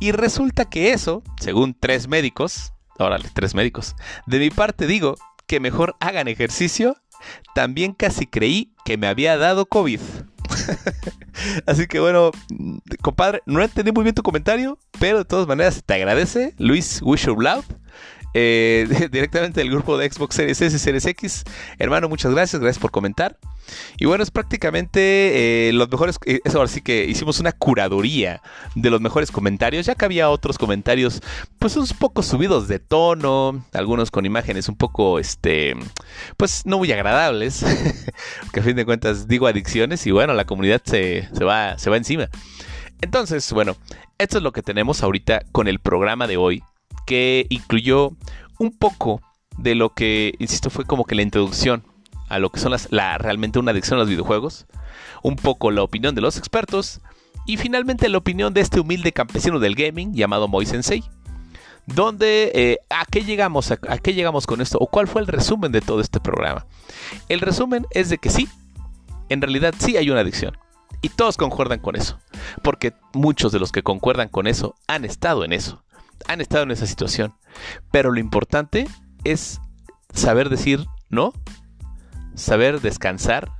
y 0.00 0.12
resulta 0.12 0.64
que 0.64 0.92
eso, 0.92 1.22
según 1.40 1.74
tres 1.78 2.08
médicos, 2.08 2.72
órale, 2.98 3.28
tres 3.34 3.54
médicos, 3.54 3.96
de 4.26 4.38
mi 4.38 4.50
parte 4.50 4.86
digo 4.86 5.16
que 5.46 5.60
mejor 5.60 5.96
hagan 6.00 6.28
ejercicio, 6.28 6.96
también 7.54 7.92
casi 7.92 8.26
creí 8.26 8.74
que 8.84 8.96
me 8.96 9.06
había 9.06 9.36
dado 9.36 9.66
COVID. 9.66 10.00
Así 11.66 11.86
que 11.86 12.00
bueno, 12.00 12.30
compadre, 13.02 13.42
no 13.46 13.62
entendí 13.62 13.92
muy 13.92 14.04
bien 14.04 14.14
tu 14.14 14.22
comentario, 14.22 14.78
pero 14.98 15.18
de 15.18 15.24
todas 15.24 15.46
maneras 15.46 15.82
te 15.84 15.94
agradece. 15.94 16.54
Luis 16.58 17.00
Wish 17.02 17.26
Loud 17.26 17.64
eh, 18.38 19.08
directamente 19.10 19.60
del 19.60 19.70
grupo 19.70 19.96
de 19.96 20.12
Xbox 20.12 20.34
Series 20.34 20.60
S 20.60 20.76
y 20.76 20.78
Series 20.78 21.06
X. 21.06 21.44
Hermano, 21.78 22.10
muchas 22.10 22.32
gracias, 22.34 22.60
gracias 22.60 22.78
por 22.78 22.90
comentar. 22.90 23.38
Y 23.96 24.04
bueno, 24.04 24.22
es 24.22 24.30
prácticamente 24.30 25.68
eh, 25.68 25.72
los 25.72 25.90
mejores, 25.90 26.18
eh, 26.26 26.40
eso 26.44 26.58
ahora 26.58 26.68
sí 26.68 26.82
que 26.82 27.06
hicimos 27.06 27.40
una 27.40 27.52
curaduría 27.52 28.42
de 28.74 28.90
los 28.90 29.00
mejores 29.00 29.32
comentarios, 29.32 29.86
ya 29.86 29.94
que 29.94 30.04
había 30.04 30.28
otros 30.28 30.58
comentarios 30.58 31.22
pues 31.58 31.78
un 31.78 31.86
poco 31.98 32.22
subidos 32.22 32.68
de 32.68 32.78
tono, 32.78 33.64
algunos 33.72 34.10
con 34.10 34.26
imágenes 34.26 34.68
un 34.68 34.76
poco, 34.76 35.18
este, 35.18 35.74
pues 36.36 36.66
no 36.66 36.76
muy 36.76 36.92
agradables, 36.92 37.64
que 38.52 38.60
a 38.60 38.62
fin 38.62 38.76
de 38.76 38.84
cuentas 38.84 39.28
digo 39.28 39.46
adicciones 39.46 40.06
y 40.06 40.10
bueno, 40.10 40.34
la 40.34 40.44
comunidad 40.44 40.82
se, 40.84 41.26
se, 41.32 41.44
va, 41.44 41.78
se 41.78 41.88
va 41.88 41.96
encima. 41.96 42.28
Entonces, 43.00 43.50
bueno, 43.52 43.76
esto 44.18 44.36
es 44.36 44.44
lo 44.44 44.52
que 44.52 44.62
tenemos 44.62 45.02
ahorita 45.02 45.40
con 45.52 45.68
el 45.68 45.80
programa 45.80 46.26
de 46.26 46.36
hoy 46.36 46.62
que 47.06 47.46
incluyó 47.48 48.10
un 48.58 48.72
poco 48.72 49.22
de 49.56 49.74
lo 49.74 49.94
que, 49.94 50.34
insisto, 50.38 50.68
fue 50.68 50.84
como 50.84 51.04
que 51.04 51.14
la 51.14 51.22
introducción 51.22 51.84
a 52.28 52.38
lo 52.38 52.50
que 52.50 52.60
son 52.60 52.72
las, 52.72 52.88
la, 52.90 53.16
realmente 53.18 53.58
una 53.58 53.70
adicción 53.70 53.98
a 53.98 54.00
los 54.00 54.08
videojuegos, 54.08 54.66
un 55.22 55.36
poco 55.36 55.70
la 55.70 55.82
opinión 55.82 56.14
de 56.14 56.20
los 56.20 56.36
expertos 56.36 57.00
y 57.46 57.56
finalmente 57.56 58.08
la 58.08 58.18
opinión 58.18 58.52
de 58.52 58.60
este 58.60 58.80
humilde 58.80 59.12
campesino 59.12 59.58
del 59.60 59.76
gaming 59.76 60.12
llamado 60.12 60.48
Moy 60.48 60.66
Sensei. 60.66 61.04
Donde, 61.86 62.50
eh, 62.52 62.78
¿a, 62.90 63.04
qué 63.04 63.22
llegamos, 63.22 63.70
a, 63.70 63.76
qué 63.76 64.12
llegamos 64.12 64.48
con 64.48 64.60
esto? 64.60 64.76
¿O 64.80 64.88
cuál 64.88 65.06
fue 65.06 65.20
el 65.20 65.28
resumen 65.28 65.70
de 65.70 65.80
todo 65.80 66.00
este 66.00 66.18
programa? 66.18 66.66
El 67.28 67.38
resumen 67.38 67.86
es 67.92 68.10
de 68.10 68.18
que 68.18 68.28
sí, 68.28 68.48
en 69.28 69.40
realidad 69.40 69.72
sí 69.78 69.96
hay 69.96 70.10
una 70.10 70.20
adicción. 70.20 70.58
Y 71.00 71.10
todos 71.10 71.36
concuerdan 71.36 71.78
con 71.78 71.94
eso. 71.94 72.18
Porque 72.62 72.92
muchos 73.12 73.52
de 73.52 73.60
los 73.60 73.70
que 73.70 73.84
concuerdan 73.84 74.28
con 74.28 74.48
eso 74.48 74.74
han 74.88 75.04
estado 75.04 75.44
en 75.44 75.52
eso 75.52 75.84
han 76.28 76.40
estado 76.40 76.64
en 76.64 76.70
esa 76.70 76.86
situación. 76.86 77.34
Pero 77.90 78.10
lo 78.10 78.20
importante 78.20 78.86
es 79.24 79.60
saber 80.12 80.48
decir 80.48 80.86
no, 81.08 81.32
saber 82.34 82.80
descansar 82.80 83.50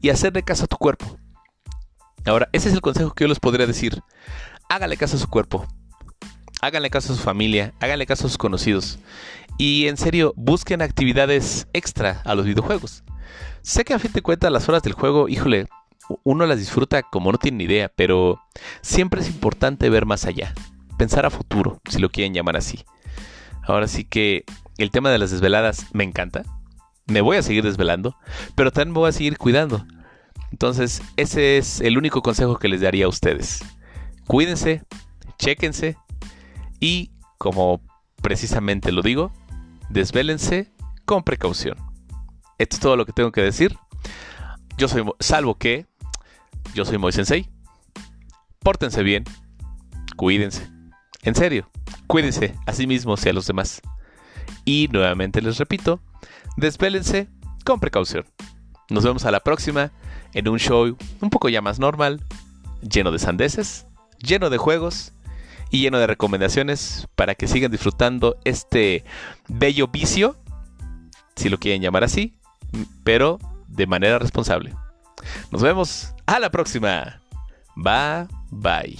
y 0.00 0.10
hacerle 0.10 0.42
caso 0.42 0.64
a 0.64 0.68
tu 0.68 0.76
cuerpo. 0.76 1.18
Ahora, 2.26 2.48
ese 2.52 2.68
es 2.68 2.74
el 2.74 2.80
consejo 2.80 3.14
que 3.14 3.24
yo 3.24 3.28
les 3.28 3.40
podría 3.40 3.66
decir. 3.66 4.02
Hágale 4.68 4.96
caso 4.96 5.16
a 5.16 5.20
su 5.20 5.28
cuerpo. 5.28 5.66
Háganle 6.60 6.90
caso 6.90 7.12
a 7.12 7.16
su 7.16 7.22
familia, 7.22 7.72
háganle 7.80 8.06
caso 8.06 8.26
a 8.26 8.30
sus 8.30 8.38
conocidos. 8.38 8.98
Y 9.56 9.86
en 9.86 9.96
serio, 9.96 10.34
busquen 10.36 10.82
actividades 10.82 11.68
extra 11.72 12.20
a 12.24 12.34
los 12.34 12.44
videojuegos. 12.44 13.04
Sé 13.62 13.84
que 13.84 13.94
a 13.94 13.98
fin 13.98 14.12
de 14.12 14.22
cuentas 14.22 14.52
las 14.52 14.68
horas 14.68 14.82
del 14.82 14.92
juego, 14.92 15.28
híjole, 15.28 15.68
uno 16.24 16.46
las 16.46 16.58
disfruta 16.58 17.02
como 17.02 17.30
no 17.32 17.38
tiene 17.38 17.58
ni 17.58 17.64
idea, 17.64 17.90
pero 17.94 18.40
siempre 18.82 19.20
es 19.20 19.28
importante 19.28 19.88
ver 19.90 20.06
más 20.06 20.24
allá 20.24 20.52
pensar 20.98 21.24
a 21.24 21.30
futuro, 21.30 21.80
si 21.88 21.98
lo 21.98 22.10
quieren 22.10 22.34
llamar 22.34 22.56
así. 22.58 22.84
Ahora 23.62 23.86
sí 23.86 24.04
que 24.04 24.44
el 24.76 24.90
tema 24.90 25.10
de 25.10 25.18
las 25.18 25.30
desveladas 25.30 25.86
me 25.94 26.04
encanta. 26.04 26.42
Me 27.06 27.22
voy 27.22 27.38
a 27.38 27.42
seguir 27.42 27.64
desvelando, 27.64 28.16
pero 28.54 28.70
también 28.70 28.92
me 28.92 28.98
voy 28.98 29.08
a 29.08 29.12
seguir 29.12 29.38
cuidando. 29.38 29.86
Entonces, 30.50 31.02
ese 31.16 31.56
es 31.56 31.80
el 31.80 31.96
único 31.96 32.20
consejo 32.20 32.58
que 32.58 32.68
les 32.68 32.82
daría 32.82 33.06
a 33.06 33.08
ustedes. 33.08 33.64
Cuídense, 34.26 34.82
chéquense 35.38 35.96
y, 36.80 37.12
como 37.38 37.80
precisamente 38.20 38.92
lo 38.92 39.00
digo, 39.00 39.32
desvélense 39.88 40.70
con 41.06 41.22
precaución. 41.22 41.78
Esto 42.58 42.76
es 42.76 42.80
todo 42.80 42.96
lo 42.96 43.06
que 43.06 43.12
tengo 43.12 43.32
que 43.32 43.42
decir. 43.42 43.78
Yo 44.76 44.88
soy, 44.88 45.04
salvo 45.20 45.54
que, 45.54 45.86
yo 46.74 46.84
soy 46.84 46.98
Moisensei. 46.98 47.48
Pórtense 48.60 49.02
bien, 49.02 49.24
cuídense 50.16 50.77
en 51.22 51.34
serio, 51.34 51.68
cuídense 52.06 52.54
a 52.66 52.72
sí 52.72 52.86
mismos 52.86 53.24
y 53.24 53.28
a 53.28 53.32
los 53.32 53.46
demás. 53.46 53.82
Y 54.64 54.88
nuevamente 54.92 55.42
les 55.42 55.58
repito, 55.58 56.00
despélense 56.56 57.28
con 57.64 57.80
precaución. 57.80 58.24
Nos 58.90 59.04
vemos 59.04 59.24
a 59.24 59.30
la 59.30 59.40
próxima 59.40 59.92
en 60.32 60.48
un 60.48 60.58
show 60.58 60.96
un 61.20 61.30
poco 61.30 61.48
ya 61.48 61.60
más 61.60 61.78
normal, 61.78 62.22
lleno 62.80 63.10
de 63.10 63.18
sandeces, 63.18 63.86
lleno 64.18 64.50
de 64.50 64.58
juegos 64.58 65.12
y 65.70 65.80
lleno 65.80 65.98
de 65.98 66.06
recomendaciones 66.06 67.06
para 67.14 67.34
que 67.34 67.48
sigan 67.48 67.70
disfrutando 67.70 68.38
este 68.44 69.04
bello 69.48 69.88
vicio, 69.88 70.36
si 71.36 71.48
lo 71.48 71.58
quieren 71.58 71.82
llamar 71.82 72.04
así, 72.04 72.34
pero 73.04 73.38
de 73.68 73.86
manera 73.86 74.18
responsable. 74.18 74.74
Nos 75.50 75.62
vemos 75.62 76.14
a 76.26 76.38
la 76.38 76.50
próxima. 76.50 77.20
Bye 77.76 78.28
bye. 78.50 78.98